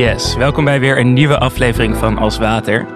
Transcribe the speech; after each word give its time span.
Yes, 0.00 0.34
welkom 0.34 0.64
bij 0.64 0.80
weer 0.80 0.98
een 0.98 1.12
nieuwe 1.12 1.38
aflevering 1.38 1.96
van 1.96 2.18
Als 2.18 2.38
Water. 2.38 2.86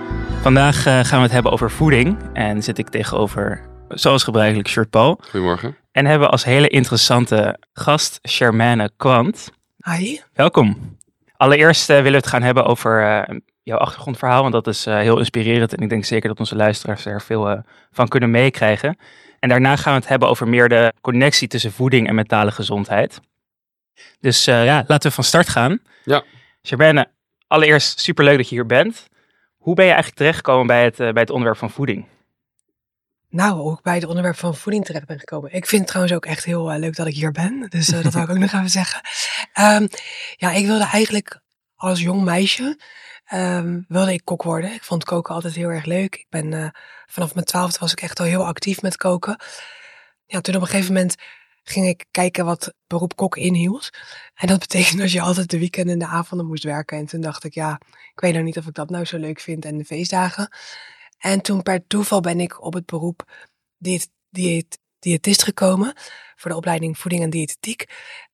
Vandaag 0.43 0.87
eh, 0.87 1.01
gaan 1.01 1.19
we 1.19 1.25
het 1.25 1.33
hebben 1.33 1.53
over 1.53 1.71
voeding 1.71 2.17
en 2.33 2.63
zit 2.63 2.79
ik 2.79 2.89
tegenover, 2.89 3.67
zoals 3.89 4.23
gebruikelijk, 4.23 4.69
Shirt 4.69 4.91
Paul. 4.91 5.21
Goedemorgen. 5.23 5.77
En 5.93 6.07
hebben 6.07 6.27
we 6.27 6.33
als 6.33 6.45
hele 6.45 6.69
interessante 6.69 7.59
gast 7.73 8.19
Shermane 8.29 8.91
Kwant. 8.97 9.51
Hi. 9.77 10.19
Welkom. 10.33 10.97
Allereerst 11.37 11.91
eh, 11.91 11.97
willen 11.97 12.11
we 12.11 12.17
het 12.17 12.27
gaan 12.27 12.43
hebben 12.43 12.65
over 12.65 13.03
eh, 13.03 13.37
jouw 13.63 13.79
achtergrondverhaal, 13.79 14.41
want 14.41 14.53
dat 14.53 14.67
is 14.67 14.85
heel 14.85 15.19
inspirerend 15.19 15.75
en 15.75 15.83
ik 15.83 15.89
denk 15.89 16.05
zeker 16.05 16.29
dat 16.29 16.39
onze 16.39 16.57
luisteraars 16.57 17.05
er 17.05 17.23
veel 17.23 17.63
van 17.91 18.09
kunnen 18.09 18.31
meekrijgen. 18.31 18.99
En 19.39 19.49
daarna 19.49 19.77
gaan 19.77 19.93
we 19.93 19.99
het 19.99 20.09
hebben 20.09 20.29
over 20.29 20.49
meer 20.49 20.69
de 20.69 20.93
connectie 21.01 21.49
tussen 21.49 21.73
voeding 21.73 22.09
en 22.09 22.15
mentale 22.15 22.51
gezondheid. 22.51 23.21
Dus 24.21 24.47
eh, 24.47 24.65
ja, 24.65 24.85
laten 24.87 25.09
we 25.09 25.15
van 25.15 25.25
start 25.25 25.49
gaan. 25.49 25.79
Ja. 26.05 26.23
Shermane, 26.67 27.11
allereerst 27.47 28.01
superleuk 28.01 28.37
dat 28.37 28.49
je 28.49 28.55
hier 28.55 28.67
bent. 28.67 29.09
Hoe 29.57 29.75
ben 29.75 29.85
je 29.85 29.91
eigenlijk 29.91 30.21
terechtgekomen 30.21 30.67
bij 30.67 30.85
het, 30.85 31.01
eh, 31.01 31.13
bij 31.13 31.23
het 31.23 31.31
onderwerp 31.31 31.59
van 31.59 31.71
voeding? 31.71 32.07
Nou, 33.35 33.73
ik 33.73 33.83
bij 33.83 33.95
het 33.95 34.05
onderwerp 34.05 34.37
van 34.37 34.55
voeding 34.55 34.85
terecht 34.85 35.07
ben 35.07 35.19
gekomen. 35.19 35.53
Ik 35.53 35.67
vind 35.67 35.81
het 35.81 35.91
trouwens 35.91 36.17
ook 36.17 36.27
echt 36.27 36.45
heel 36.45 36.73
eh, 36.73 36.79
leuk 36.79 36.97
dat 36.97 37.07
ik 37.07 37.15
hier 37.15 37.33
ben. 37.33 37.67
Dus 37.69 37.93
eh, 37.93 38.03
dat 38.03 38.13
wil 38.13 38.23
ik 38.23 38.31
ook 38.31 38.39
nog 38.47 38.53
even 38.53 38.71
zeggen. 38.71 39.01
Ehm, 39.53 39.87
ja, 40.37 40.51
ik 40.51 40.67
wilde 40.67 40.85
eigenlijk 40.85 41.41
als 41.75 42.01
jong 42.01 42.23
meisje, 42.23 42.81
ehm, 43.25 43.81
wilde 43.89 44.13
ik 44.13 44.25
kok 44.25 44.43
worden. 44.43 44.73
Ik 44.73 44.85
vond 44.85 45.05
koken 45.05 45.35
altijd 45.35 45.55
heel 45.55 45.69
erg 45.69 45.85
leuk. 45.85 46.15
Ik 46.15 46.27
ben 46.29 46.53
eh, 46.53 46.69
vanaf 47.07 47.35
mijn 47.35 47.47
twaalfde 47.47 47.79
was 47.79 47.93
ik 47.93 48.01
echt 48.01 48.21
al 48.21 48.27
heel 48.27 48.47
actief 48.47 48.83
met 48.83 48.97
koken. 48.97 49.37
Ja, 50.27 50.41
toen 50.41 50.55
op 50.55 50.61
een 50.61 50.67
gegeven 50.67 50.93
moment 50.93 51.17
ging 51.65 51.87
ik 51.87 52.05
kijken 52.11 52.45
wat 52.45 52.75
beroep 52.87 53.17
kok 53.17 53.37
inhield. 53.37 53.91
En 54.35 54.47
dat 54.47 54.59
betekent 54.59 54.99
dat 54.99 55.13
je 55.13 55.21
altijd 55.21 55.51
de 55.51 55.59
weekenden 55.59 55.93
en 55.93 55.99
de 55.99 56.07
avonden 56.07 56.47
moest 56.47 56.65
werken. 56.65 56.99
En 56.99 57.07
toen 57.07 57.21
dacht 57.21 57.45
ik, 57.45 57.55
ja, 57.55 57.81
ik 58.15 58.21
weet 58.21 58.33
nou 58.33 58.45
niet 58.45 58.59
of 58.59 58.67
ik 58.67 58.75
dat 58.75 58.91
nou 58.91 59.05
zo 59.05 59.19
leuk 59.19 59.41
vind 59.41 59.65
en 59.65 59.79
de 59.79 59.85
feestdagen. 59.85 60.49
En 61.19 61.41
toen 61.41 61.63
per 61.63 61.87
toeval 61.87 62.21
ben 62.21 62.41
ik 62.41 62.63
op 62.63 62.75
het 62.75 62.87
beroep 62.87 63.49
diët, 63.77 64.09
diët, 64.31 64.79
diëtist 64.99 65.43
gekomen 65.43 65.95
voor 66.37 66.51
de 66.51 66.57
opleiding 66.57 66.99
voeding 66.99 67.23
en 67.23 67.31
diëtetiek. 67.31 67.85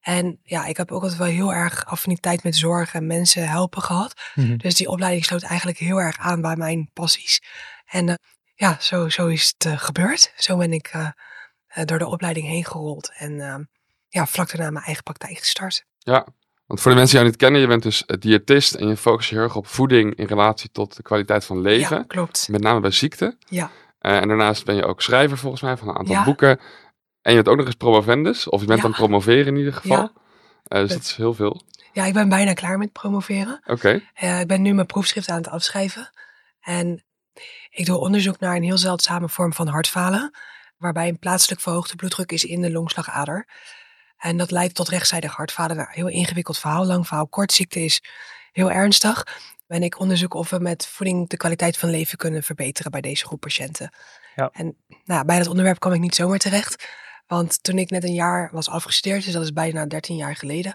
En 0.00 0.40
ja, 0.42 0.66
ik 0.66 0.76
heb 0.76 0.92
ook 0.92 1.02
altijd 1.02 1.18
wel 1.18 1.28
heel 1.28 1.54
erg 1.54 1.86
affiniteit 1.86 2.42
met 2.42 2.56
zorg 2.56 2.94
en 2.94 3.06
mensen 3.06 3.48
helpen 3.48 3.82
gehad. 3.82 4.20
Dus 4.56 4.74
die 4.74 4.88
opleiding 4.88 5.24
sloot 5.24 5.42
eigenlijk 5.42 5.78
heel 5.78 6.00
erg 6.00 6.18
aan 6.18 6.40
bij 6.40 6.56
mijn 6.56 6.90
passies. 6.92 7.42
En 7.86 8.08
eh, 8.08 8.14
ja, 8.54 8.76
zo, 8.80 9.08
zo 9.08 9.26
is 9.26 9.54
het 9.58 9.66
eh, 9.66 9.78
gebeurd. 9.78 10.32
Zo 10.36 10.56
ben 10.56 10.72
ik 10.72 10.86
eh, 10.86 11.08
door 11.84 11.98
de 11.98 12.06
opleiding 12.06 12.46
heen 12.46 12.64
gerold. 12.64 13.10
En 13.16 13.40
eh, 13.40 13.54
ja, 14.08 14.26
vlak 14.26 14.50
daarna 14.50 14.70
mijn 14.70 14.84
eigen 14.84 15.02
praktijk 15.02 15.38
gestart. 15.38 15.84
Ja, 15.98 16.26
want 16.66 16.80
voor 16.80 16.90
de 16.90 16.96
mensen 16.96 17.16
die 17.16 17.18
jou 17.18 17.24
niet 17.24 17.36
kennen, 17.36 17.60
je 17.60 17.66
bent 17.66 17.82
dus 17.82 18.06
eh, 18.06 18.16
diëtist 18.18 18.74
en 18.74 18.88
je 18.88 18.96
focust 18.96 19.28
je 19.28 19.34
heel 19.34 19.44
erg 19.44 19.56
op 19.56 19.66
voeding 19.66 20.14
in 20.14 20.26
relatie 20.26 20.70
tot 20.70 20.96
de 20.96 21.02
kwaliteit 21.02 21.44
van 21.44 21.60
leven. 21.60 21.96
Ja, 21.96 22.02
klopt. 22.06 22.48
Met 22.50 22.60
name 22.60 22.80
bij 22.80 22.90
ziekte. 22.90 23.36
Ja. 23.48 23.70
Eh, 23.98 24.16
en 24.20 24.28
daarnaast 24.28 24.64
ben 24.64 24.74
je 24.74 24.84
ook 24.84 25.02
schrijver 25.02 25.38
volgens 25.38 25.62
mij 25.62 25.76
van 25.76 25.88
een 25.88 25.96
aantal 25.96 26.14
Ja. 26.14 26.24
boeken. 26.24 26.60
En 27.22 27.30
je 27.30 27.36
bent 27.36 27.48
ook 27.48 27.56
nog 27.56 27.66
eens 27.66 27.74
promovendus, 27.74 28.48
of 28.48 28.60
je 28.60 28.66
bent 28.66 28.78
Ja. 28.78 28.84
aan 28.84 28.90
het 28.90 29.00
promoveren 29.00 29.46
in 29.46 29.56
ieder 29.56 29.72
geval. 29.72 29.96
Ja. 29.96 30.12
Eh, 30.64 30.80
dus 30.80 30.92
Dat- 30.92 31.00
is 31.00 31.14
heel 31.16 31.34
veel. 31.34 31.62
ja, 31.92 32.04
ik 32.04 32.12
ben 32.12 32.28
bijna 32.28 32.52
klaar 32.52 32.78
met 32.78 32.92
promoveren. 32.92 33.60
Oké, 33.66 34.00
Eh, 34.14 34.40
ik 34.40 34.46
ben 34.46 34.62
nu 34.62 34.72
mijn 34.74 34.86
proefschrift 34.86 35.28
aan 35.28 35.36
het 35.36 35.48
afschrijven. 35.48 36.10
En 36.60 37.04
ik 37.70 37.86
doe 37.86 37.98
onderzoek 37.98 38.38
naar 38.40 38.56
een 38.56 38.62
heel 38.62 38.78
zeldzame 38.78 39.28
vorm 39.28 39.52
van 39.52 39.66
hartfalen. 39.68 40.30
Waarbij 40.80 41.08
een 41.08 41.18
plaatselijk 41.18 41.60
verhoogde 41.60 41.96
bloeddruk 41.96 42.32
is 42.32 42.44
in 42.44 42.60
de 42.60 42.70
longslagader. 42.70 43.46
En 44.18 44.36
dat 44.36 44.50
leidt 44.50 44.74
tot 44.74 44.88
rechtszijdig 44.88 45.32
hartfalen. 45.32 45.76
Nou, 45.76 45.88
heel 45.90 46.08
ingewikkeld 46.08 46.58
verhaal, 46.58 46.84
lang 46.84 47.06
verhaal. 47.06 47.26
Kort 47.26 47.52
ziekte 47.52 47.80
is 47.80 48.02
heel 48.52 48.70
ernstig. 48.70 49.26
En 49.66 49.82
ik 49.82 49.98
onderzoek 49.98 50.34
of 50.34 50.50
we 50.50 50.58
met 50.58 50.86
voeding 50.86 51.28
de 51.28 51.36
kwaliteit 51.36 51.76
van 51.76 51.90
leven 51.90 52.18
kunnen 52.18 52.42
verbeteren 52.42 52.90
bij 52.90 53.00
deze 53.00 53.26
groep 53.26 53.40
patiënten. 53.40 53.94
Ja. 54.36 54.50
En 54.52 54.76
nou, 55.04 55.24
bij 55.24 55.38
dat 55.38 55.46
onderwerp 55.46 55.78
kwam 55.78 55.92
ik 55.92 56.00
niet 56.00 56.14
zomaar 56.14 56.38
terecht. 56.38 56.88
Want 57.26 57.62
toen 57.62 57.78
ik 57.78 57.90
net 57.90 58.04
een 58.04 58.14
jaar 58.14 58.48
was 58.52 58.68
afgestudeerd, 58.68 59.24
dus 59.24 59.32
dat 59.32 59.42
is 59.42 59.52
bijna 59.52 59.86
13 59.86 60.16
jaar 60.16 60.36
geleden. 60.36 60.74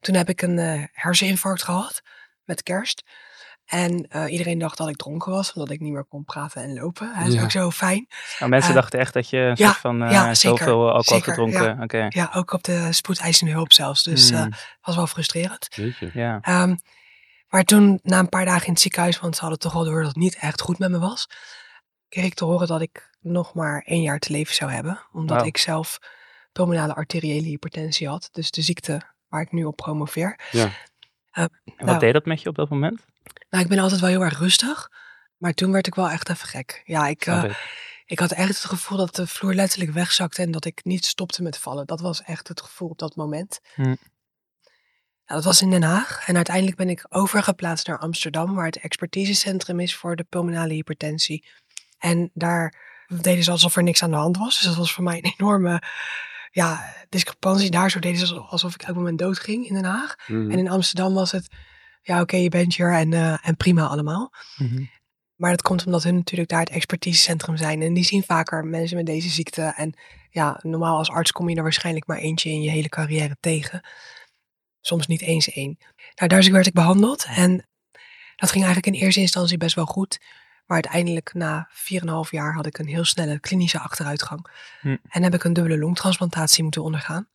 Toen 0.00 0.14
heb 0.14 0.28
ik 0.28 0.42
een 0.42 0.58
eh, 0.58 0.82
herseninfarct 0.92 1.62
gehad 1.62 2.02
met 2.44 2.62
kerst. 2.62 3.02
En 3.72 4.06
eh, 4.08 4.32
iedereen 4.32 4.58
dacht 4.58 4.76
dat 4.78 4.88
ik 4.88 4.96
dronken 4.96 5.32
was, 5.32 5.52
omdat 5.52 5.70
ik 5.70 5.80
niet 5.80 5.92
meer 5.92 6.04
kon 6.04 6.24
praten 6.24 6.62
en 6.62 6.74
lopen. 6.74 7.12
Dat 7.18 7.26
is 7.26 7.34
Ja. 7.34 7.42
ook 7.42 7.50
zo 7.50 7.70
fijn. 7.70 8.06
Nou, 8.38 8.50
mensen 8.50 8.70
Eh, 8.70 8.76
dachten 8.76 8.98
echt 8.98 9.12
dat 9.14 9.28
je 9.30 9.38
een 9.38 9.54
ja, 9.56 9.66
soort 9.66 9.78
van 9.78 10.02
eh, 10.02 10.10
ja, 10.10 10.34
zeker, 10.34 10.58
zoveel 10.58 10.92
alcohol 10.92 11.02
zeker, 11.20 11.32
gedronken. 11.34 11.82
Oké. 11.82 12.06
Ja, 12.08 12.30
ook 12.34 12.52
op 12.52 12.62
de 12.64 12.88
spoedeisende 12.92 13.52
hulp 13.52 13.72
zelfs. 13.72 14.02
Dus 14.02 14.30
eh 14.30 14.40
Hmm, 14.40 14.52
was 14.82 14.96
wel 14.96 15.06
frustrerend. 15.06 15.68
ja. 16.12 16.38
Ehm, 16.40 16.74
maar 17.48 17.64
toen, 17.64 18.00
na 18.02 18.18
een 18.18 18.28
paar 18.28 18.44
dagen 18.44 18.66
in 18.66 18.72
het 18.72 18.80
ziekenhuis, 18.82 19.20
want 19.20 19.34
ze 19.34 19.40
hadden 19.40 19.58
toch 19.58 19.74
al 19.74 19.84
door 19.84 19.98
dat 19.98 20.06
het 20.08 20.16
niet 20.16 20.36
echt 20.36 20.60
goed 20.60 20.78
met 20.78 20.90
me 20.90 20.98
was, 20.98 21.28
kreeg 22.08 22.24
ik 22.24 22.34
te 22.34 22.44
horen 22.44 22.66
dat 22.66 22.80
ik 22.80 23.10
nog 23.20 23.54
maar 23.54 23.82
één 23.86 24.02
jaar 24.02 24.18
te 24.18 24.32
leven 24.32 24.54
zou 24.54 24.70
hebben. 24.70 25.00
Omdat 25.12 25.46
ik 25.46 25.56
zelf 25.56 25.98
pulmonale 26.52 26.94
arteriële 26.94 27.46
hypertensie 27.46 28.08
had. 28.08 28.28
Dus 28.32 28.50
de 28.50 28.62
ziekte 28.62 29.00
waar 29.28 29.40
ik 29.42 29.52
nu 29.52 29.64
op 29.64 29.76
promoveer. 29.76 30.38
Ja. 30.50 30.68
En 31.32 31.50
wat 31.64 31.86
nou, 31.86 31.98
deed 31.98 32.12
dat 32.12 32.24
met 32.24 32.42
je 32.42 32.48
op 32.48 32.54
dat 32.54 32.68
moment? 32.68 33.04
Nou, 33.50 33.62
ik 33.64 33.68
ben 33.68 33.78
altijd 33.78 34.00
wel 34.00 34.10
heel 34.10 34.24
erg 34.24 34.38
rustig. 34.38 34.90
Maar 35.36 35.52
toen 35.52 35.72
werd 35.72 35.86
ik 35.86 35.94
wel 35.94 36.10
echt 36.10 36.28
even 36.28 36.48
gek. 36.48 36.82
Ja, 36.84 37.06
ik, 37.06 37.26
eh, 37.26 37.44
ik. 37.44 37.56
ik 38.06 38.18
had 38.18 38.32
echt 38.32 38.48
het 38.48 38.64
gevoel 38.64 38.98
dat 38.98 39.14
de 39.14 39.26
vloer 39.26 39.54
letterlijk 39.54 39.92
wegzakte 39.92 40.42
en 40.42 40.50
dat 40.50 40.64
ik 40.64 40.84
niet 40.84 41.04
stopte 41.04 41.42
met 41.42 41.58
vallen. 41.58 41.86
Dat 41.86 42.00
was 42.00 42.22
echt 42.22 42.48
het 42.48 42.60
gevoel 42.60 42.88
op 42.88 42.98
dat 42.98 43.16
moment. 43.16 43.60
Hm. 43.74 43.82
Nou, 43.82 45.44
dat 45.44 45.44
was 45.44 45.62
in 45.62 45.70
Den 45.70 45.82
Haag. 45.82 46.26
En 46.26 46.36
uiteindelijk 46.36 46.76
ben 46.76 46.88
ik 46.88 47.06
overgeplaatst 47.08 47.86
naar 47.86 47.98
Amsterdam, 47.98 48.54
waar 48.54 48.66
het 48.66 48.80
expertisecentrum 48.80 49.80
is 49.80 49.96
voor 49.96 50.16
de 50.16 50.24
pulmonale 50.24 50.72
hypertensie. 50.72 51.48
En 51.98 52.30
daar 52.34 52.74
deden 53.20 53.44
ze 53.44 53.50
alsof 53.50 53.76
er 53.76 53.82
niks 53.82 54.02
aan 54.02 54.10
de 54.10 54.16
hand 54.16 54.36
was. 54.36 54.54
Dus 54.54 54.66
dat 54.66 54.76
was 54.76 54.92
voor 54.92 55.04
mij 55.04 55.16
een 55.16 55.34
enorme 55.38 55.82
ja, 56.52 56.94
discrepantie. 57.08 57.70
Daar 57.70 57.90
zo 57.90 57.98
deden 57.98 58.26
ze 58.26 58.34
alsof 58.34 58.74
ik 58.74 58.82
elk 58.82 58.96
moment 58.96 59.18
dood 59.18 59.38
ging 59.38 59.68
in 59.68 59.74
Den 59.74 59.84
Haag. 59.84 60.16
Mhm. 60.26 60.50
En 60.50 60.58
in 60.58 60.68
Amsterdam 60.68 61.14
was 61.14 61.32
het, 61.32 61.48
ja 62.02 62.20
oké, 62.20 62.36
je 62.36 62.48
bent 62.48 62.74
hier 62.74 62.92
en, 62.92 63.12
eh, 63.12 63.48
en 63.48 63.56
prima 63.56 63.86
allemaal. 63.86 64.32
Mhm. 64.56 64.84
Maar 65.36 65.50
dat 65.50 65.62
komt 65.62 65.86
omdat 65.86 66.02
hun 66.02 66.14
natuurlijk 66.14 66.50
daar 66.50 66.60
het 66.60 66.70
expertisecentrum 66.70 67.56
zijn. 67.56 67.82
En 67.82 67.94
die 67.94 68.04
zien 68.04 68.22
vaker 68.22 68.64
mensen 68.64 68.96
met 68.96 69.06
deze 69.06 69.28
ziekte. 69.28 69.72
En 69.76 69.94
ja, 70.30 70.58
normaal 70.62 70.98
als 70.98 71.10
arts 71.10 71.32
kom 71.32 71.48
je 71.48 71.56
er 71.56 71.62
waarschijnlijk 71.62 72.06
maar 72.06 72.18
eentje 72.18 72.50
in 72.50 72.62
je 72.62 72.70
hele 72.70 72.88
carrière 72.88 73.36
tegen. 73.40 73.80
Soms 74.80 75.06
niet 75.06 75.20
eens 75.20 75.50
één. 75.50 75.78
Nou, 76.14 76.28
daar 76.28 76.52
werd 76.52 76.66
ik 76.66 76.72
behandeld. 76.72 77.24
En 77.28 77.66
dat 78.36 78.50
ging 78.50 78.64
eigenlijk 78.64 78.96
in 78.96 79.02
eerste 79.02 79.20
instantie 79.20 79.56
best 79.56 79.74
wel 79.74 79.86
goed. 79.86 80.20
Maar 80.66 80.82
uiteindelijk 80.82 81.34
na 81.34 81.68
4,5 81.70 82.30
jaar 82.30 82.54
had 82.54 82.66
ik 82.66 82.78
een 82.78 82.86
heel 82.86 83.04
snelle 83.04 83.40
klinische 83.40 83.78
achteruitgang. 83.78 84.46
Hm. 84.80 84.96
En 85.08 85.22
heb 85.22 85.34
ik 85.34 85.44
een 85.44 85.52
dubbele 85.52 85.78
longtransplantatie 85.78 86.62
moeten 86.62 86.82
ondergaan. 86.82 87.28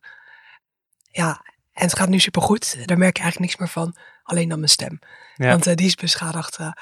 Ja, 1.10 1.42
en 1.72 1.84
het 1.84 1.96
gaat 1.96 2.08
nu 2.08 2.18
supergoed. 2.18 2.86
Daar 2.88 2.98
merk 2.98 3.16
je 3.16 3.22
eigenlijk 3.22 3.50
niks 3.50 3.56
meer 3.56 3.84
van. 3.84 3.96
Alleen 4.22 4.48
dan 4.48 4.58
mijn 4.58 4.70
stem. 4.70 4.98
Ja. 5.36 5.48
Want 5.48 5.66
eh, 5.66 5.74
die 5.74 5.86
is 5.86 5.94
beschadigd 5.94 6.58
eh, 6.58 6.72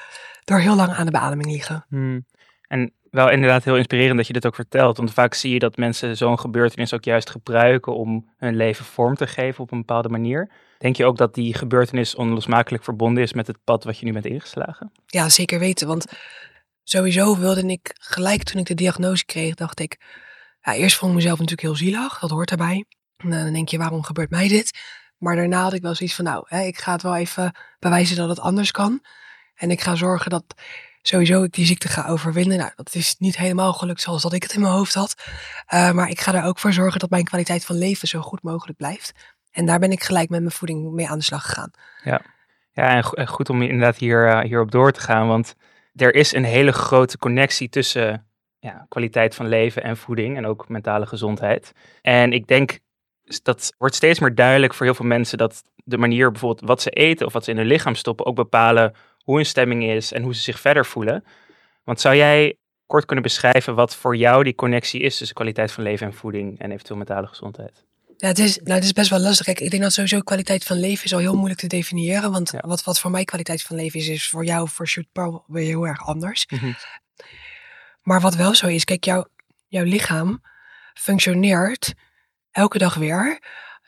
door 0.43 0.59
heel 0.59 0.75
lang 0.75 0.91
aan 0.91 1.05
de 1.05 1.11
beademing 1.11 1.51
liggen. 1.51 1.85
Hmm. 1.89 2.25
En 2.67 2.93
wel 3.11 3.29
inderdaad 3.29 3.63
heel 3.63 3.77
inspirerend 3.77 4.17
dat 4.17 4.27
je 4.27 4.33
dit 4.33 4.45
ook 4.45 4.55
vertelt. 4.55 4.97
Want 4.97 5.13
vaak 5.13 5.33
zie 5.33 5.53
je 5.53 5.59
dat 5.59 5.77
mensen 5.77 6.17
zo'n 6.17 6.39
gebeurtenis 6.39 6.93
ook 6.93 7.03
juist 7.03 7.29
gebruiken 7.29 7.95
om 7.95 8.29
hun 8.37 8.55
leven 8.55 8.85
vorm 8.85 9.15
te 9.15 9.27
geven 9.27 9.63
op 9.63 9.71
een 9.71 9.77
bepaalde 9.77 10.09
manier. 10.09 10.51
Denk 10.77 10.95
je 10.95 11.05
ook 11.05 11.17
dat 11.17 11.33
die 11.33 11.53
gebeurtenis 11.53 12.15
onlosmakelijk 12.15 12.83
verbonden 12.83 13.23
is 13.23 13.33
met 13.33 13.47
het 13.47 13.57
pad 13.63 13.83
wat 13.83 13.99
je 13.99 14.05
nu 14.05 14.11
bent 14.11 14.25
ingeslagen? 14.25 14.91
Ja, 15.05 15.29
zeker 15.29 15.59
weten. 15.59 15.87
Want 15.87 16.05
sowieso 16.83 17.37
wilde 17.37 17.67
ik 17.67 17.95
gelijk 17.99 18.43
toen 18.43 18.59
ik 18.59 18.67
de 18.67 18.73
diagnose 18.73 19.25
kreeg, 19.25 19.55
dacht 19.55 19.79
ik... 19.79 19.97
Ja, 20.61 20.73
eerst 20.73 20.97
vond 20.97 21.11
ik 21.11 21.17
mezelf 21.17 21.39
natuurlijk 21.39 21.67
heel 21.67 21.75
zielig. 21.75 22.19
Dat 22.19 22.29
hoort 22.29 22.49
daarbij. 22.49 22.85
En 23.17 23.29
dan 23.29 23.53
denk 23.53 23.69
je, 23.69 23.77
waarom 23.77 24.03
gebeurt 24.03 24.29
mij 24.29 24.47
dit? 24.47 24.79
Maar 25.17 25.35
daarna 25.35 25.61
had 25.61 25.73
ik 25.73 25.81
wel 25.81 25.95
zoiets 25.95 26.15
van, 26.15 26.25
nou, 26.25 26.45
hè, 26.47 26.61
ik 26.61 26.77
ga 26.77 26.91
het 26.91 27.01
wel 27.01 27.15
even 27.15 27.55
bewijzen 27.79 28.17
dat 28.17 28.29
het 28.29 28.39
anders 28.39 28.71
kan. 28.71 29.01
En 29.55 29.71
ik 29.71 29.81
ga 29.81 29.95
zorgen 29.95 30.29
dat 30.29 30.43
sowieso 31.01 31.43
ik 31.43 31.53
die 31.53 31.65
ziekte 31.65 31.87
ga 31.87 32.07
overwinnen. 32.07 32.57
Nou, 32.57 32.71
dat 32.75 32.95
is 32.95 33.15
niet 33.17 33.37
helemaal 33.37 33.73
gelukt 33.73 34.01
zoals 34.01 34.21
dat 34.21 34.33
ik 34.33 34.43
het 34.43 34.53
in 34.53 34.61
mijn 34.61 34.73
hoofd 34.73 34.93
had. 34.93 35.15
Eh, 35.65 35.91
maar 35.91 36.09
ik 36.09 36.19
ga 36.19 36.33
er 36.33 36.43
ook 36.43 36.59
voor 36.59 36.73
zorgen 36.73 36.99
dat 36.99 37.09
mijn 37.09 37.23
kwaliteit 37.23 37.65
van 37.65 37.77
leven 37.77 38.07
zo 38.07 38.21
goed 38.21 38.43
mogelijk 38.43 38.77
blijft. 38.77 39.11
En 39.57 39.65
daar 39.65 39.79
ben 39.79 39.91
ik 39.91 40.03
gelijk 40.03 40.29
met 40.29 40.39
mijn 40.39 40.51
voeding 40.51 40.91
mee 40.91 41.07
aan 41.09 41.17
de 41.17 41.23
slag 41.23 41.45
gegaan. 41.45 41.71
Ja, 42.71 43.01
go- 43.01 43.13
en 43.13 43.27
goed 43.27 43.49
om 43.49 43.61
inderdaad 43.61 43.97
hier, 43.97 44.27
eh, 44.27 44.39
hierop 44.39 44.71
door 44.71 44.91
te 44.91 44.99
gaan. 44.99 45.27
Want 45.27 45.55
er 45.95 46.15
is 46.15 46.33
een 46.33 46.43
hele 46.43 46.71
grote 46.71 47.17
connectie 47.17 47.69
tussen 47.69 48.27
ja, 48.59 48.85
kwaliteit 48.89 49.35
van 49.35 49.47
leven 49.47 49.83
en 49.83 49.97
voeding. 49.97 50.37
En 50.37 50.45
ook 50.45 50.69
mentale 50.69 51.05
gezondheid. 51.05 51.71
En 52.01 52.33
ik 52.33 52.47
denk 52.47 52.79
dat 53.43 53.73
wordt 53.77 53.95
steeds 53.95 54.19
meer 54.19 54.35
duidelijk 54.35 54.73
voor 54.73 54.85
heel 54.85 54.95
veel 54.95 55.05
mensen 55.05 55.37
dat 55.37 55.63
de 55.75 55.97
manier 55.97 56.31
bijvoorbeeld 56.31 56.67
wat 56.67 56.81
ze 56.81 56.89
eten 56.89 57.25
of 57.25 57.33
wat 57.33 57.43
ze 57.43 57.51
in 57.51 57.57
hun 57.57 57.65
lichaam 57.65 57.95
stoppen 57.95 58.25
ook 58.25 58.35
bepalen 58.35 58.93
hoe 59.23 59.35
hun 59.35 59.45
stemming 59.45 59.83
is 59.83 60.11
en 60.11 60.23
hoe 60.23 60.35
ze 60.35 60.41
zich 60.41 60.59
verder 60.59 60.85
voelen. 60.85 61.23
Want 61.83 62.01
zou 62.01 62.15
jij 62.15 62.57
kort 62.85 63.05
kunnen 63.05 63.23
beschrijven 63.23 63.75
wat 63.75 63.95
voor 63.95 64.15
jou 64.15 64.43
die 64.43 64.55
connectie 64.55 65.01
is 65.01 65.17
tussen 65.17 65.35
kwaliteit 65.35 65.71
van 65.71 65.83
leven 65.83 66.07
en 66.07 66.13
voeding 66.13 66.59
en 66.59 66.71
eventueel 66.71 66.97
mentale 66.97 67.27
gezondheid? 67.27 67.86
Ja, 68.17 68.27
het 68.27 68.39
is, 68.39 68.57
nou, 68.57 68.73
het 68.73 68.83
is 68.83 68.91
best 68.93 69.09
wel 69.09 69.19
lastig. 69.19 69.45
Kijk, 69.45 69.59
ik 69.59 69.69
denk 69.69 69.83
dat 69.83 69.93
sowieso 69.93 70.19
kwaliteit 70.19 70.63
van 70.63 70.79
leven 70.79 71.05
is 71.05 71.13
al 71.13 71.19
heel 71.19 71.35
moeilijk 71.35 71.59
te 71.59 71.67
definiëren. 71.67 72.31
Want 72.31 72.51
Ja. 72.51 72.59
wat, 72.67 72.83
wat 72.83 72.99
voor 72.99 73.11
mij 73.11 73.23
kwaliteit 73.23 73.61
van 73.61 73.75
leven 73.75 73.99
is, 73.99 74.07
is 74.07 74.29
voor 74.29 74.45
jou 74.45 74.69
voor 74.69 74.87
Shoot 74.87 75.11
Paul 75.11 75.43
weer 75.47 75.65
heel 75.65 75.87
erg 75.87 76.05
anders. 76.05 76.45
Mhm. 76.49 76.71
Maar 78.01 78.21
wat 78.21 78.35
wel 78.35 78.55
zo 78.55 78.67
is, 78.67 78.83
kijk, 78.83 79.05
jouw, 79.05 79.25
jouw 79.67 79.83
lichaam 79.83 80.41
functioneert 80.93 81.93
elke 82.51 82.77
dag 82.77 82.93
weer 82.95 83.39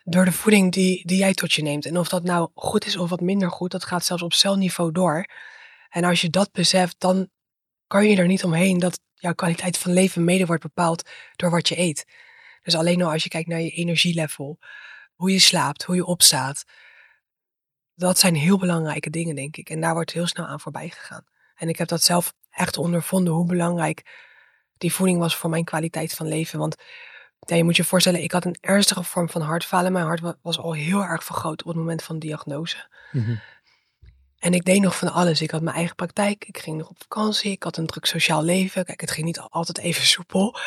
door 0.03 0.25
de 0.25 0.31
voeding 0.31 0.71
die, 0.71 1.07
die 1.07 1.17
jij 1.17 1.33
tot 1.33 1.53
je 1.53 1.61
neemt. 1.61 1.85
En 1.85 1.97
of 1.97 2.09
dat 2.09 2.23
nou 2.23 2.49
goed 2.53 2.85
is 2.85 2.97
of 2.97 3.09
wat 3.09 3.21
minder 3.21 3.51
goed, 3.51 3.71
dat 3.71 3.83
gaat 3.85 4.05
zelfs 4.05 4.23
op 4.23 4.33
celniveau 4.33 4.91
door. 4.91 5.25
En 5.89 6.03
als 6.03 6.21
je 6.21 6.29
dat 6.29 6.51
beseft, 6.51 6.95
dan 6.99 7.29
kan 7.87 8.09
je 8.09 8.17
er 8.17 8.27
niet 8.27 8.43
omheen 8.43 8.79
dat 8.79 8.99
jouw 9.13 9.33
kwaliteit 9.33 9.77
van 9.77 9.93
leven 9.93 10.23
mede 10.23 10.45
wordt 10.45 10.63
bepaald 10.63 11.09
door 11.35 11.49
wat 11.49 11.67
je 11.67 11.79
eet. 11.79 12.05
Dus 12.69 12.79
alleen 12.79 13.01
al 13.01 13.11
als 13.11 13.23
je 13.23 13.29
kijkt 13.29 13.47
naar 13.49 13.61
je 13.61 13.69
energielevel, 13.69 14.59
hoe 15.15 15.31
je 15.31 15.39
slaapt, 15.39 15.83
hoe 15.83 15.95
je 15.95 16.05
opstaat. 16.05 16.63
Dat 17.95 18.19
zijn 18.19 18.35
heel 18.35 18.57
belangrijke 18.57 19.09
dingen, 19.09 19.35
denk 19.35 19.57
ik. 19.57 19.69
En 19.69 19.81
daar 19.81 19.93
wordt 19.93 20.11
heel 20.11 20.27
snel 20.27 20.45
aan 20.45 20.59
voorbij 20.59 20.89
gegaan. 20.89 21.25
En 21.55 21.69
ik 21.69 21.77
heb 21.77 21.87
dat 21.87 22.03
zelf 22.03 22.33
echt 22.49 22.77
ondervonden, 22.77 23.33
hoe 23.33 23.45
belangrijk 23.45 24.27
die 24.77 24.93
voeding 24.93 25.19
was 25.19 25.35
voor 25.35 25.49
mijn 25.49 25.63
kwaliteit 25.63 26.13
van 26.13 26.27
leven. 26.27 26.59
Want 26.59 26.75
ja, 27.39 27.55
je 27.55 27.63
moet 27.63 27.75
je 27.75 27.83
voorstellen, 27.83 28.23
ik 28.23 28.31
had 28.31 28.45
een 28.45 28.57
ernstige 28.61 29.03
vorm 29.03 29.29
van 29.29 29.41
hartfalen. 29.41 29.91
Mijn 29.91 30.05
hart 30.05 30.19
wa- 30.19 30.37
was 30.41 30.59
al 30.59 30.73
heel 30.73 31.03
erg 31.03 31.23
vergroot 31.23 31.61
op 31.61 31.67
het 31.67 31.77
moment 31.77 32.03
van 32.03 32.19
diagnose. 32.19 32.89
Mhm. 33.11 33.35
En 34.37 34.53
ik 34.53 34.65
deed 34.65 34.81
nog 34.81 34.97
van 34.97 35.11
alles. 35.11 35.41
Ik 35.41 35.51
had 35.51 35.61
mijn 35.61 35.75
eigen 35.75 35.95
praktijk. 35.95 36.45
Ik 36.45 36.57
ging 36.57 36.77
nog 36.77 36.89
op 36.89 37.01
vakantie. 37.01 37.51
Ik 37.51 37.63
had 37.63 37.77
een 37.77 37.87
druk 37.87 38.05
sociaal 38.05 38.43
leven. 38.43 38.85
Kijk, 38.85 39.01
het 39.01 39.11
ging 39.11 39.25
niet 39.25 39.39
altijd 39.39 39.77
even 39.77 40.05
soepel. 40.05 40.59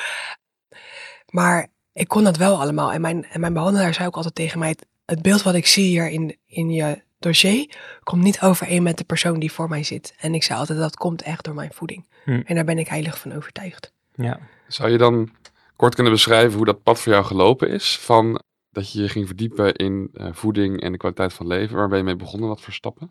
Maar 1.26 1.70
ik 1.92 2.08
kon 2.08 2.24
dat 2.24 2.36
wel 2.36 2.60
allemaal. 2.60 2.92
En 2.92 3.00
mijn, 3.00 3.24
en 3.24 3.40
mijn 3.40 3.52
behandelaar 3.52 3.94
zei 3.94 4.06
ook 4.06 4.16
altijd 4.16 4.34
tegen 4.34 4.58
mij: 4.58 4.68
het, 4.68 4.86
het 5.04 5.22
beeld 5.22 5.42
wat 5.42 5.54
ik 5.54 5.66
zie 5.66 5.84
hier 5.84 6.10
in, 6.10 6.36
in 6.46 6.70
je 6.70 7.02
dossier 7.18 7.76
komt 8.02 8.22
niet 8.22 8.40
overeen 8.40 8.82
met 8.82 8.98
de 8.98 9.04
persoon 9.04 9.38
die 9.38 9.52
voor 9.52 9.68
mij 9.68 9.82
zit. 9.82 10.14
En 10.18 10.34
ik 10.34 10.42
zei 10.42 10.58
altijd: 10.58 10.78
dat 10.78 10.96
komt 10.96 11.22
echt 11.22 11.44
door 11.44 11.54
mijn 11.54 11.72
voeding. 11.72 12.08
Hm. 12.24 12.42
En 12.44 12.54
daar 12.54 12.64
ben 12.64 12.78
ik 12.78 12.88
heilig 12.88 13.18
van 13.18 13.32
overtuigd. 13.32 13.92
Ja. 14.14 14.40
Zou 14.68 14.90
je 14.90 14.98
dan 14.98 15.30
kort 15.76 15.94
kunnen 15.94 16.12
beschrijven 16.12 16.56
hoe 16.56 16.66
dat 16.66 16.82
pad 16.82 17.00
voor 17.00 17.12
jou 17.12 17.24
gelopen 17.24 17.68
is? 17.68 17.98
Van 17.98 18.42
dat 18.70 18.92
je 18.92 19.02
je 19.02 19.08
ging 19.08 19.26
verdiepen 19.26 19.74
in 19.74 20.10
eh, 20.14 20.28
voeding 20.32 20.80
en 20.80 20.92
de 20.92 20.98
kwaliteit 20.98 21.32
van 21.32 21.46
leven. 21.46 21.76
Waar 21.76 21.88
ben 21.88 21.98
je 21.98 22.04
mee 22.04 22.16
begonnen? 22.16 22.48
Wat 22.48 22.60
voor 22.60 22.72
stappen? 22.72 23.06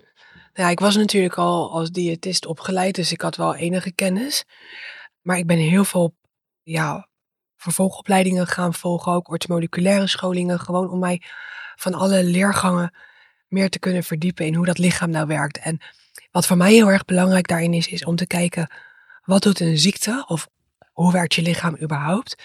Nou, 0.54 0.68
ja, 0.68 0.70
ik 0.70 0.80
was 0.80 0.96
natuurlijk 0.96 1.38
al 1.38 1.72
als 1.72 1.92
diëtist 1.92 2.46
opgeleid, 2.46 2.96
dus 2.96 3.12
ik 3.12 3.22
had 3.22 3.36
wel 3.36 3.56
enige 3.56 3.92
kennis. 3.92 4.46
Maar 5.22 5.38
ik 5.38 5.48
ben 5.48 5.58
heel 5.58 5.84
veel 5.84 6.16
ja, 6.64 7.08
vervolgopleidingen 7.62 8.48
gaan 8.48 8.74
volgen, 8.74 9.12
ook 9.12 9.30
orthomoleculaire 9.30 10.08
scholingen, 10.08 10.60
gewoon 10.60 10.90
om 10.90 11.00
mij 11.00 11.22
van 11.76 11.94
alle 11.94 12.24
leergangen 12.24 12.94
meer 13.48 13.70
te 13.70 13.80
kunnen 13.80 14.04
verdiepen 14.04 14.46
in 14.46 14.56
hoe 14.56 14.66
dat 14.66 14.78
lichaam 14.78 15.10
nou 15.10 15.28
werkt. 15.28 15.58
En 15.58 15.80
wat 16.32 16.48
voor 16.48 16.58
mij 16.58 16.74
heel 16.74 16.88
erg 16.88 17.06
belangrijk 17.06 17.48
daarin 17.48 17.74
is, 17.74 17.88
is 17.88 18.06
om 18.06 18.16
te 18.16 18.28
kijken 18.28 18.72
wat 19.24 19.44
doet 19.44 19.60
een 19.60 19.78
ziekte 19.78 20.26
of 20.28 20.48
hoe 20.92 21.12
werkt 21.12 21.34
je 21.34 21.42
lichaam 21.42 21.78
überhaupt 21.82 22.44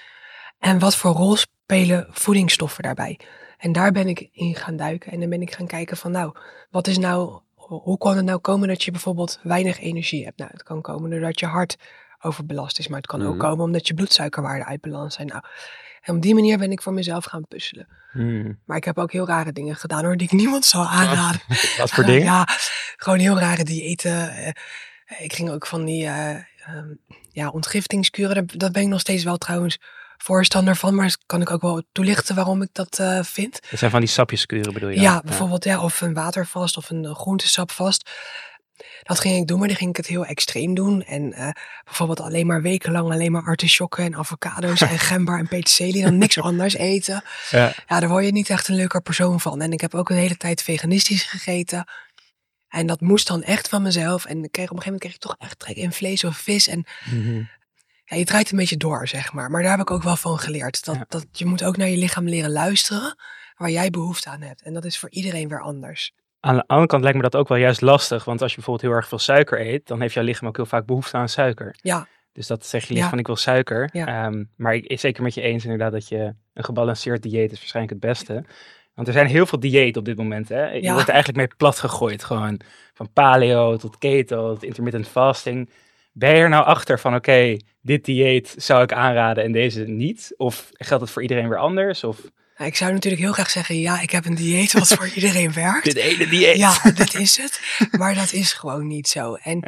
en 0.59 0.79
wat 0.79 0.97
voor 0.97 1.13
rol 1.13 1.37
spelen 1.37 2.07
voedingsstoffen 2.11 2.83
daarbij. 2.83 3.21
En 3.59 3.73
daar 3.73 3.93
ben 3.93 4.09
ik 4.09 4.29
in 4.33 4.55
gaan 4.55 4.77
duiken 4.77 5.13
en 5.13 5.21
dan 5.21 5.29
ben 5.29 5.43
ik 5.43 5.55
gaan 5.55 5.67
kijken 5.67 5.97
van 5.97 6.11
nou, 6.11 6.37
wat 6.71 6.87
is 6.87 6.99
nou, 6.99 7.41
hoe 7.55 7.99
kan 7.99 8.17
het 8.17 8.25
nou 8.25 8.39
komen 8.39 8.69
dat 8.69 8.83
je 8.83 8.91
bijvoorbeeld 8.91 9.41
weinig 9.43 9.81
energie 9.81 10.25
hebt? 10.25 10.39
Nou, 10.39 10.51
het 10.53 10.63
kan 10.63 10.81
komen 10.81 11.11
doordat 11.11 11.41
je 11.41 11.47
hart 11.47 11.77
overbelast 12.27 12.79
is, 12.79 12.89
maar 12.89 12.99
het 12.99 13.07
kan 13.07 13.23
ook 13.23 13.29
Mhm. 13.35 13.39
komen 13.47 13.65
omdat 13.65 13.87
je 13.87 13.95
bloedsuikerwaarden 13.95 14.67
uit 14.67 14.81
balans 14.81 15.15
zijn. 15.15 15.27
Nou, 15.27 15.43
en 16.03 16.17
op 16.17 16.23
die 16.23 16.35
manier 16.35 16.59
ben 16.59 16.71
ik 16.73 16.83
voor 16.83 16.93
mezelf 16.93 17.25
gaan 17.25 17.47
puzzelen. 17.49 17.89
Hmm. 18.13 18.59
Maar 18.65 18.77
ik 18.77 18.85
heb 18.85 18.99
ook 18.99 19.13
heel 19.13 19.27
rare 19.27 19.53
dingen 19.53 19.77
gedaan 19.77 20.05
hoor, 20.05 20.17
die 20.17 20.27
ik 20.27 20.39
niemand 20.43 20.65
zou 20.65 20.87
aanraden. 20.87 21.41
Wat 21.79 21.91
voor 21.91 22.05
dingen? 22.05 22.25
Ja, 22.25 22.49
gewoon 22.97 23.19
heel 23.19 23.39
rare 23.39 23.65
diëten. 23.65 24.31
Eh, 24.31 24.53
Ik 25.19 25.33
ging 25.33 25.51
ook 25.51 25.67
van 25.67 25.85
die 25.85 26.05
eh, 26.07 26.31
ehm, 26.31 26.89
ja, 27.33 27.49
ontgiftingskuren. 27.49 28.47
Daar 28.47 28.71
ben 28.71 28.83
ik 28.83 28.89
nog 28.89 29.01
steeds 29.01 29.25
wel 29.25 29.37
trouwens 29.37 29.79
voorstander 30.17 30.77
van. 30.77 30.95
Maar 30.95 31.17
kan 31.27 31.41
ik 31.41 31.51
ook 31.51 31.63
wel 31.63 31.83
toelichten 31.93 32.35
waarom 32.35 32.63
ik 32.63 32.69
dat 32.73 32.99
eh, 32.99 33.23
vind. 33.23 33.61
Dat 33.71 33.79
zijn 33.79 33.91
van 33.91 34.01
die 34.01 34.09
sapjeskuren 34.09 34.73
bedoel 34.73 34.89
je? 34.89 35.01
Ja, 35.01 35.21
bijvoorbeeld 35.25 35.65
ja, 35.65 35.83
of 35.83 36.01
een 36.01 36.15
watervast 36.15 36.77
of 36.77 36.91
een 36.91 37.15
groentesap 37.15 37.71
vast. 37.71 38.11
Dat 39.03 39.21
ging 39.21 39.37
ik 39.41 39.47
doen, 39.47 39.59
maar 39.59 39.69
dan 39.69 39.77
ging 39.77 39.91
ik 39.91 39.97
het 39.97 40.07
heel 40.07 40.25
extreem 40.25 40.75
doen. 40.75 41.03
En 41.03 41.33
eh, 41.33 41.49
bijvoorbeeld 41.85 42.21
alleen 42.21 42.47
maar 42.47 42.63
wekenlang 42.63 43.11
alleen 43.13 43.33
maar 43.33 43.45
artisjokken 43.45 44.05
en 44.05 44.17
avocado's 44.17 44.81
en 44.81 44.99
gember 45.11 45.39
en 45.39 45.49
peterselie. 45.49 46.03
Dan 46.03 46.19
niks 46.19 46.41
anders 46.41 46.75
eten. 46.75 47.23
Ja. 47.51 47.73
Ja, 47.87 48.01
daar 48.01 48.09
word 48.09 48.25
je 48.25 48.33
niet 48.33 48.51
echt 48.51 48.69
een 48.69 48.75
leuker 48.77 49.03
persoon 49.03 49.41
van. 49.41 49.61
En 49.61 49.73
ik 49.73 49.81
heb 49.81 49.95
ook 49.95 50.11
een 50.11 50.17
hele 50.17 50.37
tijd 50.37 50.63
veganistisch 50.63 51.23
gegeten. 51.25 51.89
En 52.69 52.87
dat 52.87 53.01
moest 53.01 53.27
dan 53.27 53.43
echt 53.43 53.69
van 53.69 53.83
mezelf. 53.83 54.25
En 54.25 54.45
ik 54.45 54.53
kreeg, 54.53 54.71
op 54.71 54.77
een 54.77 54.83
gegeven 54.83 54.85
moment 54.85 55.01
kreeg 55.01 55.15
ik 55.15 55.21
toch 55.21 55.37
echt 55.39 55.59
trek 55.59 55.77
in 55.77 55.93
vlees 55.93 56.25
of 56.25 56.37
vis. 56.37 56.69
En 56.69 56.85
Mhm. 57.05 57.43
ja, 58.05 58.17
je 58.17 58.25
draait 58.25 58.51
een 58.51 58.59
beetje 58.59 58.77
door, 58.77 59.09
zeg 59.09 59.33
maar. 59.33 59.51
Maar 59.51 59.63
daar 59.63 59.71
heb 59.71 59.81
ik 59.81 59.91
ook 59.91 60.03
wel 60.03 60.17
van 60.17 60.39
geleerd. 60.39 60.85
Dat, 60.85 60.95
Ja. 60.95 61.05
dat 61.09 61.27
je 61.33 61.45
moet 61.47 61.65
ook 61.65 61.77
naar 61.77 61.89
je 61.89 61.97
lichaam 61.97 62.29
leren 62.29 62.51
luisteren. 62.53 63.17
Waar 63.57 63.71
jij 63.71 63.91
behoefte 63.91 64.29
aan 64.31 64.41
hebt. 64.43 64.63
En 64.63 64.73
dat 64.75 64.85
is 64.85 64.99
voor 64.99 65.11
iedereen 65.11 65.49
weer 65.49 65.61
anders. 65.63 66.13
Aan 66.47 66.57
de 66.57 66.65
andere 66.67 66.87
kant 66.87 67.03
lijkt 67.03 67.17
me 67.17 67.23
dat 67.23 67.37
ook 67.37 67.49
wel 67.49 67.59
juist 67.59 67.81
lastig. 67.81 68.25
Want 68.25 68.43
als 68.43 68.51
je 68.51 68.57
bijvoorbeeld 68.57 68.87
heel 68.89 68.97
erg 68.97 69.09
veel 69.09 69.19
suiker 69.19 69.61
eet, 69.67 69.87
dan 69.87 70.01
heeft 70.01 70.15
jouw 70.15 70.25
lichaam 70.25 70.49
ook 70.49 70.57
heel 70.57 70.67
vaak 70.67 70.87
behoefte 70.87 71.17
aan 71.17 71.29
suiker. 71.29 71.75
Ja, 71.83 72.07
Dus 72.33 72.47
dat 72.47 72.67
zeg 72.67 72.81
je 72.83 72.87
lichaam 72.89 73.03
Ja. 73.05 73.11
van 73.11 73.19
ik 73.19 73.27
wil 73.27 73.37
suiker. 73.37 73.89
Ja. 73.93 74.07
Ehm, 74.07 74.45
maar 74.57 74.75
ik 74.75 74.85
is 74.85 75.01
zeker 75.01 75.23
met 75.23 75.35
je 75.35 75.41
eens 75.41 75.63
inderdaad 75.65 75.93
dat 75.93 76.09
je 76.09 76.35
een 76.55 76.65
gebalanceerd 76.65 77.23
dieet 77.23 77.53
is 77.53 77.59
waarschijnlijk 77.59 77.95
het 78.01 78.11
beste. 78.11 78.45
Want 78.95 79.07
er 79.09 79.13
zijn 79.15 79.27
heel 79.27 79.47
veel 79.47 79.61
dieet 79.61 79.97
op 79.97 80.05
dit 80.05 80.17
moment. 80.17 80.49
Hè? 80.49 80.71
Je 80.71 80.83
Ja. 80.83 80.93
wordt 80.93 81.09
er 81.09 81.15
eigenlijk 81.15 81.49
mee 81.49 81.57
plat 81.57 81.79
gegooid. 81.79 82.25
Gewoon 82.25 82.61
van 82.95 83.13
paleo 83.13 83.77
tot 83.77 83.99
keto 83.99 84.53
tot 84.53 84.63
intermittent 84.65 85.09
fasting. 85.09 85.71
Ben 86.13 86.31
je 86.31 86.37
er 86.41 86.49
nou 86.49 86.65
achter 86.65 86.99
van 86.99 87.15
oké, 87.15 87.57
dit 87.81 88.05
dieet 88.05 88.55
zou 88.59 88.83
ik 88.83 88.93
aanraden 88.93 89.45
en 89.45 89.53
deze 89.53 89.85
niet? 89.85 90.35
Of 90.37 90.71
geldt 90.73 91.03
het 91.03 91.13
voor 91.13 91.23
iedereen 91.23 91.49
weer 91.49 91.59
anders? 91.59 92.05
Of 92.05 92.31
Nou, 92.57 92.71
ik 92.71 92.77
zou 92.77 92.93
natuurlijk 92.93 93.23
heel 93.23 93.33
graag 93.33 93.51
zeggen, 93.51 93.79
ja, 93.81 94.01
ik 94.01 94.11
heb 94.11 94.25
een 94.25 94.35
dieet 94.35 94.73
wat 94.73 94.89
voor 94.89 95.09
iedereen 95.19 95.53
werkt. 95.53 95.85
dit 95.85 95.97
ene 95.97 96.27
dieet? 96.29 96.57
Ja, 96.57 96.79
dit 96.95 97.15
is 97.15 97.37
het. 97.37 97.61
Maar 97.91 98.15
dat 98.15 98.33
is 98.33 98.53
gewoon 98.53 98.87
niet 98.87 99.09
zo. 99.09 99.35
En 99.35 99.59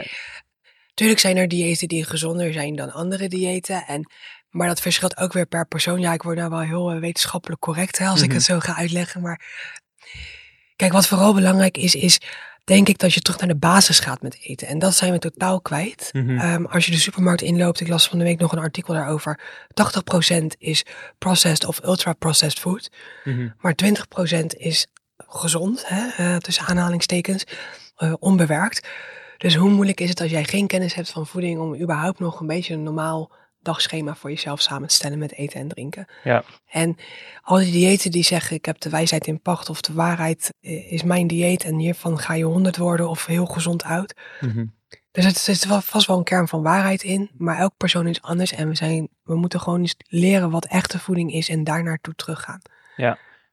natuurlijk 0.88 1.20
zijn 1.20 1.36
er 1.36 1.48
diëten 1.48 1.88
die 1.88 2.04
gezonder 2.04 2.52
zijn 2.52 2.76
dan 2.76 2.92
andere 2.92 3.28
diëten. 3.28 3.84
En, 3.86 4.10
maar 4.50 4.66
dat 4.68 4.80
verschilt 4.80 5.16
ook 5.16 5.32
weer 5.32 5.46
per 5.46 5.66
persoon. 5.66 6.00
Ja, 6.00 6.12
ik 6.12 6.22
word 6.22 6.36
nou 6.36 6.50
wel 6.50 6.60
heel 6.60 6.90
eh, 6.90 7.00
wetenschappelijk 7.00 7.60
correct 7.60 7.98
hè, 7.98 8.06
als 8.06 8.20
ik 8.20 8.26
Mhm. 8.26 8.36
het 8.36 8.44
zo 8.44 8.58
ga 8.58 8.76
uitleggen. 8.76 9.20
Maar 9.20 9.40
kijk, 10.76 10.92
wat 10.92 11.06
vooral 11.06 11.34
belangrijk 11.34 11.76
is, 11.76 11.94
is 11.94 12.20
denk 12.68 12.88
ik 12.88 12.98
dat 12.98 13.14
je 13.14 13.20
terug 13.20 13.38
naar 13.38 13.48
de 13.48 13.56
basis 13.56 14.00
gaat 14.00 14.22
met 14.22 14.38
eten. 14.42 14.68
En 14.68 14.78
dat 14.78 14.94
zijn 14.94 15.12
we 15.12 15.18
totaal 15.18 15.60
kwijt. 15.60 16.10
Mhm. 16.12 16.38
Ehm, 16.38 16.64
als 16.64 16.84
je 16.84 16.90
de 16.90 16.98
supermarkt 16.98 17.42
inloopt, 17.42 17.80
ik 17.80 17.88
las 17.88 18.08
van 18.08 18.18
de 18.18 18.24
week 18.24 18.38
nog 18.38 18.52
een 18.52 18.58
artikel 18.58 18.94
daarover. 18.94 19.40
80% 19.74 20.56
is 20.58 20.84
processed 21.18 21.64
of 21.66 21.84
ultra-processed 21.84 22.58
food. 22.58 22.90
Mhm. 23.24 23.48
Maar 23.58 23.74
20% 23.74 24.54
is 24.54 24.86
gezond, 25.16 25.84
hè, 25.86 26.08
eh, 26.08 26.36
tussen 26.36 26.66
aanhalingstekens, 26.66 27.44
eh, 27.96 28.12
onbewerkt. 28.18 28.88
Dus 29.36 29.54
hoe 29.54 29.70
moeilijk 29.70 30.00
is 30.00 30.08
het 30.08 30.20
als 30.20 30.30
jij 30.30 30.44
geen 30.44 30.66
kennis 30.66 30.94
hebt 30.94 31.10
van 31.10 31.26
voeding 31.26 31.60
om 31.60 31.80
überhaupt 31.80 32.18
nog 32.18 32.40
een 32.40 32.46
beetje 32.46 32.74
een 32.74 32.82
normaal 32.82 33.30
dagschema 33.60 34.14
voor 34.14 34.30
jezelf 34.30 34.60
samen 34.60 34.88
te 34.88 34.94
stellen 34.94 35.18
met 35.18 35.32
eten 35.32 35.60
en 35.60 35.68
drinken? 35.68 36.06
Ja. 36.24 36.44
En 36.66 36.96
al 37.42 37.56
die 37.56 37.72
diëten 37.72 38.10
die 38.10 38.22
zeggen 38.22 38.56
ik 38.56 38.64
heb 38.64 38.80
de 38.80 38.90
wijsheid 38.90 39.26
in 39.26 39.40
pacht 39.40 39.70
of 39.70 39.80
de 39.80 39.92
waarheid 39.92 40.54
eh, 40.60 40.92
is 40.92 41.02
mijn 41.02 41.26
dieet 41.26 41.64
en 41.64 41.78
hiervan 41.78 42.18
ga 42.18 42.34
je 42.34 42.44
100 42.44 42.76
worden 42.76 43.08
of 43.08 43.26
heel 43.26 43.46
gezond 43.46 43.82
oud. 43.82 44.14
Mhm. 44.40 44.66
Dus 45.10 45.24
het 45.24 45.38
zit 45.38 45.66
vast 45.66 46.06
wel 46.06 46.18
een 46.18 46.24
kern 46.24 46.48
van 46.48 46.62
waarheid 46.62 47.02
in, 47.02 47.30
maar 47.36 47.58
elk 47.58 47.76
persoon 47.76 48.06
is 48.06 48.22
anders 48.22 48.52
en 48.52 48.68
we, 48.68 48.74
zijn, 48.74 49.08
we 49.22 49.36
moeten 49.36 49.60
gewoon 49.60 49.80
eens 49.80 49.96
leren 50.08 50.50
wat 50.50 50.64
echte 50.64 50.98
voeding 50.98 51.32
is 51.32 51.48
en 51.48 51.64
daar 51.64 51.82
naartoe 51.82 52.14
teruggaan. 52.14 52.60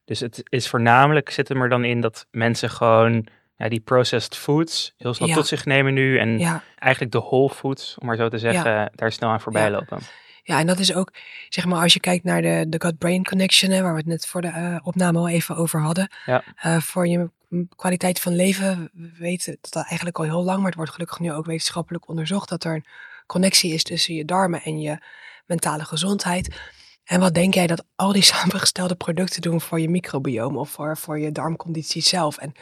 Dus 0.04 0.20
het 0.20 0.42
is 0.48 0.68
voornamelijk, 0.68 1.30
zit 1.30 1.48
hem 1.48 1.62
er 1.62 1.68
dan 1.68 1.84
in 1.84 2.00
dat 2.00 2.26
mensen 2.30 2.70
gewoon 2.70 3.26
ja, 3.56 3.68
die 3.68 3.80
processed 3.80 4.36
foods 4.36 4.94
heel 4.96 5.14
snel 5.14 5.28
Ja. 5.28 5.34
tot 5.34 5.46
zich 5.46 5.64
nemen 5.64 5.94
nu. 5.94 6.18
En 6.18 6.38
Ja, 6.38 6.62
eigenlijk 6.78 7.12
de 7.12 7.20
whole 7.20 7.50
foods, 7.50 7.96
om 7.98 8.06
maar 8.06 8.16
zo 8.16 8.28
te 8.28 8.38
zeggen, 8.38 8.90
daar 8.94 9.12
snel 9.12 9.30
aan 9.30 9.40
voorbij 9.40 9.70
lopen. 9.70 9.98
Ja, 10.42 10.58
en 10.58 10.66
dat 10.66 10.78
is 10.78 10.94
ook, 10.94 11.12
zeg 11.48 11.64
maar, 11.66 11.82
als 11.82 11.92
je 11.92 12.00
kijkt 12.00 12.24
naar 12.24 12.42
de, 12.42 12.66
de 12.68 12.80
gut-brain 12.80 13.24
connection, 13.24 13.70
hè, 13.70 13.82
waar 13.82 13.92
we 13.92 13.98
het 13.98 14.06
net 14.06 14.26
voor 14.26 14.40
de 14.40 14.48
eh, 14.48 14.76
opname 14.82 15.18
al 15.18 15.28
even 15.28 15.56
over 15.56 15.80
hadden. 15.80 16.10
Ja. 16.26 16.42
Eh, 16.56 16.80
voor 16.80 17.06
je 17.08 17.30
kwaliteit 17.76 18.20
van 18.20 18.34
leven, 18.34 18.90
we 18.92 19.10
weten 19.18 19.56
dat 19.60 19.74
eigenlijk 19.84 20.18
al 20.18 20.24
heel 20.24 20.44
lang, 20.44 20.56
maar 20.56 20.66
het 20.66 20.74
wordt 20.74 20.92
gelukkig 20.92 21.18
nu 21.18 21.32
ook 21.32 21.46
wetenschappelijk 21.46 22.08
onderzocht, 22.08 22.48
dat 22.48 22.64
er 22.64 22.74
een 22.74 22.86
connectie 23.26 23.72
is 23.72 23.82
tussen 23.82 24.14
je 24.14 24.24
darmen 24.24 24.62
en 24.62 24.80
je 24.80 24.98
mentale 25.46 25.84
gezondheid. 25.84 26.60
En 27.06 27.20
wat 27.20 27.34
denk 27.34 27.54
jij 27.54 27.66
dat 27.66 27.84
al 27.96 28.12
die 28.12 28.22
samengestelde 28.34 28.94
producten 28.94 29.42
doen 29.42 29.60
voor 29.60 29.80
je 29.80 29.88
microbiome 29.88 30.58
of 30.58 30.70
voor, 30.70 30.96
voor 30.96 31.18
je 31.18 31.32
darmconditie 31.32 32.02
zelf? 32.02 32.36
En 32.36 32.52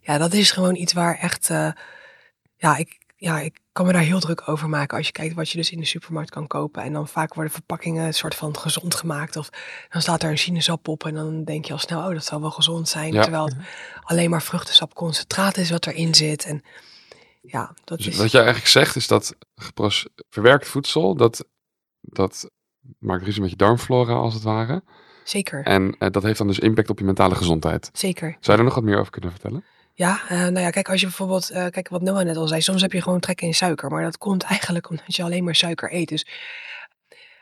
ja, 0.00 0.18
dat 0.18 0.32
is 0.32 0.50
gewoon 0.50 0.76
iets 0.76 0.92
waar 0.92 1.18
echt, 1.18 1.50
eh, 1.50 1.72
ja, 2.56 2.76
ik, 2.76 2.98
ja, 3.16 3.40
ik 3.40 3.58
kan 3.72 3.86
me 3.86 3.92
daar 3.92 4.02
heel 4.02 4.20
druk 4.20 4.48
over 4.48 4.68
maken 4.68 4.96
als 4.96 5.06
je 5.06 5.12
kijkt 5.12 5.34
wat 5.34 5.50
je 5.50 5.56
dus 5.56 5.70
in 5.70 5.80
de 5.80 5.86
supermarkt 5.86 6.30
kan 6.30 6.46
kopen. 6.46 6.82
En 6.82 6.92
dan 6.92 7.08
vaak 7.08 7.34
worden 7.34 7.52
verpakkingen 7.52 8.06
een 8.06 8.14
soort 8.14 8.34
van 8.34 8.58
gezond 8.58 8.94
gemaakt. 8.94 9.36
Of 9.36 9.48
dan 9.88 10.02
staat 10.02 10.22
er 10.22 10.30
een 10.30 10.38
sinaasappel 10.38 10.92
op 10.92 11.06
en 11.06 11.14
dan 11.14 11.44
denk 11.44 11.64
je 11.64 11.72
al 11.72 11.78
snel, 11.78 12.00
oh 12.00 12.12
dat 12.12 12.24
zal 12.24 12.40
wel 12.40 12.50
gezond 12.50 12.88
zijn. 12.88 13.12
Ja. 13.12 13.22
Terwijl 13.22 13.44
het 13.44 13.56
alleen 14.02 14.30
maar 14.30 14.42
vruchtensapconcentraat 14.42 15.56
is 15.56 15.70
wat 15.70 15.86
erin 15.86 16.14
zit. 16.14 16.44
En 16.44 16.62
ja, 17.42 17.74
dat 17.84 17.98
Dus 17.98 18.06
is... 18.06 18.16
wat 18.16 18.30
jij 18.30 18.40
eigenlijk 18.40 18.70
zegt 18.70 18.96
is 18.96 19.06
dat 19.06 19.34
verwerkt 20.30 20.68
voedsel, 20.68 21.14
dat, 21.14 21.44
dat 22.00 22.50
maakt 22.98 23.24
ruzie 23.24 23.40
met 23.40 23.50
je 23.50 23.56
darmflora 23.56 24.12
als 24.14 24.34
het 24.34 24.42
ware. 24.42 24.82
Zeker, 25.24 25.64
En 25.64 25.96
eh, 25.98 26.10
dat 26.10 26.22
heeft 26.22 26.38
dan 26.38 26.46
dus 26.46 26.58
impact 26.58 26.90
op 26.90 26.98
je 26.98 27.04
mentale 27.04 27.34
gezondheid. 27.34 27.90
zeker. 27.92 28.36
Zou 28.40 28.56
je 28.56 28.62
er 28.62 28.64
nog 28.68 28.74
wat 28.74 28.84
meer 28.84 28.98
over 28.98 29.12
kunnen 29.12 29.30
vertellen? 29.30 29.64
Ja, 29.94 30.20
eh, 30.28 30.38
nou 30.38 30.58
ja, 30.60 30.70
kijk, 30.70 30.88
als 30.88 31.00
je 31.00 31.06
bijvoorbeeld, 31.06 31.50
eh, 31.50 31.66
kijk 31.66 31.88
wat 31.88 32.02
Noah 32.02 32.24
net 32.24 32.36
al 32.36 32.48
zei, 32.48 32.60
soms 32.60 32.82
heb 32.82 32.92
je 32.92 33.02
gewoon 33.02 33.20
trek 33.20 33.40
in 33.40 33.54
suiker. 33.54 33.90
Maar 33.90 34.02
dat 34.02 34.18
komt 34.18 34.42
eigenlijk 34.42 34.90
omdat 34.90 35.16
je 35.16 35.22
alleen 35.22 35.44
maar 35.44 35.54
suiker 35.54 35.94
eet. 35.94 36.08
Dus 36.08 36.26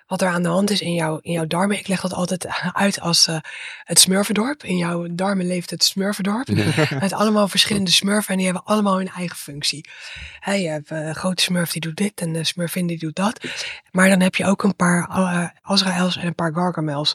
wat 0.09 0.23
er 0.23 0.29
aan 0.29 0.43
de 0.43 0.49
hand 0.49 0.71
is 0.71 0.81
in, 0.81 0.95
jouw 0.95 1.19
in 1.23 1.33
jouw 1.33 1.47
darmen, 1.47 1.79
ik 1.79 1.89
leg 1.89 2.01
dat 2.01 2.13
altijd 2.13 2.47
uit 2.73 3.01
als 3.01 3.27
eh, 3.27 3.39
het 3.85 3.99
smurfendorp. 3.99 4.63
In 4.65 4.77
jouw 4.77 5.07
darmen 5.11 5.47
leeft 5.47 5.71
het 5.71 5.85
smurfendorp. 5.85 6.49
Met 7.01 7.13
allemaal 7.13 7.49
verschillende 7.49 7.91
smurfen 7.91 8.31
en 8.31 8.37
die 8.37 8.47
hebben 8.47 8.65
allemaal 8.65 8.97
hun 8.97 9.09
eigen 9.09 9.37
functie. 9.37 9.89
Hè, 10.41 10.53
je 10.53 10.69
hebt 10.69 10.91
eh, 10.91 11.07
een 11.07 11.15
grote 11.15 11.43
smurf 11.43 11.71
die 11.73 11.81
doet 11.81 11.97
dit 11.97 12.21
en 12.21 12.33
de 12.33 12.45
smurfin 12.45 12.87
die 12.87 12.99
doet 12.99 13.17
dat. 13.17 13.45
Maar 13.91 14.09
dan 14.09 14.21
heb 14.21 14.35
je 14.35 14.47
ook 14.47 14.63
een 14.63 14.77
paar 14.77 15.09
uh, 15.11 15.45
Azraels 15.63 16.17
en 16.17 16.27
een 16.27 16.35
paar 16.35 16.55
Gargamels 16.55 17.15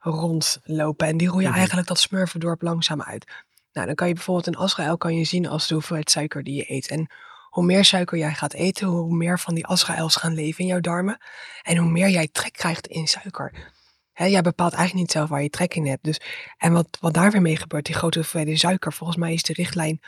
rondlopen. 0.00 1.06
En 1.06 1.16
die 1.16 1.28
roeien 1.28 1.48
Mhm. 1.48 1.58
eigenlijk 1.58 1.88
dat 1.88 1.98
smurfendorp 1.98 2.62
langzaam 2.62 3.02
uit. 3.02 3.24
Nou, 3.72 3.86
dan 3.86 3.94
kan 3.94 4.08
je 4.08 4.14
bijvoorbeeld 4.14 4.46
een 4.46 4.56
Azrael 4.62 4.96
kan 4.96 5.16
je 5.16 5.24
zien 5.24 5.48
als 5.48 5.66
de 5.68 5.74
hoeveelheid 5.74 6.10
suiker 6.10 6.42
die 6.42 6.54
je 6.54 6.72
eet. 6.72 6.88
En 6.88 7.10
hoe 7.48 7.64
meer 7.64 7.84
suiker 7.84 8.18
jij 8.18 8.34
gaat 8.34 8.52
eten, 8.52 8.86
hoe 8.86 9.16
meer 9.16 9.38
van 9.38 9.54
die 9.54 9.66
Azraels 9.66 10.16
gaan 10.16 10.34
leven 10.34 10.60
in 10.60 10.66
jouw 10.66 10.80
darmen. 10.80 11.18
En 11.62 11.76
hoe 11.76 11.90
meer 11.90 12.08
jij 12.08 12.28
trek 12.32 12.52
krijgt 12.52 12.86
in 12.86 13.06
suiker. 13.06 13.52
Jij 14.14 14.42
bepaalt 14.42 14.72
eigenlijk 14.72 15.06
niet 15.06 15.16
zelf 15.16 15.28
waar 15.28 15.42
je 15.42 15.50
trek 15.50 15.74
in 15.74 15.86
hebt. 15.86 16.04
Dus, 16.04 16.20
en 16.56 16.72
wat, 16.72 16.98
wat 17.00 17.14
daar 17.14 17.30
weer 17.30 17.42
mee 17.42 17.56
gebeurt, 17.56 17.86
die 17.86 17.94
grote 17.94 18.18
hoeveelheden 18.18 18.58
suiker. 18.58 18.92
Volgens 18.92 19.18
mij 19.18 19.32
is 19.32 19.42
de 19.42 19.52
richtlijn 19.52 20.00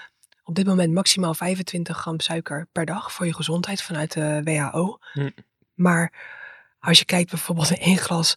op 0.51 0.55
dit 0.55 0.67
moment 0.67 0.93
maximaal 0.93 1.35
25 1.35 1.97
gram 1.99 2.21
suiker 2.21 2.69
per 2.73 2.87
dag 2.87 3.13
voor 3.13 3.27
je 3.27 3.35
gezondheid 3.35 3.83
vanuit 3.83 4.13
de 4.13 4.41
WHO. 4.45 4.99
Hm. 5.13 5.31
Maar 5.75 6.13
als 6.81 6.99
je 6.99 7.05
kijkt 7.05 7.31
bijvoorbeeld 7.31 7.71
in 7.71 7.77
één 7.77 7.97
glas 7.97 8.35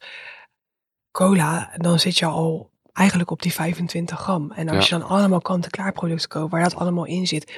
cola, 1.11 1.71
dan 1.77 1.99
zit 1.99 2.17
je 2.17 2.25
al 2.25 2.71
eigenlijk 2.93 3.31
op 3.31 3.41
die 3.41 3.53
25 3.53 4.19
gram. 4.19 4.51
En 4.51 4.69
als 4.69 4.89
je 4.89 4.97
dan 4.97 5.07
allemaal 5.07 5.41
kant-en-klaar 5.41 5.91
producten 5.91 6.29
koopt, 6.29 6.51
waar 6.51 6.63
dat 6.63 6.75
allemaal 6.75 7.05
in 7.05 7.27
zit, 7.27 7.51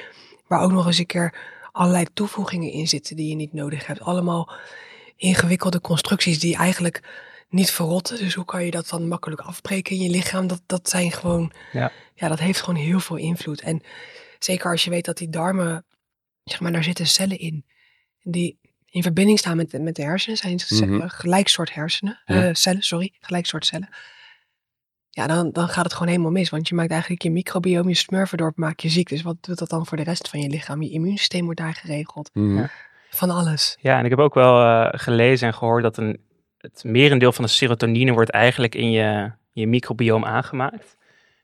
waar 0.46 0.60
ook 0.60 0.72
nog 0.72 0.86
eens 0.86 0.98
een 0.98 1.06
keer 1.06 1.34
allerlei 1.72 2.04
toevoegingen 2.14 2.70
in 2.72 2.88
zitten 2.88 3.16
die 3.16 3.28
je 3.28 3.34
niet 3.34 3.52
nodig 3.52 3.86
hebt. 3.86 4.00
Allemaal 4.00 4.52
ingewikkelde 5.16 5.80
constructies 5.80 6.38
die 6.38 6.56
eigenlijk 6.56 7.02
niet 7.48 7.70
verrotten. 7.70 8.18
Dus 8.18 8.34
hoe 8.34 8.44
kan 8.44 8.64
je 8.64 8.70
dat 8.70 8.88
dan 8.88 9.08
makkelijk 9.08 9.40
afbreken 9.40 9.96
in 9.96 10.02
je 10.02 10.10
lichaam? 10.10 10.46
Dat, 10.46 10.62
dat 10.66 10.88
zijn 10.88 11.12
gewoon, 11.12 11.52
Ja. 11.72 11.92
ja, 12.14 12.28
dat 12.28 12.38
heeft 12.38 12.60
gewoon 12.60 12.80
heel 12.80 13.00
veel 13.00 13.16
invloed. 13.16 13.60
En 13.60 13.82
zeker 14.38 14.70
als 14.70 14.84
je 14.84 14.90
weet 14.90 15.04
dat 15.04 15.16
die 15.18 15.28
darmen, 15.28 15.84
zeg 16.44 16.60
maar, 16.60 16.72
daar 16.72 16.84
zitten 16.84 17.06
cellen 17.06 17.38
in. 17.38 17.64
Die 18.22 18.58
in 18.86 19.02
verbinding 19.02 19.38
staan 19.38 19.56
met, 19.56 19.70
de- 19.70 19.80
met 19.80 19.94
de 19.94 20.02
hersenen. 20.02 20.36
Zijn 20.36 20.90
Mhm. 20.94 21.08
gelijk 21.08 21.48
soort 21.48 21.74
hersenen. 21.74 22.22
Ja. 22.26 22.48
eh, 22.48 22.54
cellen, 22.54 22.82
sorry. 22.82 23.12
Gelijk 23.20 23.46
soort 23.46 23.66
cellen. 23.66 23.88
Ja, 25.16 25.26
dan, 25.26 25.50
dan 25.52 25.68
gaat 25.68 25.84
het 25.84 25.92
gewoon 25.92 26.08
helemaal 26.08 26.30
mis. 26.30 26.50
Want 26.50 26.68
je 26.68 26.74
maakt 26.74 26.90
eigenlijk 26.90 27.22
je 27.22 27.30
microbiome, 27.30 27.88
je 27.88 27.94
smurfendorp, 27.94 28.56
maak 28.56 28.80
je 28.80 28.88
ziek. 28.88 29.08
Dus 29.08 29.22
wat 29.22 29.36
doet 29.40 29.58
dat 29.58 29.68
dan 29.68 29.86
voor 29.86 29.96
de 29.96 30.02
rest 30.02 30.28
van 30.28 30.40
je 30.40 30.48
lichaam? 30.48 30.82
Je 30.82 30.90
immuunsysteem 30.90 31.44
wordt 31.44 31.60
daar 31.60 31.74
geregeld. 31.74 32.30
Mhm. 32.32 32.56
Ja. 32.56 32.70
Van 33.10 33.30
alles. 33.30 33.76
Ja, 33.80 33.98
en 33.98 34.04
ik 34.04 34.10
heb 34.10 34.18
ook 34.18 34.34
wel 34.34 34.62
eh, 34.62 34.88
gelezen 35.00 35.46
en 35.46 35.54
gehoord 35.54 35.82
dat 35.82 35.96
een, 35.96 36.20
het 36.58 36.84
merendeel 36.84 37.32
van 37.32 37.44
de 37.44 37.50
serotonine 37.50 38.12
wordt 38.12 38.30
eigenlijk 38.30 38.74
in 38.74 38.90
je, 38.90 39.32
je 39.52 39.66
microbioom 39.66 40.24
aangemaakt. 40.24 40.96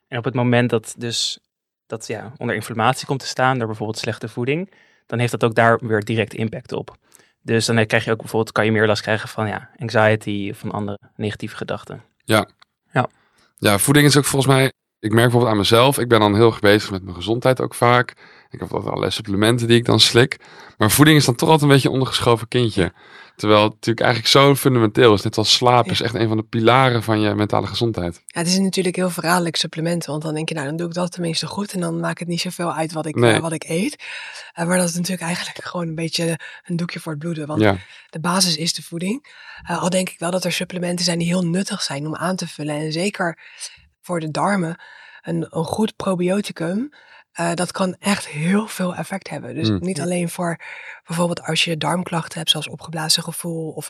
En 0.09 0.19
op 0.19 0.25
het 0.25 0.35
moment 0.35 0.71
dat 0.71 0.95
dus 0.99 1.39
dat 1.87 2.07
ja, 2.07 2.33
onder 2.37 2.55
inflammatie 2.55 3.07
komt 3.07 3.21
te 3.21 3.27
staan 3.27 3.59
door 3.59 3.67
bijvoorbeeld 3.67 3.99
slechte 3.99 4.29
voeding, 4.29 4.73
dan 5.07 5.19
heeft 5.19 5.31
dat 5.31 5.45
ook 5.45 5.55
daar 5.55 5.79
weer 5.87 6.05
direct 6.05 6.35
impact 6.35 6.73
op. 6.73 6.97
Dus 7.43 7.67
dan 7.67 7.87
krijg 7.87 8.05
je 8.05 8.11
ook 8.11 8.19
bijvoorbeeld, 8.19 8.53
kan 8.53 8.65
je 8.65 8.73
meer 8.73 8.87
last 8.87 9.03
krijgen 9.03 9.29
van 9.29 9.49
ja, 9.49 9.71
anxiety 9.79 10.49
of 10.51 10.59
van 10.59 10.71
andere 10.71 10.99
negatieve 11.17 11.57
gedachten. 11.57 12.03
Ja, 12.25 12.49
voeding 13.63 14.07
is 14.07 14.17
ook 14.17 14.25
volgens 14.25 14.55
mij. 14.55 14.65
Ik 14.99 15.11
merk 15.11 15.23
bijvoorbeeld 15.23 15.53
aan 15.53 15.59
mezelf. 15.59 15.99
Ik 15.99 16.09
ben 16.09 16.21
dan 16.21 16.35
heel 16.35 16.47
erg 16.47 16.61
bezig 16.61 16.91
met 16.91 17.03
mijn 17.03 17.17
gezondheid 17.17 17.61
ook 17.61 17.75
vaak. 17.75 18.11
Ik 18.51 18.61
heb 18.61 18.73
altijd 18.73 18.89
allerlei 18.89 19.11
supplementen 19.11 19.67
die 19.67 19.77
ik 19.77 19.85
dan 19.85 20.01
slik. 20.01 20.37
Maar 20.79 20.91
voeding 20.91 21.17
is 21.17 21.25
dan 21.25 21.35
toch 21.35 21.49
altijd 21.49 21.69
een 21.69 21.75
beetje 21.75 21.89
een 21.89 21.95
ondergeschoven 21.95 22.49
kindje. 22.49 22.93
Terwijl 23.43 23.63
het 23.63 23.73
natuurlijk 23.73 24.07
eigenlijk 24.07 24.33
zo 24.33 24.55
fundamenteel 24.55 25.15
is. 25.15 25.23
Net 25.23 25.37
als 25.37 25.53
slaap 25.53 25.91
is 25.91 26.01
echt 26.01 26.15
een 26.15 26.29
van 26.29 26.37
de 26.37 26.43
pilaren 26.43 27.03
van 27.03 27.21
je 27.21 27.35
mentale 27.35 27.67
gezondheid. 27.67 28.23
Ja, 28.27 28.39
het 28.41 28.47
is 28.49 28.59
natuurlijk 28.59 28.97
heel 28.97 29.11
verraderlijk 29.11 29.57
supplementen. 29.57 30.11
Want 30.11 30.23
dan 30.23 30.35
denk 30.35 30.49
je, 30.49 30.55
nou, 30.55 30.67
dan 30.67 30.77
doe 30.77 30.87
ik 30.87 30.95
dat 30.95 31.13
tenminste 31.13 31.47
goed. 31.47 31.73
En 31.73 31.81
dan 31.81 32.01
maakt 32.01 32.19
het 32.19 32.29
niet 32.29 32.41
zoveel 32.41 32.73
uit 32.75 32.93
wat 32.93 33.07
ik, 33.07 33.15
Nee. 33.15 33.33
eh, 33.35 33.41
wat 33.41 33.53
ik 33.53 33.65
eet. 33.69 34.05
Eh, 34.53 34.67
maar 34.67 34.79
dat 34.79 34.89
is 34.89 34.95
natuurlijk 34.95 35.23
eigenlijk 35.23 35.65
gewoon 35.65 35.89
een 35.89 35.95
beetje 35.95 36.39
een 36.65 36.77
doekje 36.77 37.01
voor 37.01 37.13
het 37.13 37.21
bloeden. 37.21 37.47
Want 37.47 37.61
Ja, 37.61 37.77
de 38.11 38.21
basis 38.21 38.57
is 38.57 38.73
de 38.75 38.83
voeding. 38.83 39.27
Eh, 39.67 39.83
al 39.83 39.91
denk 39.91 40.09
ik 40.09 40.19
wel 40.19 40.31
dat 40.31 40.45
er 40.45 40.53
supplementen 40.53 41.05
zijn 41.05 41.19
die 41.19 41.29
heel 41.29 41.47
nuttig 41.47 41.83
zijn 41.83 42.07
om 42.07 42.17
aan 42.17 42.37
te 42.37 42.49
vullen. 42.49 42.75
En 42.77 42.93
zeker 42.93 43.39
voor 44.01 44.21
de 44.21 44.31
darmen, 44.31 44.81
een, 45.23 45.47
een 45.51 45.65
goed 45.65 45.97
probioticum, 45.97 46.91
eh, 47.33 47.55
dat 47.55 47.73
kan 47.73 47.97
echt 47.99 48.29
heel 48.29 48.67
veel 48.67 48.95
effect 48.95 49.29
hebben. 49.29 49.55
Dus 49.55 49.69
Mm. 49.69 49.79
niet 49.81 50.01
alleen 50.01 50.29
voor 50.29 50.61
bijvoorbeeld 51.07 51.43
als 51.43 51.65
je 51.65 51.77
darmklachten 51.77 52.39
hebt, 52.39 52.51
zoals 52.51 52.69
opgeblazen 52.69 53.23
gevoel 53.23 53.71
of 53.71 53.89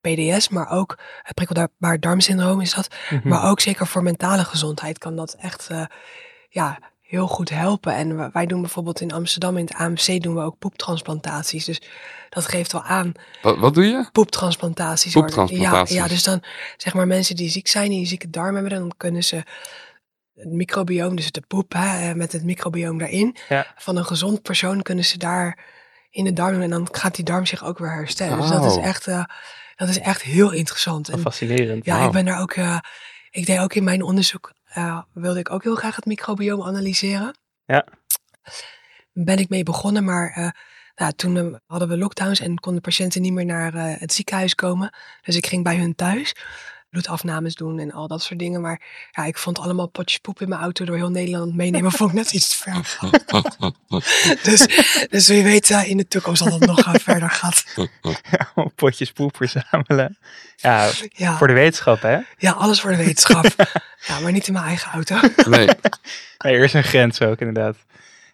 PDS, 0.00 0.48
maar 0.48 0.68
ook 0.68 0.98
het 1.22 1.34
prikkelbaar 1.34 2.00
darmsyndroom 2.00 2.60
is 2.60 2.74
dat. 2.74 2.88
Mhm. 3.10 3.28
Maar 3.28 3.44
ook 3.50 3.60
zeker 3.60 3.86
voor 3.86 4.02
mentale 4.02 4.44
gezondheid 4.44 4.98
kan 4.98 5.16
dat 5.16 5.36
echt 5.40 5.68
eh, 5.70 5.84
ja, 6.48 6.78
heel 7.00 7.26
goed 7.26 7.50
helpen. 7.50 7.94
En 7.94 8.32
wij 8.32 8.46
doen 8.46 8.60
bijvoorbeeld 8.60 9.00
in 9.00 9.12
Amsterdam 9.12 9.56
in 9.56 9.64
het 9.64 9.74
AMC 9.74 10.22
doen 10.22 10.34
we 10.34 10.40
ook 10.40 10.58
poeptransplantaties. 10.58 11.64
Dus 11.64 11.82
dat 12.28 12.46
geeft 12.46 12.72
wel 12.72 12.82
aan 12.82 13.12
wat, 13.42 13.58
wat 13.58 13.74
doe 13.74 13.84
je? 13.84 14.08
poeptransplantaties. 14.12 15.12
Poeptransplantaties. 15.12 15.96
Ja, 15.96 16.02
ja, 16.02 16.08
dus 16.08 16.22
dan 16.22 16.42
zeg 16.76 16.94
maar 16.94 17.06
mensen 17.06 17.36
die 17.36 17.50
ziek 17.50 17.68
zijn, 17.68 17.90
die 17.90 18.06
zieke 18.06 18.30
darm 18.30 18.54
hebben, 18.54 18.72
dan 18.72 18.92
kunnen 18.96 19.24
ze 19.24 19.42
het 20.34 20.52
microbioom, 20.52 21.16
dus 21.16 21.30
de 21.30 21.40
poep 21.48 21.72
hè, 21.72 22.08
eh, 22.10 22.14
met 22.14 22.32
het 22.32 22.44
microbioom 22.44 22.98
daarin, 22.98 23.36
Ja. 23.48 23.66
van 23.76 23.96
een 23.96 24.04
gezond 24.04 24.42
persoon 24.42 24.82
kunnen 24.82 25.04
ze 25.04 25.18
daar 25.18 25.58
in 26.10 26.24
de 26.24 26.32
darm 26.32 26.52
doen 26.52 26.62
en 26.62 26.70
dan 26.70 26.88
gaat 26.92 27.14
die 27.14 27.24
darm 27.24 27.46
zich 27.46 27.64
ook 27.64 27.78
weer 27.78 27.92
herstellen. 27.94 28.40
Dus 28.40 28.50
dat 28.50 28.64
is 28.64 28.76
echt, 28.76 29.06
eh, 29.06 29.24
dat 29.76 29.88
is 29.88 29.98
echt 29.98 30.22
heel 30.22 30.50
interessant. 30.52 31.08
En 31.08 31.18
Fascinerend. 31.18 31.84
ja, 31.84 32.04
ik 32.06 32.12
ben 32.12 32.24
daar 32.24 32.40
ook, 32.40 32.52
eh, 32.52 32.78
ik 33.30 33.46
deed 33.46 33.58
ook 33.58 33.74
in 33.74 33.84
mijn 33.84 34.02
onderzoek, 34.02 34.52
wilde 35.12 35.38
ik 35.38 35.50
ook 35.50 35.62
heel 35.62 35.74
graag 35.74 35.96
het 35.96 36.04
microbioom 36.06 36.62
analyseren. 36.62 37.38
Ja. 37.66 37.86
Ben 39.12 39.38
ik 39.38 39.48
mee 39.48 39.62
begonnen, 39.62 40.04
maar 40.04 40.54
nou, 40.94 41.12
toen 41.12 41.60
hadden 41.66 41.88
we 41.88 41.96
lockdowns 41.98 42.40
en 42.40 42.58
konden 42.58 42.82
patiënten 42.82 43.22
niet 43.22 43.32
meer 43.32 43.44
naar 43.44 43.72
het 43.74 44.12
ziekenhuis 44.12 44.54
komen. 44.54 44.94
Dus 45.22 45.36
ik 45.36 45.46
ging 45.46 45.64
bij 45.64 45.76
hun 45.76 45.94
thuis 45.94 46.34
bloedafnames 46.94 47.54
doen 47.54 47.78
en 47.78 47.92
al 47.92 48.08
dat 48.08 48.22
soort 48.22 48.38
dingen. 48.38 48.60
Maar 48.60 48.80
ja, 49.10 49.24
ik 49.24 49.38
vond 49.38 49.58
allemaal 49.58 49.86
potjes 49.86 50.18
poep 50.18 50.40
in 50.40 50.48
mijn 50.48 50.60
auto 50.60 50.84
door 50.84 50.96
heel 50.96 51.10
Nederland 51.10 51.54
meenemen. 51.54 51.92
vond 51.92 52.10
ik 52.10 52.16
net 52.16 52.32
iets 52.32 52.48
te 52.48 52.56
ver 52.56 52.84
gaan. 52.84 53.10
dus, 54.42 54.66
dus 55.10 55.28
wie 55.28 55.42
weet 55.42 55.70
eh, 55.70 55.88
in 55.90 55.96
de 55.96 56.08
toekomst 56.08 56.44
dat 56.44 56.52
het 56.52 56.66
nog 56.66 56.92
verder 57.02 57.30
gaat. 57.30 57.64
Potjes 58.74 59.12
poep 59.12 59.36
verzamelen. 59.36 60.18
Ja, 60.56 60.90
Ja, 61.12 61.36
voor 61.36 61.46
de 61.46 61.52
wetenschap 61.52 62.02
hè. 62.02 62.18
ja, 62.38 62.52
alles 62.52 62.80
voor 62.80 62.90
de 62.90 62.96
wetenschap. 62.96 63.44
ja, 64.08 64.20
maar 64.20 64.32
niet 64.32 64.46
in 64.46 64.52
mijn 64.52 64.64
eigen 64.64 64.92
auto. 64.92 65.16
Nee. 65.48 65.68
Nee, 66.38 66.54
er 66.56 66.64
is 66.64 66.72
een 66.72 66.84
grens 66.84 67.22
ook 67.22 67.38
inderdaad. 67.38 67.76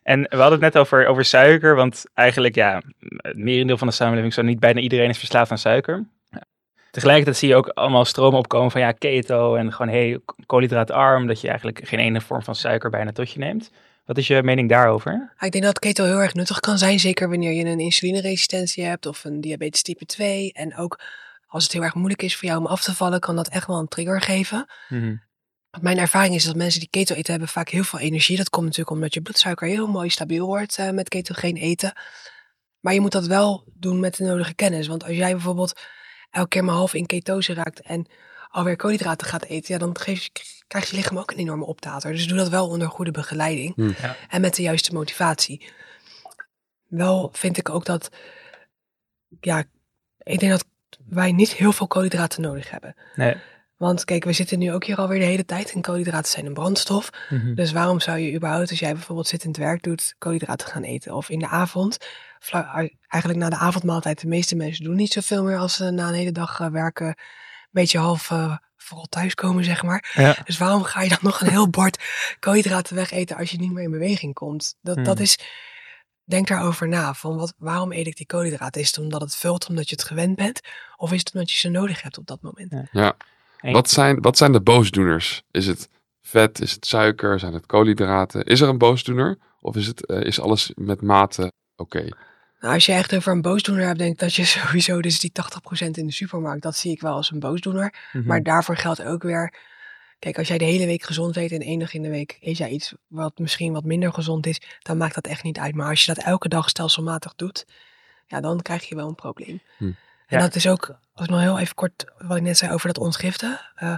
En 0.02 0.21
we 0.21 0.37
hadden 0.37 0.62
het 0.62 0.75
net 0.75 0.79
over, 0.79 1.07
over 1.07 1.25
suiker, 1.25 1.75
want 1.75 2.05
eigenlijk 2.14 2.55
ja, 2.55 2.83
het 3.17 3.37
merendeel 3.37 3.79
van 3.79 3.87
de 3.87 3.93
samenleving, 3.93 4.35
zo 4.35 4.43
niet 4.43 4.61
bijna 4.61 4.81
iedereen 4.81 5.09
is 5.09 5.19
verslaafd 5.19 5.50
aan 5.50 5.59
suiker. 5.59 6.07
Tegelijkertijd 6.90 7.37
zie 7.37 7.49
je 7.49 7.54
ook 7.54 7.68
allemaal 7.68 8.04
stromen 8.04 8.38
opkomen 8.38 8.70
van 8.70 8.80
ja, 8.80 8.92
keto 8.92 9.54
en 9.54 9.73
gewoon 9.73 9.92
hey, 9.92 10.20
koolhydraatarm, 10.47 11.26
dat 11.26 11.40
je 11.40 11.49
eigenlijk 11.49 11.80
geen 11.85 12.00
ene 12.00 12.20
vorm 12.20 12.42
van 12.42 12.54
suiker 12.54 12.90
bijna 12.90 13.12
tot 13.12 13.32
je 13.32 13.38
neemt. 13.38 13.70
Wat 14.04 14.18
is 14.18 14.26
je 14.26 14.42
mening 14.42 14.68
daarover? 14.68 15.12
Ja, 15.12 15.47
Ik 15.47 15.52
denk 15.52 15.64
dat 15.64 15.78
keto 15.78 16.04
heel 16.04 16.20
erg 16.20 16.35
nuttig 16.35 16.61
kan 16.61 16.78
zijn, 16.78 17.00
zeker 17.00 17.28
wanneer 17.28 17.52
je 17.52 17.64
een 17.64 17.80
insulineresistentie 17.80 18.85
hebt 18.85 19.06
of 19.06 19.25
een 19.25 19.40
diabetes 19.40 19.82
type 19.82 20.06
2. 20.06 20.52
En 20.52 20.76
ook 20.76 21.00
als 21.47 21.62
het 21.62 21.73
heel 21.73 21.82
erg 21.82 21.94
moeilijk 21.94 22.23
is 22.23 22.37
voor 22.37 22.49
jou 22.49 22.61
om 22.61 22.66
af 22.66 22.82
te 22.82 22.94
vallen, 22.94 23.20
kan 23.20 23.37
dat 23.37 23.49
echt 23.49 23.66
wel 23.66 23.78
een 23.78 23.88
trigger 23.88 24.20
geven. 24.20 24.66
Want 25.70 25.82
mijn 25.82 25.99
ervaring 25.99 26.35
is 26.35 26.44
dat 26.44 26.56
mensen 26.56 26.80
die 26.80 26.88
keto 26.88 27.14
eten 27.14 27.30
hebben 27.30 27.49
vaak 27.49 27.68
heel 27.68 27.85
veel 27.85 27.99
energie. 27.99 28.37
Dat 28.37 28.50
komt 28.50 28.64
natuurlijk 28.64 28.97
omdat 28.97 29.14
je 29.14 29.20
bloedsuiker 29.20 29.68
heel 29.68 29.87
mooi 29.87 30.11
stabiel 30.11 30.47
wordt 30.47 30.78
eh, 30.78 30.90
met 30.90 31.09
ketogeen 31.09 31.56
eten. 31.56 31.92
Maar 32.80 32.94
je 32.94 33.00
moet 33.00 33.12
dat 33.12 33.26
wel 33.26 33.64
doen 33.75 34.00
met 34.00 34.16
de 34.16 34.25
nodige 34.25 34.54
kennis. 34.54 34.87
Want 34.87 35.04
als 35.04 35.16
jij 35.16 35.32
bijvoorbeeld 35.32 35.80
elke 36.30 36.49
keer 36.49 36.64
maar 36.64 36.75
half 36.75 36.94
in 36.94 37.06
ketose 37.06 37.54
raakt 37.54 37.80
en 37.80 38.06
alweer 38.50 38.76
koolhydraten 38.76 39.26
gaat 39.26 39.44
eten, 39.44 39.75
ja, 39.75 39.80
dan 39.80 39.99
geef 39.99 40.22
je, 40.22 40.30
krijgt 40.66 40.88
je 40.88 40.96
lichaam 40.96 41.18
ook 41.18 41.30
een 41.30 41.38
enorme 41.38 41.64
optater. 41.64 42.12
Dus 42.12 42.26
doe 42.26 42.37
dat 42.37 42.49
wel 42.49 42.68
onder 42.68 42.88
goede 42.88 43.10
begeleiding 43.10 43.75
Hmm. 43.75 43.94
Ja. 44.00 44.16
en 44.28 44.40
met 44.40 44.54
de 44.54 44.62
juiste 44.62 44.92
motivatie. 44.92 45.72
wel 46.87 47.30
vind 47.32 47.56
ik 47.58 47.68
ook 47.68 47.84
dat, 47.84 48.10
ja, 49.40 49.64
ik 50.18 50.38
denk 50.40 50.52
dat 50.52 50.64
wij 51.08 51.32
niet 51.32 51.52
heel 51.52 51.72
veel 51.72 51.87
koolhydraten 51.87 52.42
nodig 52.42 52.70
hebben. 52.70 52.94
Nee. 53.14 53.37
Want 53.76 54.04
kijk, 54.04 54.25
we 54.25 54.32
zitten 54.32 54.58
nu 54.58 54.72
ook 54.72 54.84
hier 54.84 54.96
alweer 54.96 55.18
de 55.18 55.25
hele 55.25 55.44
tijd 55.44 55.72
en 55.72 55.80
koolhydraten 55.80 56.30
zijn 56.30 56.46
een 56.46 56.54
brandstof. 56.54 57.10
Mhm. 57.30 57.54
Dus 57.54 57.72
waarom 57.72 58.00
zou 58.00 58.18
je 58.18 58.34
überhaupt, 58.34 58.70
als 58.70 58.78
jij 58.78 58.92
bijvoorbeeld 58.92 59.28
zittend 59.28 59.56
werk 59.56 59.82
doet, 59.82 60.14
koolhydraten 60.18 60.68
gaan 60.68 60.82
eten? 60.82 61.14
Of 61.14 61.28
in 61.28 61.38
de 61.38 61.49
avond, 61.49 61.99
eigenlijk 62.49 63.42
na 63.42 63.49
de 63.49 63.56
avondmaaltijd, 63.56 64.20
de 64.20 64.28
meeste 64.28 64.56
mensen 64.56 64.85
doen 64.85 64.97
niet 64.97 65.12
zoveel 65.12 65.44
meer 65.44 65.59
als 65.59 65.75
ze 65.75 65.90
na 65.90 66.09
een 66.09 66.14
hele 66.14 66.32
dag 66.32 66.61
eh, 66.61 66.66
werken, 66.66 67.06
een 67.06 67.16
beetje 67.70 67.99
half 67.99 68.30
uh, 68.30 68.56
vooral 68.76 69.06
thuiskomen, 69.06 69.64
zeg 69.64 69.82
maar. 69.82 70.12
Ja. 70.14 70.37
Dus 70.44 70.59
waarom 70.59 70.82
ga 70.82 71.02
je 71.02 71.09
dan 71.09 71.18
nog 71.30 71.40
een 71.40 71.50
heel 71.50 71.70
bord 71.70 72.02
koolhydraten 72.38 72.94
wegeten 72.97 73.37
als 73.37 73.50
je 73.50 73.59
niet 73.59 73.73
meer 73.73 73.85
in 73.85 73.90
beweging 73.90 74.35
komt? 74.35 74.76
Dat, 74.80 74.94
Hmm. 74.94 75.04
dat 75.04 75.20
is, 75.20 75.38
denk 76.25 76.49
daarover 76.49 76.88
na. 76.88 77.14
Van 77.14 77.37
wat, 77.37 77.54
waarom 77.59 77.92
eet 77.92 78.06
ik 78.06 78.16
die 78.16 78.26
koolhydraten? 78.26 78.80
Is 78.80 78.87
het 78.87 78.99
omdat 78.99 79.20
het 79.20 79.37
vult, 79.37 79.68
omdat 79.68 79.88
je 79.88 79.94
het 79.94 80.04
gewend 80.04 80.37
bent? 80.37 80.61
Of 80.97 81.12
is 81.12 81.18
het 81.18 81.32
omdat 81.32 81.50
je 81.50 81.56
ze 81.56 81.68
nodig 81.68 82.02
hebt 82.02 82.18
op 82.18 82.26
dat 82.26 82.42
moment? 82.42 82.88
Ja. 82.92 83.16
Wat 83.61 83.90
zijn, 83.90 84.20
wat 84.20 84.37
zijn 84.37 84.52
de 84.52 84.61
boosdoeners? 84.61 85.42
Is 85.50 85.66
het 85.66 85.88
vet? 86.23 86.61
Is 86.61 86.73
het 86.73 86.87
suiker? 86.87 87.38
Zijn 87.38 87.52
het 87.52 87.66
koolhydraten? 87.66 88.44
Is 88.44 88.61
er 88.61 88.68
een 88.68 88.78
boosdoener? 88.78 89.38
Of 89.61 89.76
is, 89.76 89.87
het, 89.87 90.06
eh, 90.06 90.23
is 90.23 90.40
alles 90.40 90.73
met 90.75 91.02
mate 91.02 91.52
oké? 91.76 92.09
Nou, 92.61 92.75
als 92.75 92.87
je 92.87 92.93
echt 92.93 93.14
over 93.14 93.33
een 93.33 93.43
boosdoener 93.43 93.87
hebt, 93.87 93.99
denk 93.99 94.12
ik 94.12 94.19
dat 94.19 94.35
je 94.35 94.45
sowieso, 94.61 95.00
dus 95.00 95.19
die 95.21 95.33
80% 95.85 95.87
in 95.90 96.07
de 96.07 96.12
supermarkt, 96.12 96.62
dat 96.62 96.76
zie 96.76 96.93
ik 96.93 97.00
wel 97.00 97.14
als 97.14 97.31
een 97.31 97.38
boosdoener. 97.40 97.95
Mhm. 98.12 98.26
Maar 98.26 98.43
daarvoor 98.43 98.76
geldt 98.76 99.02
ook 99.02 99.23
weer, 99.23 99.55
kijk, 100.19 100.38
als 100.38 100.49
jij 100.49 100.59
de 100.59 100.64
hele 100.64 100.87
week 100.87 101.02
gezond 101.02 101.37
eet 101.37 101.52
en 101.52 101.61
één 101.61 101.79
dag 101.79 101.95
in 101.95 102.02
de 102.02 102.11
week 102.11 102.37
eet 102.40 102.57
jij 102.57 102.69
iets 102.69 102.95
wat 103.07 103.38
misschien 103.38 103.73
wat 103.73 103.85
minder 103.85 104.12
gezond 104.12 104.47
is, 104.47 104.61
dan 104.83 104.97
maakt 104.97 105.14
dat 105.14 105.26
echt 105.26 105.43
niet 105.43 105.59
uit. 105.59 105.75
Maar 105.75 105.88
als 105.88 106.05
je 106.05 106.14
dat 106.14 106.25
elke 106.25 106.49
dag 106.49 106.69
stelselmatig 106.69 107.35
doet, 107.35 107.67
ja, 108.26 108.40
dan 108.40 108.62
krijg 108.62 108.88
je 108.88 108.95
wel 108.95 109.09
een 109.09 109.14
probleem. 109.14 109.61
Hm. 109.76 109.85
En 109.85 109.97
Ja. 110.26 110.38
dat 110.38 110.55
is 110.55 110.67
ook, 110.67 110.87
als 111.14 111.25
ik 111.26 111.31
nog 111.33 111.40
heel 111.40 111.59
even 111.59 111.75
kort, 111.75 112.05
wat 112.19 112.37
ik 112.37 112.43
net 112.43 112.59
zei 112.59 112.73
over 112.73 112.87
dat 112.87 112.99
ontgiften. 112.99 113.61
eh 113.75 113.95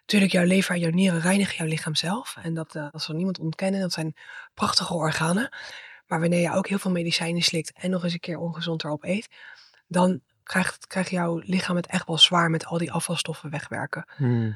Natuurlijk, 0.00 0.32
jouw 0.32 0.44
lever 0.44 0.74
en 0.74 0.80
jouw 0.80 0.90
nieren 0.90 1.20
reinigen 1.20 1.56
jouw 1.56 1.66
lichaam 1.66 1.94
zelf. 1.94 2.36
En 2.42 2.54
dat, 2.54 2.74
eh, 2.74 2.86
dat 2.90 3.02
zal 3.02 3.14
niemand 3.14 3.38
ontkennen. 3.38 3.80
Dat 3.80 3.92
zijn 3.92 4.14
prachtige 4.54 4.94
organen. 4.94 5.48
Maar 6.12 6.20
wanneer 6.20 6.40
je 6.40 6.52
ook 6.52 6.68
heel 6.68 6.78
veel 6.78 6.90
medicijnen 6.90 7.42
slikt 7.42 7.72
en 7.72 7.90
nog 7.90 8.04
eens 8.04 8.12
een 8.12 8.20
keer 8.20 8.38
ongezond 8.38 8.84
erop 8.84 9.04
eet, 9.04 9.28
dan 9.86 10.20
krijgt, 10.42 10.86
krijgt 10.86 11.10
jouw 11.10 11.40
lichaam 11.44 11.76
het 11.76 11.86
echt 11.86 12.06
wel 12.06 12.18
zwaar 12.18 12.50
met 12.50 12.66
al 12.66 12.78
die 12.78 12.92
afvalstoffen 12.92 13.50
wegwerken. 13.50 14.04
Mhm. 14.18 14.52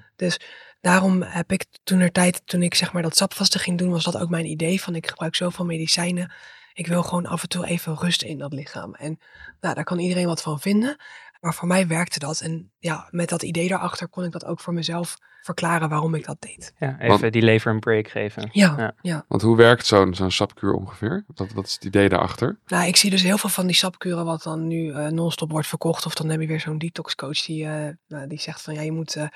Daarom 0.81 1.23
heb 1.23 1.53
ik 1.53 1.67
toen 1.85 2.01
er 2.01 2.13
tijd, 2.13 2.43
toen 2.45 2.63
ik 2.63 2.75
zeg 2.75 2.93
maar 2.93 3.03
dat 3.03 3.17
sapvasten 3.17 3.61
ging 3.61 3.79
doen, 3.79 3.91
was 3.91 4.05
dat 4.05 4.17
ook 4.17 4.29
mijn 4.29 4.47
idee 4.47 4.83
van 4.83 4.95
ik 4.95 5.09
gebruik 5.09 5.35
zoveel 5.35 5.65
medicijnen. 5.65 6.33
Ik 6.75 6.87
wil 6.87 7.03
gewoon 7.03 7.27
af 7.27 7.43
en 7.43 7.49
toe 7.49 7.67
even 7.67 7.97
rust 7.99 8.23
in 8.23 8.39
dat 8.39 8.53
lichaam. 8.53 8.95
En 8.95 9.21
nou, 9.61 9.75
daar 9.75 9.85
kan 9.85 9.99
iedereen 9.99 10.27
wat 10.27 10.43
van 10.43 10.61
vinden. 10.61 10.97
Maar 11.41 11.55
voor 11.55 11.69
mij 11.69 11.87
werkte 11.87 12.19
dat. 12.19 12.41
En 12.41 12.73
ja, 12.79 13.09
met 13.11 13.29
dat 13.29 13.43
idee 13.43 13.69
daarachter 13.69 14.09
kon 14.09 14.25
ik 14.25 14.33
dat 14.33 14.45
ook 14.45 14.61
voor 14.61 14.75
mezelf 14.75 15.17
verklaren 15.47 15.89
waarom 15.89 16.15
ik 16.15 16.25
dat 16.25 16.37
deed. 16.41 16.73
Ja, 16.79 17.01
even 17.01 17.33
die 17.33 17.43
lever 17.43 17.73
een 17.73 17.81
break 17.81 18.09
geven. 18.09 18.49
Ja, 18.53 18.75
Ja. 18.77 18.95
ja. 19.01 19.25
Want 19.29 19.43
hoe 19.43 19.57
werkt 19.57 19.87
zo'n 19.87 20.15
zo'n 20.15 20.31
sapkuur 20.31 20.73
ongeveer? 20.73 21.25
Wat, 21.35 21.53
wat 21.53 21.67
is 21.67 21.75
het 21.75 21.85
idee 21.85 22.09
daarachter? 22.09 22.59
Nou, 22.67 22.87
ik 22.87 22.97
zie 22.97 23.11
dus 23.11 23.23
heel 23.23 23.39
veel 23.39 23.51
van 23.51 23.67
die 23.67 23.75
sapkuren 23.75 24.25
wat 24.25 24.43
dan 24.43 24.67
nu 24.67 24.93
eh, 24.93 25.07
non-stop 25.07 25.51
wordt 25.51 25.67
verkocht. 25.67 26.07
Of 26.07 26.15
dan 26.15 26.29
heb 26.29 26.41
je 26.41 26.47
weer 26.47 26.61
zo'n 26.61 26.79
detoxcoach 26.79 27.45
die, 27.45 27.65
eh, 27.67 27.95
nou, 28.09 28.27
die 28.27 28.41
zegt 28.41 28.63
van 28.63 28.75
ja, 28.75 28.81
je 28.81 28.93
moet 28.93 29.17
eh, 29.17 29.27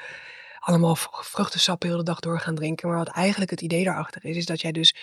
allemaal 0.59 0.97
vruchtensap 1.11 1.81
de 1.81 1.89
hele 1.89 2.03
dag 2.03 2.21
door 2.21 2.41
gaan 2.41 2.55
drinken. 2.55 2.89
Maar 2.89 2.99
wat 2.99 3.09
eigenlijk 3.09 3.51
het 3.51 3.61
idee 3.61 3.85
daarachter 3.85 4.25
is, 4.25 4.37
is 4.37 4.47
dat 4.47 4.61
jij 4.61 4.73
dus 4.73 4.97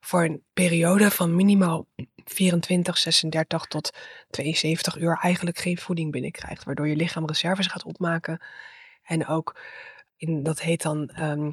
voor 0.00 0.24
een 0.24 0.42
periode 0.52 1.10
van 1.10 1.36
minimaal 1.36 1.86
24, 2.24 2.98
36 2.98 3.64
tot 3.66 3.90
72 4.30 4.96
uur 4.96 5.18
eigenlijk 5.22 5.58
geen 5.58 5.78
voeding 5.78 6.12
binnenkrijgt. 6.12 6.64
Waardoor 6.64 6.88
je 6.88 6.96
lichaam 6.96 7.26
reserves 7.26 7.66
gaat 7.66 7.84
opmaken. 7.84 8.40
En 9.02 9.26
ook, 9.26 9.56
in, 10.16 10.42
dat 10.42 10.60
heet 10.60 10.82
dan, 10.82 11.08
ehm, 11.08 11.44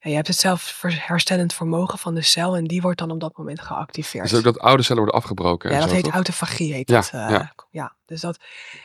ja, 0.00 0.10
je 0.10 0.14
hebt 0.14 0.26
het 0.26 0.36
zelfherstellend 0.36 1.54
vermogen 1.54 1.98
van 1.98 2.14
de 2.14 2.22
cel. 2.22 2.56
En 2.56 2.64
die 2.64 2.80
wordt 2.80 2.98
dan 2.98 3.10
op 3.10 3.20
dat 3.20 3.36
moment 3.36 3.60
geactiveerd. 3.60 4.28
Dus 4.28 4.38
ook 4.38 4.44
dat 4.44 4.58
oude 4.58 4.82
cellen 4.82 5.02
worden 5.02 5.20
afgebroken. 5.20 5.70
Ja, 5.70 5.78
dat 5.78 5.88
zo, 5.88 5.94
heet 5.94 6.04
toch? 6.04 6.12
autofagie. 6.12 6.72
Heet 6.72 6.90
Ja, 6.90 7.00
dat, 7.00 7.10
eh, 7.12 7.28
ja. 7.30 7.52
ja. 7.70 7.96
dus 8.06 8.20
dat, 8.20 8.38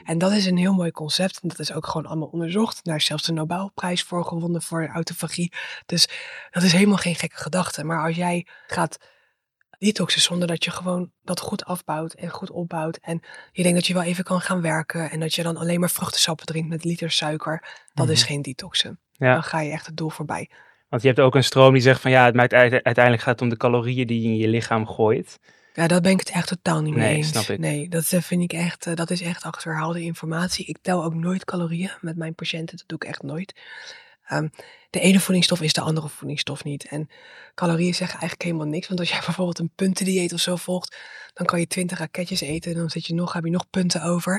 en 0.03 0.17
dat 0.17 0.31
is 0.31 0.45
een 0.45 0.57
heel 0.57 0.73
mooi 0.73 0.91
concept. 0.91 1.39
En 1.41 1.47
dat 1.47 1.59
is 1.59 1.73
ook 1.73 1.87
gewoon 1.87 2.05
allemaal 2.05 2.27
onderzocht. 2.27 2.83
Daar 2.83 2.95
is 2.95 3.05
zelfs 3.05 3.23
de 3.23 3.33
Nobelprijs 3.33 4.03
voor 4.03 4.25
gewonnen 4.25 4.61
voor 4.61 4.87
autofagie. 4.87 5.53
Dus 5.85 6.07
dat 6.51 6.63
is 6.63 6.71
helemaal 6.71 6.97
geen 6.97 7.15
gekke 7.15 7.37
gedachte. 7.37 7.83
Maar 7.83 8.05
als 8.05 8.15
jij 8.15 8.47
gaat 8.67 8.97
detoxen 9.83 10.21
zonder 10.21 10.47
dat 10.47 10.63
je 10.63 10.71
gewoon 10.71 11.11
dat 11.23 11.39
goed 11.39 11.65
afbouwt 11.65 12.13
en 12.13 12.29
goed 12.29 12.51
opbouwt. 12.51 12.97
En 13.01 13.21
je 13.51 13.63
denkt 13.63 13.77
dat 13.77 13.87
je 13.87 13.93
wel 13.93 14.03
even 14.03 14.23
kan 14.23 14.41
gaan 14.41 14.61
werken. 14.61 15.11
En 15.11 15.19
dat 15.19 15.33
je 15.35 15.43
dan 15.43 15.57
alleen 15.57 15.79
maar 15.79 15.89
vruchtensappen 15.89 16.45
drinkt 16.45 16.69
met 16.69 16.83
liter 16.83 17.11
suiker. 17.11 17.81
Dat 17.93 18.09
is 18.09 18.19
Mhm. 18.19 18.27
geen 18.29 18.41
detoxen. 18.41 18.99
Ja. 19.11 19.33
Dan 19.33 19.43
ga 19.43 19.59
je 19.61 19.71
echt 19.71 19.85
het 19.85 19.97
doel 19.97 20.09
voorbij. 20.09 20.49
Want 20.89 21.01
je 21.01 21.07
hebt 21.07 21.19
ook 21.21 21.35
een 21.35 21.43
stroom 21.43 21.73
die 21.73 21.81
zegt 21.81 22.01
van 22.01 22.11
ja, 22.11 22.25
het 22.25 22.35
maakt 22.35 22.53
uite- 22.53 22.83
uiteindelijk 22.83 23.23
gaat 23.23 23.33
het 23.33 23.41
om 23.41 23.49
de 23.49 23.57
calorieën 23.57 24.07
die 24.07 24.21
je 24.21 24.27
in 24.27 24.37
je 24.37 24.47
lichaam 24.47 24.87
gooit. 24.87 25.39
Ja, 25.73 25.87
daar 25.87 26.01
ben 26.01 26.11
ik 26.11 26.19
het 26.19 26.29
echt 26.29 26.47
totaal 26.47 26.81
niet 26.81 26.95
mee 26.95 27.07
Nee, 27.07 27.15
eens. 27.15 27.27
snap 27.27 27.43
ik. 27.43 27.59
Nee, 27.59 27.89
dat 27.89 28.11
eh, 28.11 28.21
vind 28.21 28.41
ik 28.43 28.53
echt, 28.53 28.85
eh, 28.87 28.95
dat 28.95 29.09
is 29.09 29.21
echt 29.21 29.43
achterhaalde 29.43 30.01
informatie. 30.01 30.65
Ik 30.65 30.77
tel 30.81 31.03
ook 31.03 31.13
nooit 31.13 31.45
calorieën 31.45 31.91
met 32.01 32.15
mijn 32.17 32.35
patiënten, 32.35 32.77
dat 32.77 32.87
doe 32.87 32.97
ik 32.97 33.03
echt 33.07 33.21
nooit. 33.23 33.53
Ehm, 34.27 34.47
de 34.89 34.99
ene 34.99 35.19
voedingsstof 35.19 35.61
is 35.61 35.73
de 35.73 35.81
andere 35.81 36.09
voedingsstof 36.09 36.63
niet. 36.63 36.85
En 36.87 37.09
calorieën 37.55 37.93
zeggen 37.93 38.19
eigenlijk 38.19 38.43
helemaal 38.43 38.67
niks. 38.67 38.87
Want 38.87 38.99
als 38.99 39.09
jij 39.09 39.21
bijvoorbeeld 39.25 39.59
een 39.59 39.71
puntendieet 39.75 40.33
of 40.33 40.39
zo 40.39 40.55
volgt, 40.55 40.97
dan 41.33 41.45
kan 41.45 41.59
je 41.59 41.67
20 41.67 41.99
raketjes 41.99 42.41
eten. 42.41 42.71
En 42.71 42.77
dan 42.77 42.89
zit 42.89 43.05
je 43.05 43.13
nog, 43.13 43.33
heb 43.33 43.43
je 43.43 43.49
nog 43.49 43.69
punten 43.69 44.03
over. 44.03 44.33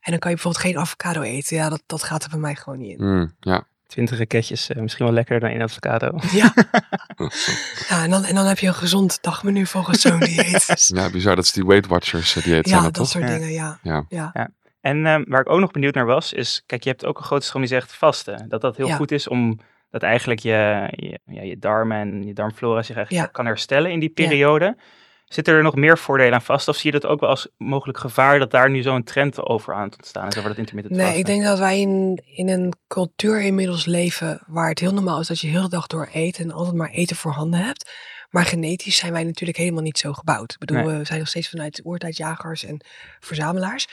En 0.00 0.10
dan 0.10 0.18
kan 0.18 0.30
je 0.30 0.36
bijvoorbeeld 0.36 0.64
geen 0.64 0.78
avocado 0.78 1.22
eten. 1.22 1.56
Ja, 1.56 1.68
dat, 1.68 1.82
dat 1.86 2.02
gaat 2.02 2.24
er 2.24 2.30
bij 2.30 2.38
mij 2.38 2.54
gewoon 2.54 2.78
niet 2.78 2.98
in. 2.98 3.06
Mm, 3.06 3.34
ja. 3.40 3.68
Twintig 3.86 4.18
raketjes, 4.18 4.68
eh, 4.68 4.80
misschien 4.82 5.04
wel 5.04 5.14
lekkerder 5.14 5.48
dan 5.48 5.58
één 5.58 5.66
avocado. 5.68 6.18
Ja. 6.32 6.54
ja 7.88 8.02
en, 8.04 8.10
dan, 8.10 8.24
en 8.24 8.34
dan 8.34 8.46
heb 8.46 8.58
je 8.58 8.66
een 8.66 8.74
gezond 8.74 9.18
dagmenu 9.22 9.66
volgens 9.66 10.00
zo'n 10.00 10.20
dieet. 10.20 10.66
Dus, 10.66 10.90
ja, 10.94 11.10
bizar. 11.10 11.36
Dat 11.36 11.44
is 11.44 11.52
die 11.52 11.66
Weight 11.66 11.86
Watchers 11.86 12.36
eh, 12.36 12.42
dieet. 12.44 12.68
zijn 12.68 12.78
ja, 12.78 12.84
dat, 12.84 12.94
dat 12.94 13.02
toch? 13.04 13.08
soort 13.12 13.24
Ja. 13.24 13.38
dingen, 13.38 13.52
ja. 13.52 13.78
Ja. 13.82 14.04
ja. 14.08 14.50
En 14.80 15.06
ehm, 15.06 15.22
waar 15.26 15.40
ik 15.40 15.48
ook 15.50 15.60
nog 15.60 15.70
benieuwd 15.70 15.94
naar 15.94 16.06
was, 16.06 16.32
is, 16.32 16.62
kijk, 16.66 16.82
je 16.84 16.90
hebt 16.90 17.04
ook 17.04 17.18
een 17.18 17.24
grote 17.24 17.46
stroom 17.46 17.62
die 17.62 17.70
zegt 17.70 17.92
vasten. 17.94 18.48
Dat 18.48 18.60
dat 18.60 18.76
heel 18.76 18.86
Ja. 18.86 18.94
goed 18.96 19.10
is 19.12 19.28
om 19.28 19.58
dat 19.90 20.02
eigenlijk 20.02 20.40
je, 20.40 20.88
je, 20.90 21.18
ja, 21.26 21.42
je 21.42 21.58
darmen 21.58 21.96
en 21.98 22.26
je 22.26 22.32
darmflora 22.32 22.82
zich 22.82 22.96
eigenlijk 22.96 23.26
Ja. 23.26 23.32
kan 23.32 23.46
herstellen 23.46 23.90
in 23.90 24.00
die 24.00 24.08
periode. 24.10 24.76
Zitten 25.24 25.54
er 25.54 25.62
nog 25.62 25.74
meer 25.74 25.98
voordelen 25.98 26.34
aan 26.34 26.42
vasten? 26.42 26.72
Of 26.72 26.78
zie 26.78 26.92
je 26.92 27.00
dat 27.00 27.10
ook 27.10 27.20
wel 27.20 27.28
als 27.28 27.48
mogelijk 27.56 27.98
gevaar 27.98 28.38
dat 28.38 28.50
daar 28.50 28.70
nu 28.70 28.82
zo'n 28.82 29.02
trend 29.04 29.42
over 29.42 29.74
aan 29.74 29.82
het 29.84 29.96
ontstaan 29.96 30.28
is, 30.28 30.36
over 30.36 30.48
dat 30.48 30.58
intermittent 30.58 30.96
Nee, 30.96 31.04
vasten? 31.06 31.20
ik 31.20 31.26
denk 31.34 31.44
dat 31.44 31.58
wij 31.58 31.80
in, 31.80 32.22
in 32.36 32.48
een 32.48 32.72
cultuur 32.88 33.40
inmiddels 33.42 33.84
leven 33.86 34.40
waar 34.46 34.68
het 34.68 34.78
heel 34.78 34.92
normaal 34.94 35.20
is 35.20 35.26
dat 35.26 35.40
je 35.40 35.48
heel 35.48 35.62
de 35.62 35.68
dag 35.68 35.86
door 35.86 36.08
eet 36.12 36.38
en 36.38 36.50
altijd 36.52 36.76
maar 36.76 36.90
eten 36.90 37.16
voorhanden 37.16 37.60
hebt. 37.60 37.90
Maar 38.30 38.44
genetisch 38.44 38.96
zijn 38.96 39.12
wij 39.12 39.24
natuurlijk 39.24 39.58
helemaal 39.58 39.82
niet 39.82 39.98
zo 39.98 40.12
gebouwd. 40.12 40.52
Ik 40.52 40.58
bedoel, 40.58 40.76
Nee. 40.84 40.98
we 40.98 41.04
zijn 41.04 41.18
nog 41.18 41.28
steeds 41.28 41.48
vanuit 41.48 41.76
de 41.76 41.84
oertijd 41.84 42.16
jagers 42.16 42.64
en 42.64 42.84
verzamelaars. 43.20 43.86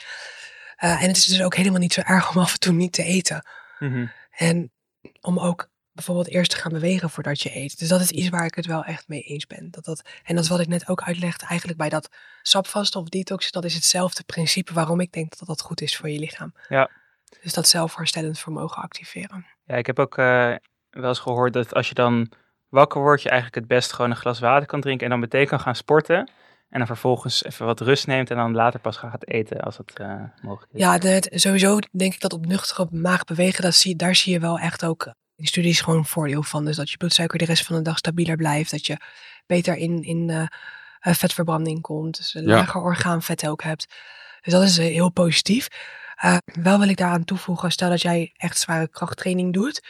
Eh, 0.77 1.03
en 1.03 1.07
het 1.07 1.17
is 1.17 1.25
dus 1.25 1.41
ook 1.41 1.55
helemaal 1.55 1.79
niet 1.79 1.93
zo 1.93 2.01
erg 2.01 2.35
om 2.35 2.41
af 2.41 2.53
en 2.53 2.59
toe 2.59 2.73
niet 2.73 2.93
te 2.93 3.03
eten. 3.03 3.45
Mhm. 3.79 4.05
En 4.31 4.71
om 5.21 5.39
ook 5.39 5.69
bijvoorbeeld 5.91 6.27
eerst 6.27 6.51
te 6.51 6.57
gaan 6.57 6.71
bewegen 6.71 7.09
voordat 7.09 7.41
je 7.41 7.55
eet. 7.55 7.79
Dus 7.79 7.87
dat 7.87 8.01
is 8.01 8.11
iets 8.11 8.29
waar 8.29 8.45
ik 8.45 8.55
het 8.55 8.65
wel 8.65 8.83
echt 8.83 9.07
mee 9.07 9.21
eens 9.21 9.47
ben. 9.47 9.71
Dat 9.71 9.85
dat, 9.85 10.01
en 10.23 10.35
dat 10.35 10.43
is 10.43 10.49
wat 10.49 10.59
ik 10.59 10.67
net 10.67 10.87
ook 10.87 11.01
uitlegde 11.01 11.45
eigenlijk 11.45 11.79
bij 11.79 11.89
dat 11.89 12.09
sapvasten 12.41 12.99
of 12.99 13.09
detox. 13.09 13.51
Dat 13.51 13.65
is 13.65 13.73
hetzelfde 13.73 14.23
principe 14.23 14.73
waarom 14.73 14.99
ik 14.99 15.11
denk 15.11 15.37
dat 15.37 15.47
dat 15.47 15.61
goed 15.61 15.81
is 15.81 15.97
voor 15.97 16.09
je 16.09 16.19
lichaam. 16.19 16.53
Ja. 16.67 16.89
Dus 17.41 17.53
dat 17.53 17.67
zelfherstellend 17.67 18.39
vermogen 18.39 18.81
activeren. 18.81 19.45
Ja, 19.63 19.75
ik 19.75 19.85
heb 19.85 19.99
ook 19.99 20.17
eh, 20.17 20.55
wel 20.89 21.09
eens 21.09 21.19
gehoord 21.19 21.53
dat 21.53 21.73
als 21.73 21.87
je 21.87 21.93
dan 21.93 22.31
wakker 22.69 23.01
wordt, 23.01 23.21
je 23.21 23.29
eigenlijk 23.29 23.59
het 23.59 23.67
best 23.67 23.93
gewoon 23.93 24.11
een 24.11 24.17
glas 24.17 24.39
water 24.39 24.67
kan 24.67 24.81
drinken 24.81 25.05
en 25.05 25.11
dan 25.11 25.19
meteen 25.19 25.47
kan 25.47 25.59
gaan 25.59 25.75
sporten. 25.75 26.31
En 26.69 26.77
dan 26.77 26.87
vervolgens 26.87 27.43
even 27.43 27.65
wat 27.65 27.79
rust 27.81 28.07
neemt 28.07 28.29
en 28.29 28.35
dan 28.37 28.53
later 28.53 28.79
pas 28.79 28.97
gaat 28.97 29.27
eten 29.27 29.59
als 29.59 29.77
het 29.77 29.99
eh, 29.99 30.23
mogelijk 30.41 30.73
is. 30.73 30.79
Ja, 30.79 30.97
de, 30.97 31.31
sowieso 31.35 31.79
denk 31.91 32.13
ik 32.13 32.19
dat 32.21 32.33
op 32.33 32.45
nuchtere 32.45 32.87
maag 32.91 33.23
bewegen, 33.23 33.61
dat 33.63 33.75
zie, 33.75 33.95
daar 33.95 34.15
zie 34.15 34.33
je 34.33 34.39
wel 34.39 34.59
echt 34.59 34.85
ook 34.85 35.05
in 35.05 35.13
die 35.35 35.47
studies 35.47 35.81
gewoon 35.81 36.05
voordeel 36.05 36.43
van. 36.43 36.65
Dus 36.65 36.75
dat 36.75 36.89
je 36.89 36.97
bloedsuiker 36.97 37.37
de 37.39 37.45
rest 37.45 37.65
van 37.65 37.75
de 37.75 37.81
dag 37.81 37.97
stabieler 37.97 38.35
blijft. 38.35 38.71
Dat 38.71 38.85
je 38.85 38.97
beter 39.45 39.75
in, 39.77 40.03
in 40.03 40.29
eh, 40.29 40.41
eh, 40.99 41.13
vetverbranding 41.13 41.81
komt. 41.81 42.17
Dus 42.17 42.33
een 42.33 42.47
Ja. 42.47 42.55
lager 42.55 42.81
orgaanvet 42.81 43.47
ook 43.47 43.63
hebt. 43.63 43.87
Dus 44.41 44.53
dat 44.53 44.63
is 44.63 44.77
eh, 44.77 44.85
heel 44.85 45.09
positief. 45.11 45.67
Eh, 46.15 46.37
wel 46.61 46.79
wil 46.79 46.89
ik 46.89 46.97
daaraan 46.97 47.23
toevoegen, 47.25 47.71
stel 47.71 47.89
dat 47.89 48.01
jij 48.01 48.33
echt 48.37 48.57
zware 48.59 48.87
krachttraining 48.89 49.53
doet. 49.53 49.81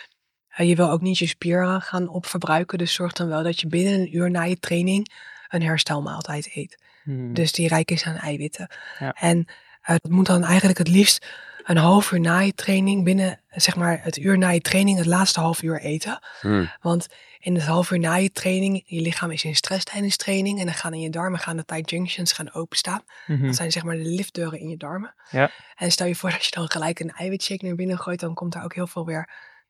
eh, 0.48 0.68
je 0.70 0.76
wil 0.76 0.90
ook 0.90 1.02
niet 1.02 1.18
je 1.18 1.28
spieren 1.28 1.82
gaan 1.82 2.08
opverbruiken. 2.10 2.78
Dus 2.78 2.94
zorg 2.94 3.14
dan 3.14 3.28
wel 3.28 3.44
dat 3.44 3.60
je 3.60 3.68
binnen 3.68 3.94
een 3.94 4.16
uur 4.16 4.32
na 4.32 4.44
je 4.44 4.60
training 4.60 5.12
een 5.48 5.62
herstelmaaltijd 5.62 6.50
eet. 6.54 6.78
Hmm. 7.04 7.34
Dus 7.34 7.52
die 7.52 7.68
rijk 7.68 7.92
is 7.92 8.04
aan 8.04 8.16
eiwitten. 8.16 8.70
Ja. 9.00 9.14
En 9.14 9.46
eh, 9.82 9.96
dat 9.98 10.12
moet 10.12 10.26
dan 10.26 10.44
eigenlijk 10.44 10.78
het 10.78 10.88
liefst 10.90 11.26
een 11.64 11.78
half 11.78 12.12
uur 12.12 12.20
na 12.20 12.40
je 12.40 12.54
training, 12.54 13.04
binnen 13.04 13.40
zeg 13.50 13.76
maar 13.76 14.00
het 14.04 14.18
uur 14.18 14.38
na 14.38 14.50
je 14.50 14.62
training, 14.62 14.98
het 14.98 15.06
laatste 15.06 15.40
half 15.40 15.62
uur 15.62 15.82
eten. 15.82 16.20
Mm. 16.42 16.70
Want 16.82 17.08
in 17.40 17.56
het 17.56 17.64
half 17.64 17.92
uur 17.92 18.00
na 18.00 18.16
je 18.16 18.32
training, 18.32 18.84
je 18.86 19.02
lichaam 19.02 19.32
is 19.32 19.44
in 19.44 19.56
stress 19.56 19.84
tijdens 19.84 20.18
training. 20.18 20.60
En 20.60 20.66
dan 20.66 20.74
gaan 20.74 20.94
in 20.94 21.00
je 21.00 21.10
darmen, 21.10 21.40
gaan 21.40 21.58
de 21.58 21.66
tight 21.66 21.90
junctions 21.90 22.32
gaan 22.32 22.54
openstaan. 22.54 23.02
Mhm. 23.26 23.46
Dat 23.46 23.56
zijn 23.56 23.72
zeg 23.72 23.84
maar 23.84 23.96
de 23.96 24.06
liftdeuren 24.06 24.60
in 24.60 24.70
je 24.70 24.78
darmen. 24.78 25.16
Ja. 25.30 25.52
En 25.76 25.92
stel 25.92 26.08
je 26.08 26.16
voor 26.16 26.32
dat 26.32 26.46
je 26.46 26.52
dan 26.52 26.72
gelijk 26.72 27.00
een 27.00 27.12
eiwitshake 27.12 27.66
naar 27.66 27.76
binnen 27.76 28.00
gooit, 28.00 28.20
dan 28.20 28.34
komt 28.34 28.54
daar 28.54 28.64
ook 28.64 28.76
heel 28.76 28.88
veel 28.88 29.06
weer 29.06 29.30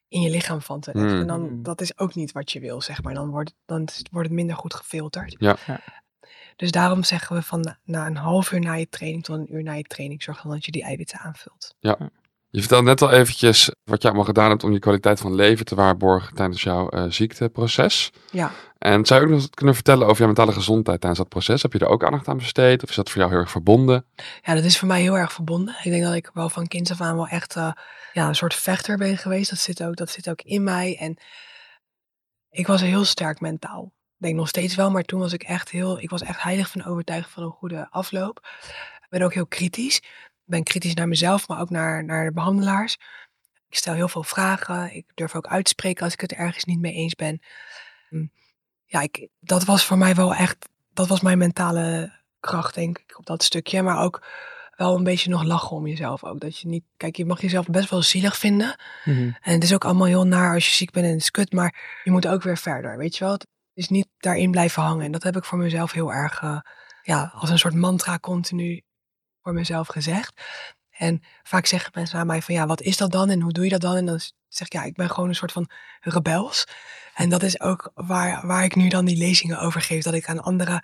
in 0.10 0.22
je 0.22 0.30
lichaam 0.30 0.62
van 0.62 0.80
terecht. 0.80 1.06
Hmm. 1.12 1.20
En 1.22 1.28
dan, 1.28 1.40
Hmm. 1.40 1.64
dat 1.64 1.82
is 1.82 1.98
ook 1.98 2.16
niet 2.16 2.32
wat 2.32 2.52
je 2.52 2.60
wil, 2.60 2.82
zeg 2.82 3.04
maar. 3.04 3.14
Dan 3.14 3.30
wordt, 3.30 3.54
dan 3.66 3.88
wordt 4.12 4.28
het 4.28 4.38
minder 4.38 4.56
goed 4.56 4.74
gefilterd. 4.74 5.36
Ja. 5.40 5.58
Ja. 5.68 5.80
Dus 6.56 6.72
daarom 6.72 7.04
zeggen 7.04 7.36
we 7.36 7.42
van 7.42 7.60
na- 7.62 7.80
na 7.84 8.06
een 8.06 8.18
half 8.18 8.52
uur 8.52 8.60
na 8.60 8.74
je 8.74 8.90
training 8.90 9.24
tot 9.24 9.38
een 9.38 9.56
uur 9.56 9.64
na 9.64 9.74
je 9.74 9.84
training, 9.84 10.24
zorg 10.24 10.42
dan 10.42 10.52
dat 10.52 10.66
je 10.66 10.72
die 10.72 10.84
eiwitten 10.84 11.20
aanvult. 11.20 11.76
Je 12.58 12.64
vertelde 12.64 12.88
net 12.88 13.02
al 13.02 13.12
eventjes 13.12 13.72
wat 13.84 14.02
je 14.02 14.08
allemaal 14.08 14.26
gedaan 14.26 14.50
hebt 14.50 14.64
om 14.64 14.72
je 14.72 14.80
kwaliteit 14.80 15.20
van 15.20 15.36
leven 15.36 15.66
te 15.66 15.76
waarborgen 15.76 16.36
tijdens 16.36 16.64
jouw 16.64 16.90
eh, 16.90 17.06
ziekteproces. 17.10 18.12
Ja. 18.32 18.52
En 18.78 19.06
zou 19.06 19.20
je 19.20 19.26
ook 19.26 19.32
nog 19.32 19.50
kunnen 19.50 19.76
vertellen 19.76 20.04
over 20.04 20.18
jouw 20.18 20.28
mentale 20.28 20.52
gezondheid 20.52 21.00
tijdens 21.00 21.22
dat 21.22 21.30
proces? 21.30 21.62
Heb 21.62 21.74
je 21.74 21.80
er 21.80 21.88
ook 21.88 22.04
aandacht 22.04 22.28
aan 22.28 22.38
besteed? 22.38 22.84
Of 22.84 22.90
is 22.90 22.96
dat 22.96 23.10
voor 23.10 23.20
jou 23.20 23.32
heel 23.32 23.40
erg 23.40 23.52
verbonden? 23.52 24.06
Ja, 24.42 24.54
dat 24.54 24.64
is 24.64 24.80
voor 24.80 24.88
mij 24.88 25.02
heel 25.02 25.18
erg 25.18 25.34
verbonden. 25.34 25.76
Ik 25.84 25.92
denk 25.92 26.04
dat 26.04 26.14
ik 26.14 26.30
wel 26.34 26.50
van 26.50 26.68
kinds 26.68 26.92
af 26.92 27.02
aan 27.02 27.16
wel 27.16 27.28
echt 27.28 27.56
eh, 27.56 27.72
ja, 28.14 28.28
een 28.28 28.36
soort 28.36 28.54
vechter 28.54 28.98
ben 28.98 29.18
geweest. 29.18 29.50
Dat 29.50 29.60
zit, 29.60 29.84
ook, 29.84 29.96
dat 29.96 30.10
zit 30.10 30.30
ook 30.30 30.42
in 30.42 30.64
mij. 30.64 30.98
En 31.00 31.18
ik 32.50 32.68
was 32.68 32.82
heel 32.82 33.04
sterk 33.04 33.40
mentaal. 33.40 33.84
Ik 34.18 34.26
denk 34.26 34.36
nog 34.36 34.48
steeds 34.48 34.76
wel, 34.76 34.92
maar 34.92 35.04
toen 35.04 35.20
was 35.20 35.34
ik 35.34 35.44
echt 35.44 35.70
heel, 35.70 36.02
ik 36.02 36.10
was 36.10 36.22
echt 36.22 36.42
heilig 36.42 36.70
van 36.70 36.86
overtuigd 36.86 37.30
van 37.30 37.44
een 37.44 37.52
goede 37.52 37.88
afloop. 37.90 38.40
Ik 39.02 39.08
ben 39.10 39.22
ook 39.22 39.34
heel 39.34 39.48
kritisch. 39.48 40.02
Ik 40.48 40.54
ben 40.54 40.64
kritisch 40.64 40.94
naar 40.94 41.08
mezelf, 41.08 41.48
maar 41.48 41.60
ook 41.60 41.70
naar, 41.70 42.04
naar 42.04 42.26
de 42.26 42.32
behandelaars. 42.32 42.98
Ik 43.70 43.78
stel 43.78 43.94
heel 43.94 44.08
veel 44.08 44.24
vragen. 44.24 44.96
Ik 44.96 45.06
durf 45.14 45.36
ook 45.36 45.48
uit 45.48 45.64
te 45.64 45.70
spreken 45.70 46.04
als 46.04 46.14
ik 46.14 46.22
het 46.22 46.34
ergens 46.34 46.64
niet 46.64 46.80
mee 46.80 46.94
eens 46.94 47.16
ben. 47.16 47.40
Hm, 48.10 48.26
Ja, 48.86 49.02
ik, 49.02 49.28
dat 49.40 49.64
was 49.64 49.86
voor 49.86 49.98
mij 49.98 50.16
wel 50.16 50.34
echt, 50.36 50.70
dat 50.94 51.08
was 51.08 51.22
mijn 51.22 51.38
mentale 51.38 52.20
kracht, 52.40 52.76
denk 52.76 52.98
ik, 52.98 53.18
op 53.18 53.26
dat 53.26 53.44
stukje. 53.44 53.82
Maar 53.82 54.04
ook 54.04 54.28
wel 54.76 54.96
een 54.96 55.04
beetje 55.04 55.30
nog 55.30 55.44
lachen 55.44 55.76
om 55.78 55.88
jezelf 55.88 56.24
ook. 56.24 56.40
Dat 56.40 56.60
je 56.60 56.68
niet, 56.68 56.84
kijk, 56.98 57.16
je 57.16 57.26
mag 57.26 57.42
jezelf 57.42 57.66
best 57.66 57.90
wel 57.90 58.02
zielig 58.02 58.38
vinden. 58.38 58.76
Mhm. 59.06 59.32
En 59.42 59.54
het 59.54 59.64
is 59.64 59.74
ook 59.74 59.86
allemaal 59.86 60.08
heel 60.08 60.28
naar 60.28 60.54
als 60.54 60.68
je 60.68 60.76
ziek 60.76 60.92
bent 60.92 61.06
en 61.06 61.12
het 61.12 61.22
is 61.22 61.32
kut, 61.32 61.54
maar 61.54 62.00
je 62.04 62.12
moet 62.12 62.28
ook 62.28 62.44
weer 62.44 62.58
verder, 62.58 62.98
weet 62.98 63.18
je 63.18 63.24
wel. 63.24 63.34
Het 63.34 63.48
is 63.74 63.88
niet 63.90 64.08
daarin 64.18 64.52
blijven 64.52 64.84
hangen. 64.84 65.06
En 65.06 65.12
dat 65.12 65.24
heb 65.24 65.36
ik 65.38 65.46
voor 65.46 65.58
mezelf 65.58 65.92
heel 65.92 66.14
erg, 66.14 66.42
eh, 66.42 66.60
ja, 67.02 67.32
als 67.36 67.50
een 67.50 67.60
soort 67.60 67.74
mantra 67.74 68.20
continu 68.20 68.82
voor 69.48 69.56
mezelf 69.56 69.88
gezegd. 69.88 70.42
En 70.92 71.24
vaak 71.44 71.66
zeggen 71.66 71.92
mensen 71.94 72.20
aan 72.20 72.28
mij 72.28 72.42
van, 72.42 72.56
ja, 72.56 72.66
wat 72.66 72.82
is 72.82 72.98
dat 72.98 73.12
dan 73.12 73.30
en 73.30 73.42
hoe 73.42 73.52
doe 73.52 73.64
je 73.64 73.70
dat 73.70 73.82
dan? 73.82 73.96
En 73.96 74.06
dan 74.06 74.20
zeg 74.48 74.68
ik, 74.68 74.74
ja, 74.74 74.84
ik 74.84 74.96
ben 74.96 75.10
gewoon 75.10 75.30
een 75.30 75.36
soort 75.36 75.52
van 75.52 75.70
rebels. 76.02 76.68
En 77.16 77.30
dat 77.30 77.44
is 77.44 77.60
ook 77.62 77.92
waar, 77.94 78.48
waar 78.48 78.64
ik 78.64 78.76
nu 78.76 78.88
dan 78.90 79.06
die 79.06 79.18
lezingen 79.18 79.60
over 79.60 79.82
geef. 79.82 80.04
Dat 80.04 80.14
ik 80.14 80.28
aan 80.30 80.44
anderen 80.44 80.82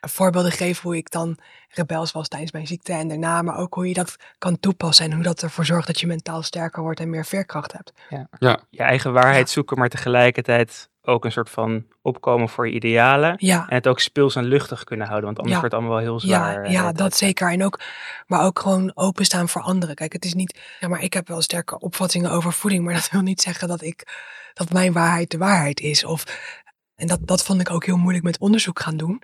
voorbeelden 0.00 0.52
geef 0.52 0.80
hoe 0.80 0.96
ik 0.96 1.10
dan 1.10 1.38
rebels 1.68 2.12
was 2.12 2.28
tijdens 2.28 2.52
mijn 2.52 2.66
ziekte 2.66 2.92
en 2.92 3.08
daarna. 3.08 3.42
Maar 3.42 3.56
ook 3.56 3.74
hoe 3.74 3.88
je 3.88 3.94
dat 3.94 4.16
kan 4.38 4.60
toepassen 4.60 5.04
en 5.04 5.12
hoe 5.12 5.22
dat 5.22 5.42
ervoor 5.42 5.64
zorgt 5.64 5.86
dat 5.86 6.00
je 6.00 6.06
mentaal 6.06 6.42
sterker 6.42 6.82
wordt 6.82 7.00
en 7.00 7.10
meer 7.10 7.24
veerkracht 7.24 7.72
hebt. 7.72 7.92
Je 8.70 8.82
eigen 8.82 9.12
waarheid 9.12 9.46
Ja. 9.46 9.52
zoeken, 9.52 9.78
maar 9.78 9.88
tegelijkertijd 9.88 10.88
ook 11.06 11.24
een 11.24 11.32
soort 11.32 11.50
van 11.50 11.84
opkomen 12.02 12.48
voor 12.48 12.68
je 12.68 12.74
idealen. 12.74 13.34
Ja, 13.36 13.66
En 13.68 13.74
het 13.74 13.86
ook 13.86 14.00
speels 14.00 14.36
en 14.36 14.44
luchtig 14.44 14.84
kunnen 14.84 15.06
houden, 15.06 15.26
want 15.26 15.38
anders 15.38 15.56
Ja. 15.56 15.60
wordt 15.60 15.74
het 15.74 15.82
allemaal 15.84 16.02
wel 16.04 16.10
heel 16.12 16.20
zwaar. 16.28 16.52
ja, 16.54 16.62
eh, 16.62 16.72
ja 16.72 16.86
het- 16.86 16.96
dat 16.98 17.16
zeker. 17.16 17.52
En 17.52 17.64
ook, 17.64 17.80
maar 18.26 18.44
ook 18.44 18.58
gewoon 18.58 18.90
openstaan 18.94 19.48
voor 19.48 19.62
anderen. 19.62 19.94
Kijk, 19.94 20.12
het 20.12 20.24
is 20.24 20.34
niet, 20.34 20.60
ja, 20.80 20.88
maar 20.88 21.02
ik 21.02 21.12
heb 21.12 21.28
wel 21.28 21.42
sterke 21.42 21.78
opvattingen 21.78 22.30
over 22.30 22.52
voeding, 22.52 22.84
maar 22.84 22.94
dat 23.00 23.10
wil 23.10 23.20
niet 23.22 23.40
zeggen 23.40 23.68
dat 23.68 23.82
ik, 23.82 24.02
dat 24.54 24.72
mijn 24.72 24.92
waarheid 24.92 25.30
de 25.30 25.38
waarheid 25.38 25.80
is. 25.80 26.04
Of, 26.04 26.24
en 26.96 27.06
dat, 27.06 27.18
dat 27.22 27.42
vond 27.44 27.60
ik 27.60 27.70
ook 27.70 27.84
heel 27.86 27.96
moeilijk 27.96 28.24
met 28.24 28.38
onderzoek 28.38 28.80
gaan 28.80 28.96
doen. 28.96 29.22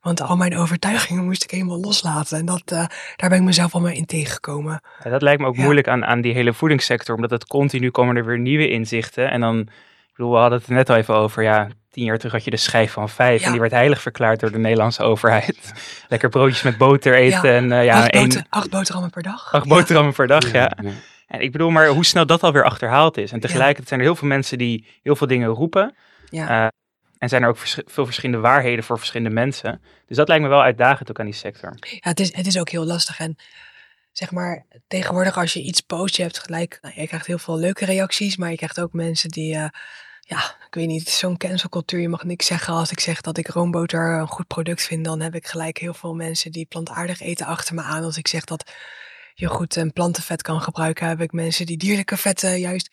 Want 0.00 0.20
al 0.20 0.36
mijn 0.36 0.56
overtuigingen 0.56 1.24
moest 1.24 1.44
ik 1.44 1.50
helemaal 1.50 1.80
loslaten. 1.80 2.38
En 2.38 2.44
dat, 2.46 2.62
eh, 2.64 2.84
daar 3.16 3.28
ben 3.28 3.38
ik 3.38 3.44
mezelf 3.44 3.74
al 3.74 3.80
mee 3.80 3.96
in 3.96 4.06
tegengekomen. 4.06 4.80
Ja, 5.04 5.10
dat 5.10 5.22
lijkt 5.22 5.40
me 5.40 5.46
ook 5.46 5.56
moeilijk 5.56 5.88
aan, 5.88 6.04
aan 6.04 6.20
die 6.20 6.32
hele 6.34 6.52
voedingssector, 6.52 7.14
omdat 7.14 7.30
het 7.30 7.46
continu 7.46 7.90
komen 7.90 8.16
er 8.16 8.24
weer 8.24 8.38
nieuwe 8.38 8.68
inzichten. 8.68 9.30
En 9.30 9.40
dan, 9.40 9.68
ik 10.12 10.18
bedoel, 10.18 10.32
we 10.32 10.38
hadden 10.38 10.58
het 10.58 10.68
er 10.68 10.74
net 10.74 10.90
al 10.90 10.96
even 10.96 11.14
over, 11.14 11.42
ja, 11.42 11.68
tien 11.90 12.04
jaar 12.04 12.18
terug 12.18 12.32
had 12.32 12.44
je 12.44 12.50
de 12.50 12.56
schijf 12.56 12.92
van 12.92 13.08
vijf 13.08 13.40
Ja. 13.40 13.46
en 13.46 13.50
die 13.52 13.60
werd 13.60 13.72
heilig 13.72 14.00
verklaard 14.02 14.40
door 14.40 14.50
de 14.52 14.58
Nederlandse 14.58 15.02
overheid. 15.02 15.72
Lekker 16.08 16.28
broodjes 16.28 16.62
met 16.62 16.76
boter 16.78 17.14
eten 17.14 17.50
Ja. 17.50 17.56
en 17.56 17.72
eh, 17.72 17.84
ja, 17.84 18.00
acht, 18.00 18.12
boter- 18.12 18.44
acht 18.48 18.70
boterhammen 18.70 19.10
per 19.10 19.22
dag. 19.22 19.52
acht 19.52 19.64
Ja. 19.68 19.74
boterhammen 19.74 20.12
per 20.14 20.26
dag, 20.26 20.52
ja. 20.52 20.70
ja. 20.82 20.90
En 21.26 21.40
ik 21.40 21.52
bedoel 21.52 21.70
maar 21.70 21.86
hoe 21.86 22.04
snel 22.04 22.26
dat 22.26 22.42
alweer 22.42 22.64
achterhaald 22.64 23.16
is. 23.16 23.32
En 23.32 23.40
tegelijkertijd 23.40 23.88
zijn 23.88 24.00
er 24.00 24.06
heel 24.06 24.16
veel 24.16 24.28
mensen 24.28 24.58
die 24.58 24.86
heel 25.02 25.16
veel 25.16 25.26
dingen 25.26 25.48
roepen. 25.48 25.94
Ja. 26.30 26.48
Eh, 26.64 26.68
en 27.18 27.28
zijn 27.28 27.42
er 27.42 27.48
ook 27.48 27.56
vers- 27.58 27.78
veel 27.86 28.04
verschillende 28.04 28.40
waarheden 28.42 28.84
voor 28.84 28.98
verschillende 28.98 29.34
mensen. 29.34 29.82
Dus 30.06 30.16
dat 30.16 30.28
lijkt 30.28 30.42
me 30.42 30.48
wel 30.48 30.62
uitdagend 30.62 31.10
ook 31.10 31.18
aan 31.20 31.24
die 31.26 31.34
sector. 31.34 31.74
Ja, 31.80 31.96
het 32.08 32.20
is, 32.20 32.34
het 32.36 32.46
is 32.46 32.58
ook 32.58 32.68
heel 32.68 32.84
lastig. 32.84 33.18
En 33.20 33.36
zeg 34.12 34.30
maar, 34.30 34.66
tegenwoordig 34.88 35.36
als 35.36 35.52
je 35.52 35.62
iets 35.62 35.80
post, 35.80 36.16
je 36.16 36.22
hebt 36.22 36.38
gelijk, 36.38 36.78
nou, 36.82 37.00
je 37.00 37.06
krijgt 37.06 37.26
heel 37.26 37.38
veel 37.38 37.58
leuke 37.58 37.84
reacties, 37.84 38.36
maar 38.36 38.50
je 38.50 38.56
krijgt 38.56 38.80
ook 38.80 38.92
mensen 38.92 39.28
die, 39.28 39.54
eh, 39.54 39.68
ja, 40.20 40.38
ik 40.66 40.74
weet 40.74 40.86
niet, 40.86 41.08
zo'n 41.08 41.36
cancelcultuur. 41.36 42.00
Je 42.00 42.08
mag 42.08 42.24
niks 42.24 42.46
zeggen. 42.46 42.74
Als 42.74 42.90
ik 42.90 43.00
zeg 43.00 43.20
dat 43.20 43.38
ik 43.38 43.48
roomboter 43.48 44.18
een 44.18 44.26
goed 44.26 44.46
product 44.46 44.82
vind, 44.82 45.04
dan 45.04 45.20
heb 45.20 45.34
ik 45.34 45.46
gelijk 45.46 45.78
heel 45.78 45.94
veel 45.94 46.14
mensen 46.14 46.52
die 46.52 46.66
plantaardig 46.66 47.20
eten 47.20 47.46
achter 47.46 47.74
me 47.74 47.82
aan. 47.82 48.04
Als 48.04 48.16
ik 48.16 48.28
zeg 48.28 48.44
dat 48.44 48.72
je 49.34 49.46
goed 49.46 49.76
een 49.76 49.92
plantenvet 49.92 50.42
kan 50.42 50.60
gebruiken, 50.60 51.08
heb 51.08 51.20
ik 51.20 51.32
mensen 51.32 51.66
die 51.66 51.76
dierlijke 51.76 52.16
vetten 52.16 52.58
juist 52.58 52.90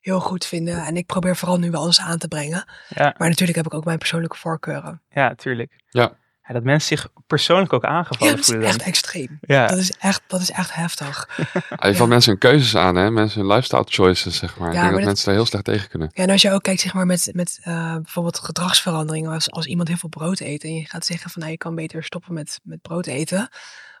heel 0.00 0.20
goed 0.20 0.46
vinden. 0.46 0.84
En 0.84 0.96
ik 0.96 1.06
probeer 1.06 1.36
vooral 1.36 1.58
nu 1.58 1.70
wel 1.70 1.86
eens 1.86 2.00
aan 2.00 2.18
te 2.18 2.28
brengen. 2.28 2.64
Ja, 2.88 3.14
Maar 3.18 3.28
natuurlijk 3.28 3.56
heb 3.56 3.66
ik 3.66 3.74
ook 3.74 3.84
mijn 3.84 3.98
persoonlijke 3.98 4.36
voorkeuren. 4.36 5.02
ja 5.10 5.34
tuurlijk. 5.34 5.72
Ja. 5.90 6.16
Ja, 6.48 6.54
dat 6.54 6.62
mensen 6.62 6.96
zich 6.96 7.08
persoonlijk 7.26 7.72
ook 7.72 7.82
Ja, 7.82 7.88
aangevallen 7.88 8.34
dat 8.34 8.42
is 8.44 8.50
voelen. 8.50 8.68
echt 8.68 8.82
extreem. 8.82 9.38
Ja, 9.40 9.66
Dat 9.66 9.78
is 9.78 9.92
echt, 9.92 10.22
dat 10.26 10.40
is 10.40 10.50
echt 10.50 10.74
heftig. 10.74 11.28
Je 11.86 11.94
valt 11.94 12.08
mensen 12.08 12.30
hun 12.30 12.40
keuzes 12.40 12.76
aan, 12.76 12.94
hè? 12.96 13.10
Mensen 13.10 13.40
hun 13.40 13.48
lifestyle 13.50 13.84
choices, 13.86 14.36
zeg 14.36 14.56
maar. 14.58 14.66
ik 14.68 14.72
denk 14.72 14.84
maar 14.84 14.94
dat- 14.94 15.04
mensen 15.04 15.26
daar 15.26 15.34
heel 15.34 15.46
slecht 15.46 15.64
tegen 15.64 15.88
kunnen. 15.88 16.10
Ja, 16.14 16.22
en 16.22 16.30
als 16.30 16.42
je 16.42 16.50
ook 16.52 16.62
kijkt 16.62 16.80
zeg 16.80 16.94
maar, 16.94 17.06
met, 17.06 17.30
met 17.32 17.58
eh, 17.62 17.94
bijvoorbeeld 17.94 18.38
gedragsveranderingen, 18.38 19.32
als, 19.32 19.50
als 19.50 19.66
iemand 19.66 19.88
heel 19.88 19.96
veel 19.96 20.08
brood 20.08 20.40
eet 20.40 20.62
en 20.64 20.74
je 20.74 20.84
gaat 20.86 21.06
zeggen 21.06 21.30
van 21.30 21.40
nou, 21.40 21.52
je 21.52 21.58
kan 21.58 21.74
beter 21.74 22.04
stoppen 22.04 22.34
met, 22.34 22.60
met 22.62 22.82
brood 22.82 23.06
eten, 23.06 23.48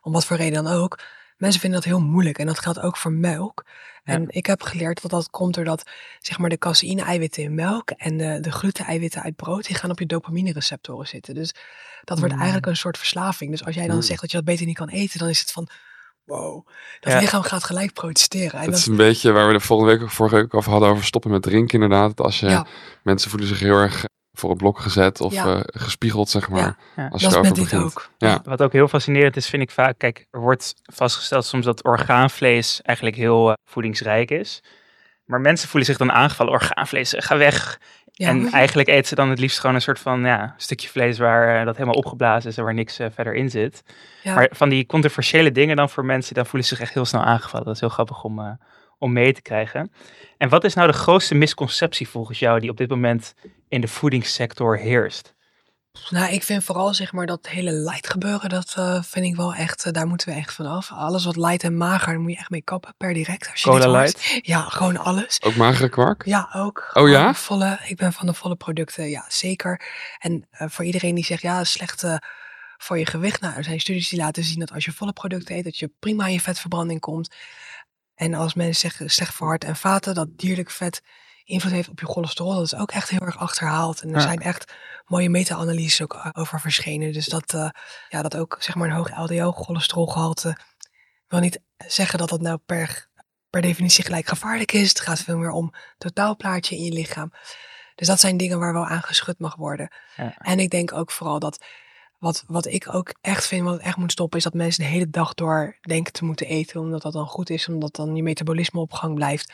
om 0.02 0.12
wat 0.12 0.24
voor 0.26 0.36
reden 0.36 0.64
dan 0.64 0.72
ook. 0.72 0.98
Mensen 1.38 1.60
vinden 1.60 1.80
dat 1.80 1.88
heel 1.88 2.00
moeilijk 2.00 2.38
en 2.38 2.46
dat 2.46 2.58
geldt 2.58 2.80
ook 2.80 2.96
voor 2.96 3.12
melk. 3.12 3.64
En 4.04 4.24
ik 4.28 4.46
heb 4.46 4.62
geleerd 4.62 5.02
dat 5.02 5.10
dat 5.10 5.30
komt 5.30 5.54
doordat 5.54 5.90
zeg 6.18 6.38
maar, 6.38 6.50
de 6.50 6.58
caseïne-eiwitten 6.58 7.42
in 7.42 7.54
melk 7.54 7.90
en 7.90 8.16
de, 8.16 8.38
de 8.40 8.52
gluten-eiwitten 8.52 9.22
uit 9.22 9.36
brood, 9.36 9.66
die 9.66 9.76
gaan 9.76 9.90
op 9.90 9.98
je 9.98 10.06
dopamine-receptoren 10.06 11.06
zitten. 11.06 11.34
Dus 11.34 11.54
dat 12.04 12.18
wordt 12.18 12.32
Mm. 12.32 12.38
eigenlijk 12.40 12.68
een 12.70 12.76
soort 12.76 12.98
verslaving. 12.98 13.50
Dus 13.50 13.64
als 13.64 13.74
jij 13.74 13.86
dan 13.86 13.96
Mm. 13.96 14.02
zegt 14.02 14.20
dat 14.20 14.30
je 14.30 14.36
dat 14.36 14.46
beter 14.46 14.66
niet 14.66 14.76
kan 14.76 14.88
eten, 14.88 15.18
dan 15.18 15.28
is 15.28 15.40
het 15.40 15.50
van 15.52 15.68
wow, 16.24 16.66
dat 17.00 17.12
Ja. 17.12 17.18
lichaam 17.18 17.42
gaat 17.42 17.64
gelijk 17.64 17.92
protesteren. 17.92 18.52
En 18.52 18.64
Dat 18.64 18.70
dat, 18.70 18.78
is 18.78 18.86
een 18.86 18.96
beetje 18.96 19.32
waar 19.32 19.46
we 19.46 19.52
de 19.52 19.60
volgende 19.60 19.98
week, 19.98 20.10
vorige 20.10 20.34
week 20.34 20.54
over 20.54 20.70
hadden 20.70 20.88
over 20.88 21.04
stoppen 21.04 21.30
met 21.30 21.42
drinken 21.42 21.74
inderdaad. 21.82 22.16
Dat 22.16 22.26
als 22.26 22.40
je, 22.40 22.46
Ja. 22.48 22.66
mensen 23.02 23.30
voelen 23.30 23.48
zich 23.48 23.58
heel 23.60 23.76
erg 23.76 24.04
voor 24.38 24.48
het 24.50 24.58
blok 24.58 24.78
gezet 24.78 25.20
of 25.20 25.32
Ja. 25.32 25.46
eh, 25.56 25.60
gespiegeld, 25.64 26.28
zeg 26.28 26.48
maar. 26.48 26.60
Ja. 26.60 26.76
Ja. 26.96 27.08
Als 27.08 27.20
je 27.22 27.28
dat 27.28 27.30
is 27.30 27.32
erover 27.34 27.42
met 27.42 27.54
dit 27.54 27.64
begint. 27.64 27.82
ook. 27.82 28.10
Ja. 28.18 28.40
Wat 28.44 28.62
ook 28.62 28.72
heel 28.72 28.88
fascinerend 28.88 29.36
is, 29.36 29.48
vind 29.48 29.62
ik 29.62 29.70
vaak. 29.70 29.98
Kijk, 29.98 30.26
er 30.30 30.40
wordt 30.40 30.74
vastgesteld 30.82 31.44
soms 31.44 31.64
dat 31.64 31.84
orgaanvlees 31.84 32.82
eigenlijk 32.82 33.16
heel 33.16 33.48
eh, 33.48 33.54
voedingsrijk 33.64 34.30
is. 34.30 34.62
Maar 35.24 35.40
mensen 35.40 35.68
voelen 35.68 35.88
zich 35.88 35.98
dan 35.98 36.12
aangevallen. 36.12 36.52
Orgaanvlees, 36.52 37.14
eh, 37.14 37.22
ga 37.22 37.36
weg. 37.36 37.80
Ja. 38.12 38.28
En 38.28 38.48
eigenlijk 38.52 38.88
eten 38.88 39.06
ze 39.08 39.14
dan 39.14 39.30
het 39.30 39.38
liefst 39.38 39.58
gewoon 39.60 39.74
een 39.74 39.80
soort 39.82 39.98
van 39.98 40.20
ja, 40.20 40.54
stukje 40.56 40.88
vlees 40.88 41.18
waar 41.18 41.64
dat 41.64 41.74
helemaal 41.76 41.98
opgeblazen 41.98 42.50
is 42.50 42.56
en 42.56 42.64
waar 42.64 42.74
niks 42.74 42.96
verder 42.96 43.34
in 43.34 43.50
zit. 43.50 43.82
Ja. 44.22 44.34
Maar 44.34 44.48
van 44.52 44.68
die 44.68 44.86
controversiële 44.86 45.52
dingen 45.52 45.76
dan 45.76 45.90
voor 45.90 46.04
mensen, 46.04 46.34
dan 46.34 46.46
voelen 46.46 46.68
ze 46.68 46.74
zich 46.74 46.84
echt 46.84 46.94
heel 46.94 47.04
snel 47.04 47.22
aangevallen. 47.22 47.66
Dat 47.66 47.74
is 47.74 47.80
heel 47.80 47.88
grappig 47.88 48.24
om, 48.24 48.38
eh, 48.38 48.50
om 48.98 49.12
mee 49.12 49.32
te 49.32 49.42
krijgen. 49.42 49.92
En 50.38 50.48
wat 50.48 50.64
is 50.64 50.74
nou 50.74 50.88
de 50.90 50.96
grootste 50.96 51.34
misconceptie 51.34 52.08
volgens 52.08 52.38
jou 52.38 52.60
die 52.60 52.70
op 52.70 52.76
dit 52.76 52.88
moment 52.90 53.34
in 53.68 53.80
de 53.80 53.88
voedingssector 53.88 54.78
heerst? 54.78 55.36
Nou, 56.10 56.32
ik 56.32 56.42
vind 56.42 56.64
vooral 56.64 56.94
zeg 56.94 57.12
maar 57.12 57.26
dat 57.26 57.48
hele 57.48 57.72
light 57.72 58.10
gebeuren, 58.10 58.48
dat 58.48 58.74
eh, 58.76 59.02
vind 59.02 59.26
ik 59.26 59.36
wel 59.36 59.54
echt, 59.54 59.84
eh, 59.84 59.92
daar 59.92 60.06
moeten 60.06 60.28
we 60.28 60.34
echt 60.34 60.52
vanaf. 60.54 60.92
Alles 60.92 61.24
wat 61.24 61.36
light 61.36 61.62
en 61.62 61.76
mager, 61.76 62.06
daar 62.12 62.20
moet 62.20 62.30
je 62.30 62.38
echt 62.38 62.50
mee 62.50 62.62
kappen 62.62 62.94
per 62.96 63.14
direct. 63.14 63.50
Als 63.50 63.60
je 63.62 63.70
Cola. 63.70 64.00
Light? 64.00 64.40
Ja, 64.42 64.60
gewoon 64.60 64.96
alles. 64.96 65.42
Ook 65.42 65.54
magere 65.56 65.88
kwark? 65.88 66.24
Ja, 66.24 66.50
ook. 66.54 66.90
Oh 66.92 67.08
ja? 67.08 67.34
Volle, 67.34 67.78
ik 67.86 67.96
ben 67.96 68.12
van 68.12 68.26
de 68.26 68.34
volle 68.34 68.56
producten, 68.56 69.08
ja, 69.08 69.24
zeker. 69.28 69.82
En 70.18 70.46
eh, 70.50 70.68
voor 70.68 70.84
iedereen 70.84 71.14
die 71.14 71.24
zegt, 71.24 71.42
ja, 71.42 71.64
slecht 71.64 72.02
eh, 72.02 72.16
voor 72.76 72.98
je 72.98 73.06
gewicht. 73.06 73.40
Nou, 73.40 73.54
er 73.54 73.64
zijn 73.64 73.80
studies 73.80 74.08
die 74.08 74.18
laten 74.18 74.44
zien 74.44 74.58
dat 74.58 74.72
als 74.72 74.84
je 74.84 74.92
volle 74.92 75.12
producten 75.12 75.56
eet, 75.56 75.64
dat 75.64 75.78
je 75.78 75.92
prima 75.98 76.26
in 76.26 76.32
je 76.32 76.40
vetverbranding 76.40 77.00
komt. 77.00 77.34
En 78.14 78.34
als 78.34 78.54
mensen 78.54 78.90
zeggen 78.90 79.10
slecht 79.10 79.34
voor 79.34 79.46
hart 79.46 79.64
en 79.64 79.76
vaten, 79.76 80.14
dat 80.14 80.28
dierlijk 80.38 80.70
vet 80.70 81.02
invloed 81.48 81.72
heeft 81.72 81.88
op 81.88 82.00
je 82.00 82.06
cholesterol, 82.06 82.54
dat 82.54 82.64
is 82.64 82.74
ook 82.74 82.90
echt 82.90 83.08
heel 83.08 83.20
erg 83.20 83.38
achterhaald. 83.38 84.00
En 84.02 84.08
er 84.08 84.14
Ja. 84.14 84.20
zijn 84.20 84.40
echt 84.40 84.72
mooie 85.06 85.28
meta-analyses 85.28 86.02
ook 86.02 86.14
eh, 86.14 86.26
over 86.32 86.60
verschenen. 86.60 87.12
Dus 87.12 87.26
dat, 87.26 87.54
eh, 87.54 87.68
ja, 88.08 88.22
dat 88.22 88.36
ook 88.36 88.56
zeg 88.60 88.74
maar 88.74 88.88
een 88.88 88.94
hoog 88.94 89.10
LDL-cholesterolgehalte 89.16 90.56
wil 91.28 91.40
niet 91.40 91.60
zeggen 91.86 92.18
dat 92.18 92.28
dat 92.28 92.40
nou 92.40 92.58
per, 92.66 93.08
per 93.50 93.60
definitie 93.62 94.04
gelijk 94.04 94.26
gevaarlijk 94.28 94.72
is. 94.72 94.88
Het 94.88 95.00
gaat 95.00 95.18
veel 95.20 95.36
meer 95.38 95.50
om 95.50 95.74
totaalplaatje 95.98 96.76
in 96.76 96.84
je 96.84 96.92
lichaam. 96.92 97.32
Dus 97.94 98.06
dat 98.06 98.20
zijn 98.20 98.36
dingen 98.36 98.58
waar 98.58 98.72
wel 98.72 98.86
aan 98.86 99.02
geschud 99.02 99.38
mag 99.38 99.54
worden. 99.56 99.92
Ja. 100.16 100.34
En 100.38 100.58
ik 100.58 100.70
denk 100.70 100.92
ook 100.92 101.10
vooral 101.10 101.38
dat 101.38 101.64
wat, 102.18 102.44
wat 102.46 102.66
ik 102.66 102.94
ook 102.94 103.14
echt 103.20 103.46
vind, 103.46 103.64
wat 103.64 103.78
echt 103.80 103.96
moet 103.96 104.12
stoppen, 104.12 104.38
is 104.38 104.44
dat 104.44 104.54
mensen 104.54 104.82
de 104.84 104.90
hele 104.90 105.10
dag 105.10 105.34
door 105.34 105.76
denken 105.80 106.12
te 106.12 106.24
moeten 106.24 106.46
eten. 106.46 106.80
Omdat 106.80 107.02
dat 107.02 107.12
dan 107.12 107.26
goed 107.26 107.50
is, 107.50 107.68
omdat 107.68 107.94
dan 107.96 108.16
je 108.16 108.22
metabolisme 108.22 108.80
op 108.80 108.92
gang 108.92 109.14
blijft. 109.14 109.48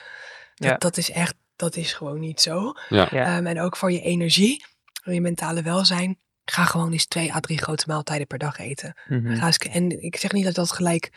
Dat, 0.54 0.68
Ja. 0.70 0.76
dat 0.76 0.96
is 0.96 1.11
echt, 1.11 1.35
dat 1.56 1.76
is 1.76 1.92
gewoon 1.92 2.20
niet 2.20 2.40
zo. 2.40 2.72
Ja. 2.88 3.08
Ja. 3.10 3.36
Ehm, 3.36 3.46
en 3.46 3.60
ook 3.60 3.76
voor 3.76 3.92
je 3.92 4.00
energie, 4.00 4.64
voor 5.02 5.12
je 5.12 5.20
mentale 5.20 5.62
welzijn. 5.62 6.18
Ga 6.44 6.64
gewoon 6.64 6.92
eens 6.92 7.06
twee 7.06 7.34
à 7.34 7.40
drie 7.40 7.58
grote 7.58 7.84
maaltijden 7.88 8.26
per 8.26 8.38
dag 8.38 8.58
eten. 8.58 8.94
Mhm. 9.08 9.36
Ga 9.36 9.46
eens, 9.46 9.58
en 9.58 10.02
ik 10.02 10.16
zeg 10.16 10.32
niet 10.32 10.44
dat 10.44 10.54
dat 10.54 10.72
gelijk 10.72 11.12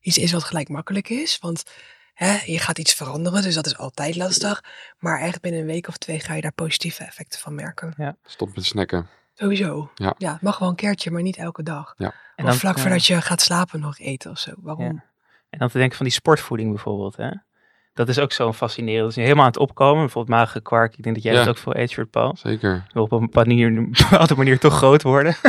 iets 0.00 0.18
is 0.18 0.32
wat 0.32 0.44
gelijk 0.44 0.68
makkelijk 0.68 1.08
is. 1.08 1.38
Want 1.38 1.62
hè, 2.14 2.38
je 2.44 2.58
gaat 2.58 2.78
iets 2.78 2.94
veranderen, 2.94 3.42
dus 3.42 3.54
dat 3.54 3.66
is 3.66 3.78
altijd 3.78 4.16
lastig. 4.16 4.64
Maar 4.98 5.20
echt 5.20 5.40
binnen 5.40 5.60
een 5.60 5.66
week 5.66 5.88
of 5.88 5.96
twee 5.96 6.20
ga 6.20 6.34
je 6.34 6.40
daar 6.40 6.52
positieve 6.52 7.04
effecten 7.04 7.40
van 7.40 7.54
merken. 7.54 8.16
Stop 8.24 8.54
met 8.54 8.64
snacken. 8.64 9.08
Sowieso. 9.34 9.90
Ja. 9.94 10.14
het 10.18 10.40
mag 10.40 10.58
wel 10.58 10.68
een 10.68 10.74
keertje, 10.74 11.10
maar 11.10 11.22
niet 11.22 11.36
elke 11.36 11.62
dag. 11.62 11.94
En 11.96 12.44
of 12.44 12.50
dan- 12.50 12.54
vlak 12.54 12.76
ja. 12.76 12.82
voordat 12.82 13.06
je 13.06 13.20
gaat 13.20 13.40
slapen 13.40 13.80
nog 13.80 13.98
eten 13.98 14.30
of 14.30 14.38
zo. 14.38 14.52
Waarom? 14.56 14.84
Ja. 14.84 15.04
En 15.50 15.58
dan 15.58 15.68
te 15.68 15.78
denken 15.78 15.96
van 15.96 16.06
die 16.06 16.14
sportvoeding 16.14 16.70
bijvoorbeeld. 16.70 17.16
Hè? 17.16 17.30
Dat 17.96 18.08
is 18.08 18.18
ook 18.18 18.32
zo 18.32 18.52
fascinerend. 18.52 19.00
Dat 19.02 19.10
is 19.10 19.16
nu 19.16 19.22
helemaal 19.22 19.44
aan 19.44 19.50
het 19.50 19.60
opkomen. 19.60 20.00
Bijvoorbeeld 20.00 20.38
magere 20.38 20.60
kwark. 20.60 20.96
Ik 20.96 21.02
denk 21.02 21.14
dat 21.14 21.24
jij 21.24 21.32
Ja. 21.32 21.38
dat 21.38 21.48
ook 21.48 21.58
veel 21.58 21.76
eet, 21.76 22.10
Paul. 22.10 22.36
Zeker. 22.36 22.84
Wil 22.92 23.02
op 23.02 23.12
een 23.12 23.28
manier, 23.32 23.66
een 23.76 23.94
bepaalde 24.10 24.34
manier 24.36 24.58
toch 24.58 24.74
groot 24.76 25.02
worden. 25.02 25.36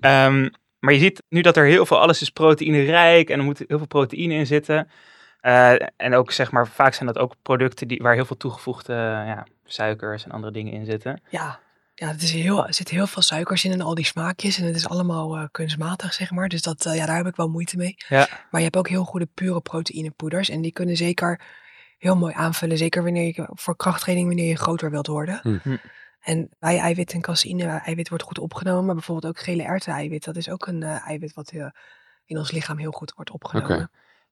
Ehm, 0.00 0.48
maar 0.78 0.92
je 0.92 0.98
ziet 0.98 1.22
nu 1.28 1.40
dat 1.40 1.56
er 1.56 1.64
heel 1.64 1.86
veel, 1.86 2.00
alles 2.00 2.22
is 2.22 2.30
proteïnerijk 2.30 3.30
en 3.30 3.38
er 3.38 3.44
moet 3.44 3.58
heel 3.66 3.78
veel 3.78 3.86
proteïne 3.86 4.34
in 4.34 4.46
zitten. 4.46 4.88
Eh, 5.40 5.72
en 5.96 6.14
ook 6.14 6.30
zeg 6.32 6.50
maar, 6.50 6.68
vaak 6.68 6.94
zijn 6.94 7.06
dat 7.12 7.18
ook 7.18 7.34
producten 7.42 7.88
die, 7.88 8.00
waar 8.02 8.14
heel 8.14 8.24
veel 8.24 8.36
toegevoegde 8.36 8.92
ja, 9.26 9.46
suikers 9.64 10.24
en 10.24 10.30
andere 10.30 10.52
dingen 10.52 10.72
in 10.72 10.84
zitten. 10.84 11.22
Ja, 11.28 11.60
ja 11.94 12.08
het 12.08 12.22
is 12.22 12.32
heel, 12.32 12.66
er 12.66 12.74
zitten 12.74 12.94
heel 12.94 13.06
veel 13.06 13.22
suikers 13.22 13.64
in 13.64 13.72
en 13.72 13.80
al 13.80 13.94
die 13.94 14.04
smaakjes. 14.04 14.58
En 14.58 14.64
het 14.64 14.76
is 14.76 14.88
allemaal 14.88 15.36
eh, 15.36 15.44
kunstmatig, 15.50 16.12
zeg 16.12 16.30
maar. 16.30 16.48
Dus 16.48 16.62
dat, 16.62 16.86
eh, 16.86 16.96
ja, 16.96 17.06
daar 17.06 17.16
heb 17.16 17.26
ik 17.26 17.36
wel 17.36 17.48
moeite 17.48 17.76
mee. 17.76 17.94
Ja. 18.08 18.28
Maar 18.50 18.60
je 18.60 18.66
hebt 18.66 18.76
ook 18.76 18.88
heel 18.88 19.04
goede 19.04 19.28
pure 19.34 19.60
proteïnepoeders. 19.60 20.48
En 20.48 20.60
die 20.60 20.72
kunnen 20.72 20.96
zeker 20.96 21.40
heel 21.98 22.16
mooi 22.16 22.34
aanvullen. 22.34 22.78
Zeker 22.78 23.02
wanneer 23.02 23.26
je 23.26 23.48
voor 23.50 23.76
krachttraining, 23.76 24.26
wanneer 24.26 24.48
je 24.48 24.56
groter 24.56 24.90
wilt 24.90 25.06
worden. 25.06 25.40
Hm. 25.42 25.58
Hm. 25.62 25.76
En 26.24 26.48
bij 26.58 26.78
eiwit 26.78 27.12
en 27.12 27.20
caseïne, 27.20 27.64
eiwit 27.64 28.08
wordt 28.08 28.24
goed 28.24 28.38
opgenomen. 28.38 28.84
Maar 28.84 28.94
bijvoorbeeld 28.94 29.36
ook 29.36 29.42
gele 29.42 29.62
erwten-eiwit. 29.62 30.24
Dat 30.24 30.36
is 30.36 30.48
ook 30.48 30.66
een 30.66 30.82
eh, 30.82 31.08
eiwit 31.08 31.34
wat 31.34 31.50
eh, 31.50 31.66
in 32.24 32.38
ons 32.38 32.50
lichaam 32.50 32.78
heel 32.78 32.90
goed 32.90 33.12
wordt 33.14 33.30
opgenomen. 33.30 33.76
Oké. 33.76 33.88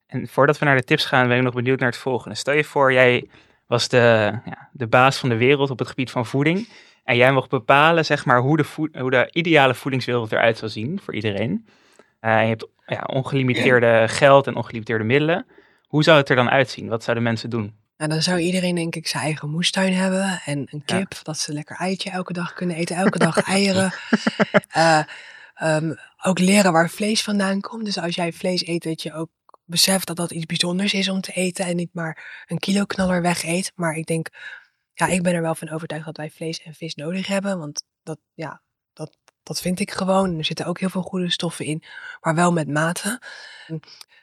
En 0.07 0.29
voordat 0.29 0.59
we 0.59 0.65
naar 0.65 0.77
de 0.77 0.85
tips 0.85 1.05
gaan, 1.05 1.29
ben 1.29 1.37
ik 1.37 1.43
nog 1.43 1.55
benieuwd 1.55 1.79
naar 1.79 1.89
het 1.89 1.99
volgende. 1.99 2.37
Stel 2.37 2.55
je 2.55 2.65
voor, 2.65 2.93
jij 2.93 3.29
was 3.67 3.89
de, 3.89 4.39
ja, 4.45 4.69
de 4.73 4.87
baas 4.87 5.19
van 5.19 5.29
de 5.29 5.37
wereld 5.37 5.71
op 5.71 5.79
het 5.79 5.89
gebied 5.89 6.11
van 6.11 6.27
voeding. 6.27 6.69
En 7.05 7.17
jij 7.17 7.33
mocht 7.33 7.51
bepalen 7.51 8.05
zeg 8.05 8.25
maar, 8.25 8.39
hoe, 8.41 8.57
de 8.57 8.65
voed- 8.65 8.97
hoe 8.97 9.11
de 9.11 9.29
ideale 9.33 9.75
voedingswereld 9.75 10.33
eruit 10.33 10.59
zou 10.59 10.71
zien 10.71 11.01
voor 11.05 11.15
iedereen. 11.15 11.67
Eh, 12.21 12.41
je 12.43 12.47
hebt 12.49 12.67
ja, 12.87 13.01
ongelimiteerde 13.13 14.05
geld 14.21 14.47
en 14.47 14.57
ongelimiteerde 14.57 15.05
middelen. 15.05 15.47
Hoe 15.87 16.03
zou 16.03 16.19
het 16.19 16.29
er 16.29 16.37
dan 16.37 16.51
uitzien? 16.51 16.89
Wat 16.89 17.03
zouden 17.03 17.25
mensen 17.25 17.51
doen? 17.51 17.75
En 17.97 18.09
dan 18.09 18.23
zou 18.23 18.39
iedereen 18.39 18.75
denk 18.75 18.95
ik 18.95 19.07
zijn 19.07 19.23
eigen 19.23 19.51
moestuin 19.51 19.93
hebben. 19.93 20.41
En 20.45 20.59
een 20.59 20.83
Ja. 20.87 20.97
kip, 20.99 21.15
dat 21.23 21.39
ze 21.39 21.53
lekker 21.53 21.77
eitje 21.77 22.11
elke 22.11 22.33
dag 22.33 22.53
kunnen 22.53 22.77
eten. 22.77 22.97
Elke 22.97 23.19
dag 23.19 23.43
eieren. 23.57 23.93
Eh, 24.69 25.03
ehm, 25.55 25.93
ook 26.23 26.39
leren 26.39 26.73
waar 26.73 26.91
vlees 26.91 27.23
vandaan 27.23 27.61
komt. 27.61 27.85
Dus 27.85 27.99
als 27.99 28.15
jij 28.15 28.33
vlees 28.33 28.67
eet, 28.67 28.83
dat 28.83 29.03
je 29.03 29.15
ook 29.15 29.29
beseft 29.65 30.07
dat 30.07 30.17
dat 30.17 30.31
iets 30.31 30.47
bijzonders 30.47 30.95
is 30.95 31.09
om 31.09 31.21
te 31.21 31.33
eten. 31.33 31.67
En 31.67 31.77
niet 31.77 31.91
maar 31.95 32.45
een 32.47 32.59
kilo 32.59 32.85
knaller 32.85 33.23
weg 33.23 33.45
eet. 33.45 33.73
Maar 33.75 33.95
ik 33.95 34.07
denk, 34.07 34.29
ja, 34.95 35.07
ik 35.07 35.23
ben 35.23 35.35
er 35.35 35.43
wel 35.43 35.55
van 35.55 35.71
overtuigd 35.71 36.05
dat 36.05 36.17
wij 36.17 36.31
vlees 36.31 36.63
en 36.63 36.75
vis 36.75 36.95
nodig 36.95 37.27
hebben. 37.27 37.59
Want 37.59 37.85
dat, 38.03 38.19
ja, 38.35 38.63
dat, 38.93 39.17
dat 39.43 39.61
vind 39.61 39.81
ik 39.81 39.91
gewoon. 39.91 40.39
Er 40.39 40.45
zitten 40.45 40.67
ook 40.67 40.81
heel 40.81 40.91
veel 40.91 41.03
goede 41.03 41.31
stoffen 41.31 41.65
in. 41.65 41.83
Maar 42.21 42.35
wel 42.35 42.53
met 42.53 42.69
mate. 42.69 43.21
En, 43.67 43.81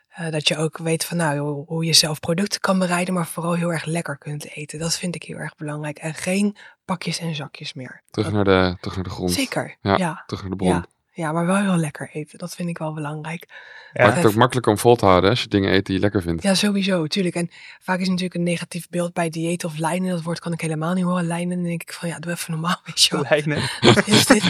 eh, 0.10 0.30
dat 0.32 0.48
je 0.48 0.58
ook 0.58 0.78
weet 0.78 1.06
van 1.06 1.18
nou, 1.18 1.38
hoe- 1.40 1.66
hoe 1.66 1.86
je 1.86 1.94
zelf 1.94 2.20
producten 2.20 2.60
kan 2.60 2.80
bereiden, 2.80 3.14
maar 3.14 3.28
vooral 3.28 3.54
heel 3.54 3.72
erg 3.72 3.86
lekker 3.86 4.18
kunt 4.18 4.50
eten. 4.56 4.80
Dat 4.80 4.96
vind 4.98 5.16
ik 5.16 5.24
heel 5.24 5.38
erg 5.38 5.56
belangrijk. 5.56 5.98
En 5.98 6.14
geen 6.14 6.56
pakjes 6.86 7.20
en 7.20 7.36
zakjes 7.36 7.74
meer. 7.74 8.04
Terug 8.10 8.32
naar 8.32 8.44
de, 8.44 8.78
terug 8.80 8.96
naar 8.96 9.04
de 9.04 9.10
grond. 9.10 9.32
Zeker. 9.32 9.78
Ja. 9.82 9.98
Ja. 9.98 10.24
Terug 10.26 10.42
naar 10.42 10.52
de 10.52 10.56
bron. 10.56 10.70
Ja. 10.70 10.86
Ja, 11.20 11.32
maar 11.32 11.46
wel 11.46 11.58
heel 11.58 11.78
lekker 11.78 12.10
eten. 12.14 12.38
Dat 12.38 12.56
vind 12.56 12.70
ik 12.70 12.78
wel 12.78 12.94
belangrijk. 12.94 13.46
Ja. 13.94 14.04
Maakt 14.04 14.18
het 14.18 14.26
ook 14.26 14.36
makkelijk 14.36 14.68
om 14.68 14.78
vol 14.78 14.96
te 14.96 15.06
houden 15.06 15.30
als 15.30 15.42
je 15.42 15.48
dingen 15.48 15.74
eet 15.74 15.86
die 15.86 15.96
je 15.96 16.02
lekker 16.02 16.22
vindt. 16.22 16.44
Ja, 16.44 16.54
sowieso, 16.54 17.08
tuurlijk. 17.08 17.36
En 17.36 17.50
vaak 17.80 18.00
is 18.00 18.08
natuurlijk 18.08 18.36
een 18.36 18.44
negatief 18.44 18.90
beeld 18.90 19.14
bij 19.14 19.30
dieet 19.30 19.64
of 19.64 19.78
lijnen. 19.78 20.10
Dat 20.10 20.22
woord 20.22 20.40
kan 20.40 20.54
ik 20.54 20.62
helemaal 20.62 20.94
niet 20.94 21.04
horen. 21.04 21.28
Lijnen, 21.28 21.58
dan 21.58 21.68
denk 21.68 21.82
ik 21.82 21.94
van 21.94 22.10
ja, 22.10 22.20
doe 22.20 22.32
even 22.32 22.52
normaal, 22.52 22.82
weet 22.86 23.04
je 23.04 23.16
wel. 23.16 23.26
Lijnen. 23.30 23.70
Wat 23.82 24.08
is 24.16 24.26
dit? 24.26 24.44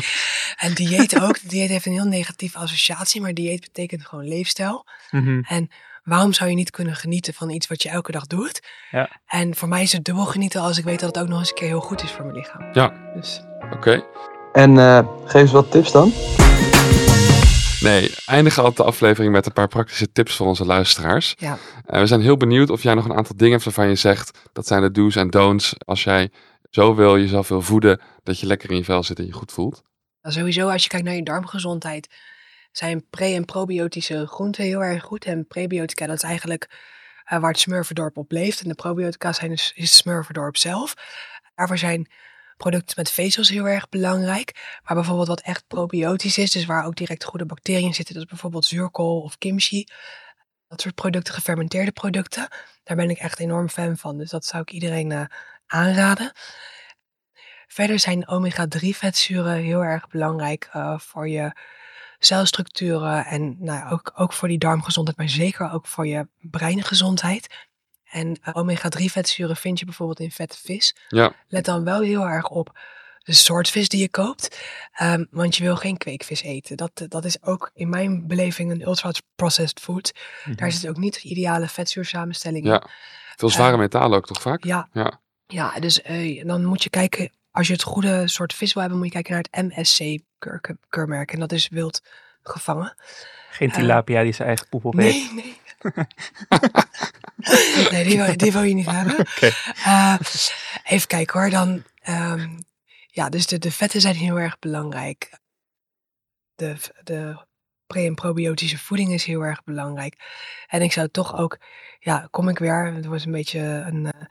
En 0.58 0.73
dieet 0.73 1.21
ook. 1.21 1.49
Dieet 1.49 1.69
heeft 1.69 1.86
een 1.86 1.91
heel 1.91 2.05
negatieve 2.05 2.58
associatie, 2.58 3.21
maar 3.21 3.34
dieet 3.34 3.62
betekent 3.62 4.05
gewoon 4.05 4.27
leefstijl. 4.27 4.86
Mhm. 5.12 5.41
En 5.47 5.69
waarom 6.03 6.34
zou 6.34 6.49
je 6.49 6.55
niet 6.55 6.71
kunnen 6.71 6.95
genieten 6.95 7.34
van 7.34 7.49
iets 7.49 7.67
wat 7.67 7.84
je 7.84 7.89
elke 7.89 8.12
dag 8.12 8.27
doet? 8.27 8.62
Ja. 8.91 9.10
En 9.27 9.55
voor 9.55 9.67
mij 9.67 9.82
is 9.82 9.91
het 9.91 10.05
dubbel 10.05 10.25
genieten 10.25 10.62
als 10.62 10.77
ik 10.77 10.84
weet 10.84 10.99
dat 10.99 11.15
het 11.15 11.23
ook 11.23 11.29
nog 11.29 11.39
eens 11.39 11.49
een 11.49 11.55
keer 11.55 11.67
heel 11.67 11.79
goed 11.79 12.03
is 12.03 12.12
voor 12.12 12.25
mijn 12.25 12.38
lichaam. 12.38 12.73
Ja. 12.73 13.12
Dus 13.15 13.41
Oké. 13.71 14.03
En 14.53 14.77
eh, 14.77 15.08
geef 15.25 15.41
eens 15.41 15.51
wat 15.51 15.71
tips 15.71 15.91
dan. 15.91 16.12
Nee, 17.82 18.13
eindigen 18.26 18.63
altijd 18.63 18.78
de 18.78 18.94
aflevering 18.94 19.34
met 19.34 19.46
een 19.46 19.54
paar 19.54 19.68
praktische 19.68 20.12
tips 20.12 20.36
voor 20.36 20.48
onze 20.48 20.65
luisteraars. 20.65 21.36
ja, 21.38 21.58
Eh, 21.86 22.00
we 22.00 22.08
zijn 22.08 22.22
heel 22.22 22.38
benieuwd 22.38 22.70
of 22.70 22.84
jij 22.84 22.94
nog 22.94 23.06
een 23.06 23.15
aantal 23.15 23.36
dingen 23.36 23.54
hebt 23.54 23.63
waarvan 23.63 23.88
je 23.88 23.96
zegt, 23.96 24.38
dat 24.54 24.68
zijn 24.68 24.82
de 24.82 24.92
do's 24.92 25.15
en 25.15 25.30
don'ts 25.30 25.76
als 25.86 26.04
jij 26.04 26.32
zo 26.70 26.96
wil, 26.96 27.18
jezelf 27.18 27.48
wil 27.48 27.62
voeden, 27.62 28.02
dat 28.24 28.39
je 28.39 28.46
lekker 28.46 28.72
in 28.72 28.78
je 28.78 28.84
vel 28.84 29.04
zit 29.04 29.20
en 29.20 29.26
je 29.26 29.32
goed 29.34 29.52
voelt. 29.52 29.84
Nou, 30.22 30.36
sowieso 30.36 30.70
als 30.70 30.84
je 30.84 30.89
kijkt 30.89 31.06
naar 31.06 31.15
je 31.15 31.24
darmgezondheid, 31.24 32.08
zijn 32.72 33.06
pre- 33.10 33.34
en 33.34 33.46
probiotische 33.46 34.28
groenten 34.28 34.63
heel 34.63 34.84
erg 34.84 35.04
goed. 35.04 35.26
En 35.26 35.48
prebiotica, 35.48 36.06
dat 36.06 36.15
is 36.15 36.24
eigenlijk 36.24 36.70
eh, 37.26 37.39
waar 37.39 37.52
het 37.52 37.60
smurfendorp 37.60 38.18
op 38.18 38.32
leeft. 38.32 38.62
En 38.62 38.68
de 38.70 38.76
probiotica 38.76 39.34
zijn 39.34 39.50
dus, 39.50 39.72
is 39.76 39.84
het 39.84 39.94
smurfendorp 39.94 40.58
zelf. 40.58 40.94
Daarvoor 41.56 41.78
zijn 41.78 42.08
producten 42.60 42.95
met 42.98 43.12
vezels 43.12 43.50
heel 43.50 43.67
erg 43.67 43.89
belangrijk. 43.89 44.80
Maar 44.84 44.95
bijvoorbeeld 44.95 45.28
wat 45.28 45.41
echt 45.41 45.67
probiotisch 45.67 46.38
is, 46.38 46.52
dus 46.52 46.65
waar 46.65 46.86
ook 46.86 46.95
direct 46.95 47.24
goede 47.24 47.45
bacteriën 47.45 47.93
zitten, 47.93 48.13
dat 48.13 48.24
is 48.24 48.30
bijvoorbeeld 48.30 48.65
zuurkool 48.65 49.22
of 49.22 49.38
kimchi. 49.38 49.88
Dat 50.67 50.82
soort 50.82 50.95
producten, 50.95 51.34
gefermenteerde 51.34 51.91
producten. 51.91 52.48
Daar 52.84 52.98
ben 52.98 53.10
ik 53.10 53.17
echt 53.17 53.39
enorm 53.39 53.69
fan 53.69 53.98
van. 53.98 54.17
Dus 54.17 54.30
dat 54.30 54.45
zou 54.45 54.62
ik 54.62 54.72
iedereen 54.72 55.12
eh, 55.12 55.24
aanraden. 55.65 56.32
Verder 57.67 58.00
zijn 58.00 58.28
omega-3 58.28 58.88
vetzuren 58.89 59.56
heel 59.56 59.84
erg 59.84 60.08
belangrijk 60.08 60.69
eh, 60.72 61.00
voor 61.00 61.28
je 61.30 61.52
celstructuren 62.19 63.26
en 63.26 63.56
nou, 63.60 63.91
ook, 63.91 64.12
ook 64.15 64.34
voor 64.34 64.48
die 64.48 64.58
darmgezondheid, 64.58 65.17
maar 65.17 65.30
zeker 65.30 65.72
ook 65.72 65.88
voor 65.88 66.08
je 66.08 66.28
breingezondheid. 66.38 67.68
En 68.12 68.39
eh, 68.41 68.56
omega-3 68.56 69.04
vetzuren 69.06 69.56
vind 69.56 69.80
je 69.80 69.86
bijvoorbeeld 69.86 70.19
in 70.19 70.32
vette 70.32 70.58
vis. 70.63 70.95
Ja, 71.08 71.34
Let 71.48 71.65
dan 71.65 71.84
wel 71.84 72.02
heel 72.02 72.28
erg 72.28 72.48
op 72.50 72.80
de 73.19 73.34
soort 73.34 73.69
vis 73.69 73.89
die 73.89 74.02
je 74.02 74.10
koopt, 74.10 74.60
ehm, 74.93 75.26
want 75.32 75.56
je 75.56 75.63
wil 75.63 75.76
geen 75.76 75.98
kweekvis 75.98 76.41
eten. 76.41 76.78
Dat, 76.78 77.06
dat 77.08 77.26
is 77.26 77.43
ook 77.43 77.72
in 77.74 77.89
mijn 77.89 78.28
beleving 78.28 78.72
een 78.72 78.82
ultra-processed 78.82 79.80
food. 79.80 80.12
Daar 80.56 80.72
zit 80.72 80.89
ook 80.89 80.98
niet 80.98 81.22
de 81.22 81.30
ideale 81.30 81.67
vetzuursamenstelling 81.67 82.65
in. 82.65 82.72
ja. 82.72 82.88
Veel 83.36 83.50
zware 83.50 83.78
metalen 83.78 84.17
ook 84.17 84.26
toch 84.26 84.41
vaak? 84.41 84.63
Ja, 84.63 84.89
Ja. 84.93 85.19
ja 85.48 85.80
dus 85.80 86.02
eh, 86.02 86.45
dan 86.45 86.65
moet 86.65 86.84
je 86.84 86.89
kijken, 86.89 87.32
als 87.52 87.67
je 87.67 87.74
het 87.74 87.84
goede 87.84 88.28
soort 88.28 88.54
vis 88.54 88.74
wil 88.74 88.82
hebben, 88.82 89.00
moet 89.02 89.13
je 89.13 89.22
kijken 89.22 89.34
naar 89.34 89.45
het 89.52 89.78
MSC-keurmerk. 89.78 91.32
En 91.34 91.39
dat 91.39 91.52
is 91.52 91.67
wild 91.69 92.02
gevangen. 92.43 92.95
Geen 93.52 93.72
tilapia 93.72 94.24
die 94.24 94.34
zijn 94.34 94.48
eigen 94.48 94.67
poep 94.69 94.86
opeet. 94.86 95.00
Nee, 95.00 95.30
nee. 95.34 95.58
nee, 97.92 98.04
die 98.04 98.18
wil, 98.18 98.38
die 98.38 98.68
je 98.68 98.74
niet 98.74 98.89
hebben. 98.89 99.26
Eh, 99.84 100.15
even 100.84 101.08
kijken 101.08 101.39
hoor, 101.39 101.50
dan... 101.50 101.84
ehm, 102.02 102.58
ja, 103.08 103.30
dus 103.30 103.48
de, 103.48 103.60
de 103.60 103.72
vetten 103.72 104.02
zijn 104.02 104.15
heel 104.15 104.39
erg 104.39 104.60
belangrijk. 104.60 105.39
De, 106.56 106.76
de 107.04 107.46
pre- 107.88 108.06
en 108.06 108.15
probiotische 108.15 108.78
voeding 108.78 109.13
is 109.13 109.24
heel 109.24 109.42
erg 109.42 109.63
belangrijk. 109.63 110.15
En 110.68 110.82
ik 110.82 110.92
zou 110.92 111.08
toch 111.08 111.38
ook... 111.38 111.58
Ja, 112.00 112.28
kom 112.32 112.50
ik 112.50 112.60
weer. 112.60 112.94
Het 112.94 113.06
was 113.06 113.26
een 113.26 113.32
beetje 113.32 113.60
een... 113.60 114.12
eh, 114.12 114.22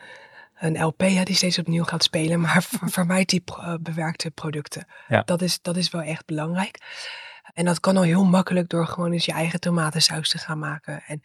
een 0.59 0.83
LP 0.83 1.01
hè, 1.01 1.23
die 1.23 1.35
steeds 1.35 1.59
opnieuw 1.59 1.85
gaat 1.85 2.03
spelen, 2.03 2.41
maar 2.41 2.63
ver- 2.69 2.91
vermijd 2.91 3.29
die 3.29 3.43
eh, 3.45 3.75
bewerkte 3.81 4.31
producten. 4.31 4.87
Ja. 5.09 5.23
Dat, 5.23 5.43
is, 5.43 5.59
dat 5.63 5.77
is 5.77 5.91
wel 5.91 6.03
echt 6.03 6.27
belangrijk. 6.27 6.79
En 7.59 7.65
dat 7.65 7.81
kan 7.81 7.97
al 7.97 8.03
heel 8.03 8.25
makkelijk 8.25 8.69
door 8.69 8.87
gewoon 8.87 9.13
eens 9.13 9.25
je 9.25 9.33
eigen 9.33 9.61
tomatensaus 9.61 10.29
te 10.29 10.39
gaan 10.39 10.59
maken. 10.59 11.03
En 11.07 11.23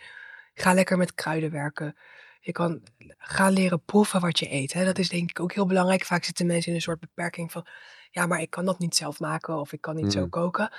ga 0.53 0.73
lekker 0.73 0.97
met 0.97 1.13
kruiden 1.13 1.51
werken. 1.51 1.97
Je 2.41 2.51
kan 2.51 2.81
gaan 3.17 3.51
leren 3.51 3.83
proeven 3.85 4.21
wat 4.21 4.39
je 4.39 4.51
eet. 4.51 4.73
Hè. 4.73 4.85
Dat 4.85 4.97
is 4.97 5.09
denk 5.09 5.29
ik 5.29 5.39
ook 5.39 5.53
heel 5.53 5.65
belangrijk. 5.65 6.05
Vaak 6.05 6.23
zitten 6.23 6.45
mensen 6.45 6.69
in 6.69 6.75
een 6.75 6.81
soort 6.81 6.99
beperking 6.99 7.51
van, 7.51 7.65
ja, 8.11 8.25
maar 8.25 8.41
ik 8.41 8.49
kan 8.49 8.65
dat 8.65 8.79
niet 8.79 8.95
zelf 8.95 9.19
maken 9.19 9.59
of 9.59 9.73
ik 9.73 9.81
kan 9.81 9.95
niet 9.95 10.11
zo 10.11 10.19
Mhm. 10.19 10.29
koken. 10.29 10.71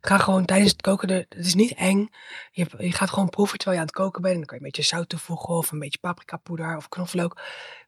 Ga 0.00 0.18
gewoon 0.18 0.44
tijdens 0.44 0.70
het 0.72 0.80
koken, 0.80 1.08
er- 1.08 1.26
het 1.28 1.46
is 1.46 1.54
niet 1.54 1.72
eng. 1.74 2.08
Je, 2.50 2.66
je 2.78 2.92
gaat 2.92 3.10
gewoon 3.10 3.28
proeven 3.30 3.58
terwijl 3.58 3.80
je 3.80 3.82
aan 3.86 3.92
het 3.92 4.02
koken 4.02 4.22
bent. 4.22 4.32
En 4.34 4.38
dan 4.40 4.48
kan 4.48 4.58
je 4.58 4.64
een 4.64 4.70
beetje 4.70 4.88
zout 4.96 5.08
toevoegen 5.08 5.54
of 5.54 5.70
een 5.72 5.78
beetje 5.78 5.98
paprikapoeder 5.98 6.76
of 6.76 6.88
knoflook. 6.88 7.34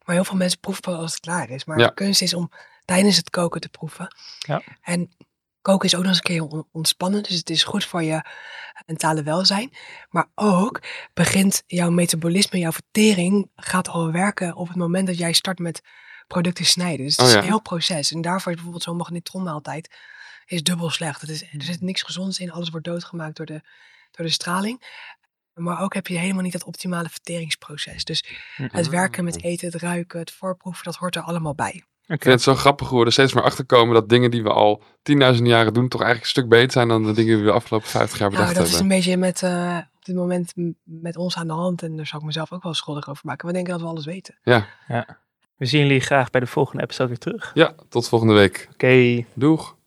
Maar 0.05 0.15
heel 0.15 0.25
veel 0.25 0.37
mensen 0.37 0.59
proeven 0.59 0.83
pas 0.83 0.95
als 0.95 1.11
het 1.11 1.19
klaar 1.19 1.49
is. 1.49 1.65
Maar 1.65 1.79
Ja. 1.79 1.87
de 1.87 1.93
kunst 1.93 2.21
is 2.21 2.33
om 2.33 2.51
tijdens 2.85 3.17
het 3.17 3.29
koken 3.29 3.61
te 3.61 3.69
proeven. 3.69 4.15
Ja. 4.39 4.61
En 4.81 5.11
koken 5.61 5.85
is 5.85 5.95
ook 5.95 6.01
nog 6.01 6.09
eens 6.09 6.17
een 6.17 6.23
keer 6.23 6.43
on- 6.43 6.67
ontspannen. 6.71 7.23
Dus 7.23 7.35
het 7.35 7.49
is 7.49 7.63
goed 7.63 7.85
voor 7.85 8.03
je 8.03 8.21
mentale 8.85 9.23
welzijn. 9.23 9.73
Maar 10.09 10.27
ook 10.35 10.81
begint 11.13 11.63
jouw 11.65 11.89
metabolisme, 11.89 12.59
jouw 12.59 12.71
vertering 12.71 13.51
gaat 13.55 13.87
al 13.87 14.11
werken 14.11 14.55
op 14.55 14.67
het 14.67 14.77
moment 14.77 15.07
dat 15.07 15.17
jij 15.17 15.33
start 15.33 15.59
met 15.59 15.81
producten 16.27 16.65
snijden. 16.65 17.05
Dus 17.05 17.11
het 17.15 17.21
Oh 17.21 17.27
is 17.27 17.33
ja. 17.33 17.39
een 17.39 17.45
heel 17.45 17.61
proces. 17.61 18.11
En 18.11 18.21
daarvoor 18.21 18.47
is 18.47 18.53
bijvoorbeeld 18.55 18.83
zo'n 18.83 18.97
magnetronmaaltijd 18.97 19.95
is 20.45 20.63
dubbel 20.63 20.89
slecht. 20.89 21.21
Het 21.21 21.29
is, 21.29 21.41
er 21.41 21.63
zit 21.63 21.81
niks 21.81 22.01
gezonds 22.01 22.39
in. 22.39 22.51
Alles 22.51 22.69
wordt 22.69 22.85
doodgemaakt 22.85 23.35
door 23.35 23.45
de, 23.45 23.61
door 24.11 24.25
de 24.25 24.31
straling. 24.31 25.07
Maar 25.53 25.81
ook 25.81 25.93
heb 25.93 26.07
je 26.07 26.17
helemaal 26.17 26.43
niet 26.43 26.53
dat 26.53 26.63
optimale 26.63 27.09
verteringsproces. 27.09 28.03
Dus 28.03 28.25
het 28.55 28.89
werken 28.89 29.23
met 29.23 29.43
eten, 29.43 29.71
het 29.71 29.81
ruiken, 29.81 30.19
het 30.19 30.31
voorproeven, 30.31 30.83
dat 30.83 30.95
hoort 30.95 31.15
er 31.15 31.21
allemaal 31.21 31.55
bij. 31.55 31.83
Ik 32.09 32.21
vind 32.21 32.33
het 32.33 32.41
zo 32.43 32.55
grappig 32.55 32.89
hoe 32.89 32.99
we 32.99 33.05
er 33.05 33.11
steeds 33.11 33.33
meer 33.33 33.43
achter 33.43 33.65
komen 33.65 33.93
dat 33.93 34.09
dingen 34.09 34.31
die 34.31 34.43
we 34.43 34.49
al 34.49 34.81
tienduizenden 35.01 35.53
jaren 35.53 35.73
doen, 35.73 35.87
toch 35.87 36.01
eigenlijk 36.01 36.35
een 36.35 36.41
stuk 36.41 36.49
beter 36.49 36.71
zijn 36.71 36.87
dan 36.87 37.03
de 37.03 37.13
dingen 37.13 37.35
die 37.35 37.43
we 37.43 37.49
de 37.49 37.55
afgelopen 37.55 37.87
50 37.87 38.19
jaar 38.19 38.29
Nou, 38.29 38.41
bedacht 38.41 38.57
dat 38.57 38.65
is 38.67 38.71
hebben. 38.73 38.91
een 38.91 38.97
beetje 38.97 39.17
met, 39.17 39.43
eh, 39.43 39.77
op 39.97 40.05
dit 40.05 40.15
moment 40.15 40.53
met 40.83 41.17
ons 41.17 41.35
aan 41.35 41.47
de 41.47 41.53
hand. 41.53 41.83
En 41.83 41.95
daar 41.95 42.05
zou 42.05 42.21
ik 42.21 42.27
mezelf 42.27 42.51
ook 42.51 42.63
wel 42.63 42.73
schuldig 42.73 43.09
over 43.09 43.21
maken. 43.25 43.47
We 43.47 43.53
denken 43.53 43.71
dat 43.71 43.81
we 43.81 43.87
alles 43.87 44.05
weten. 44.05 44.37
We 45.55 45.65
zien 45.65 45.81
jullie 45.81 45.99
graag 45.99 46.29
bij 46.29 46.41
de 46.41 46.47
volgende 46.47 46.83
episode 46.83 47.09
weer 47.09 47.17
terug. 47.17 47.51
Ja, 47.53 47.73
tot 47.89 48.07
volgende 48.09 48.33
week. 48.33 48.67
Oké. 48.73 49.25
Doeg! 49.33 49.77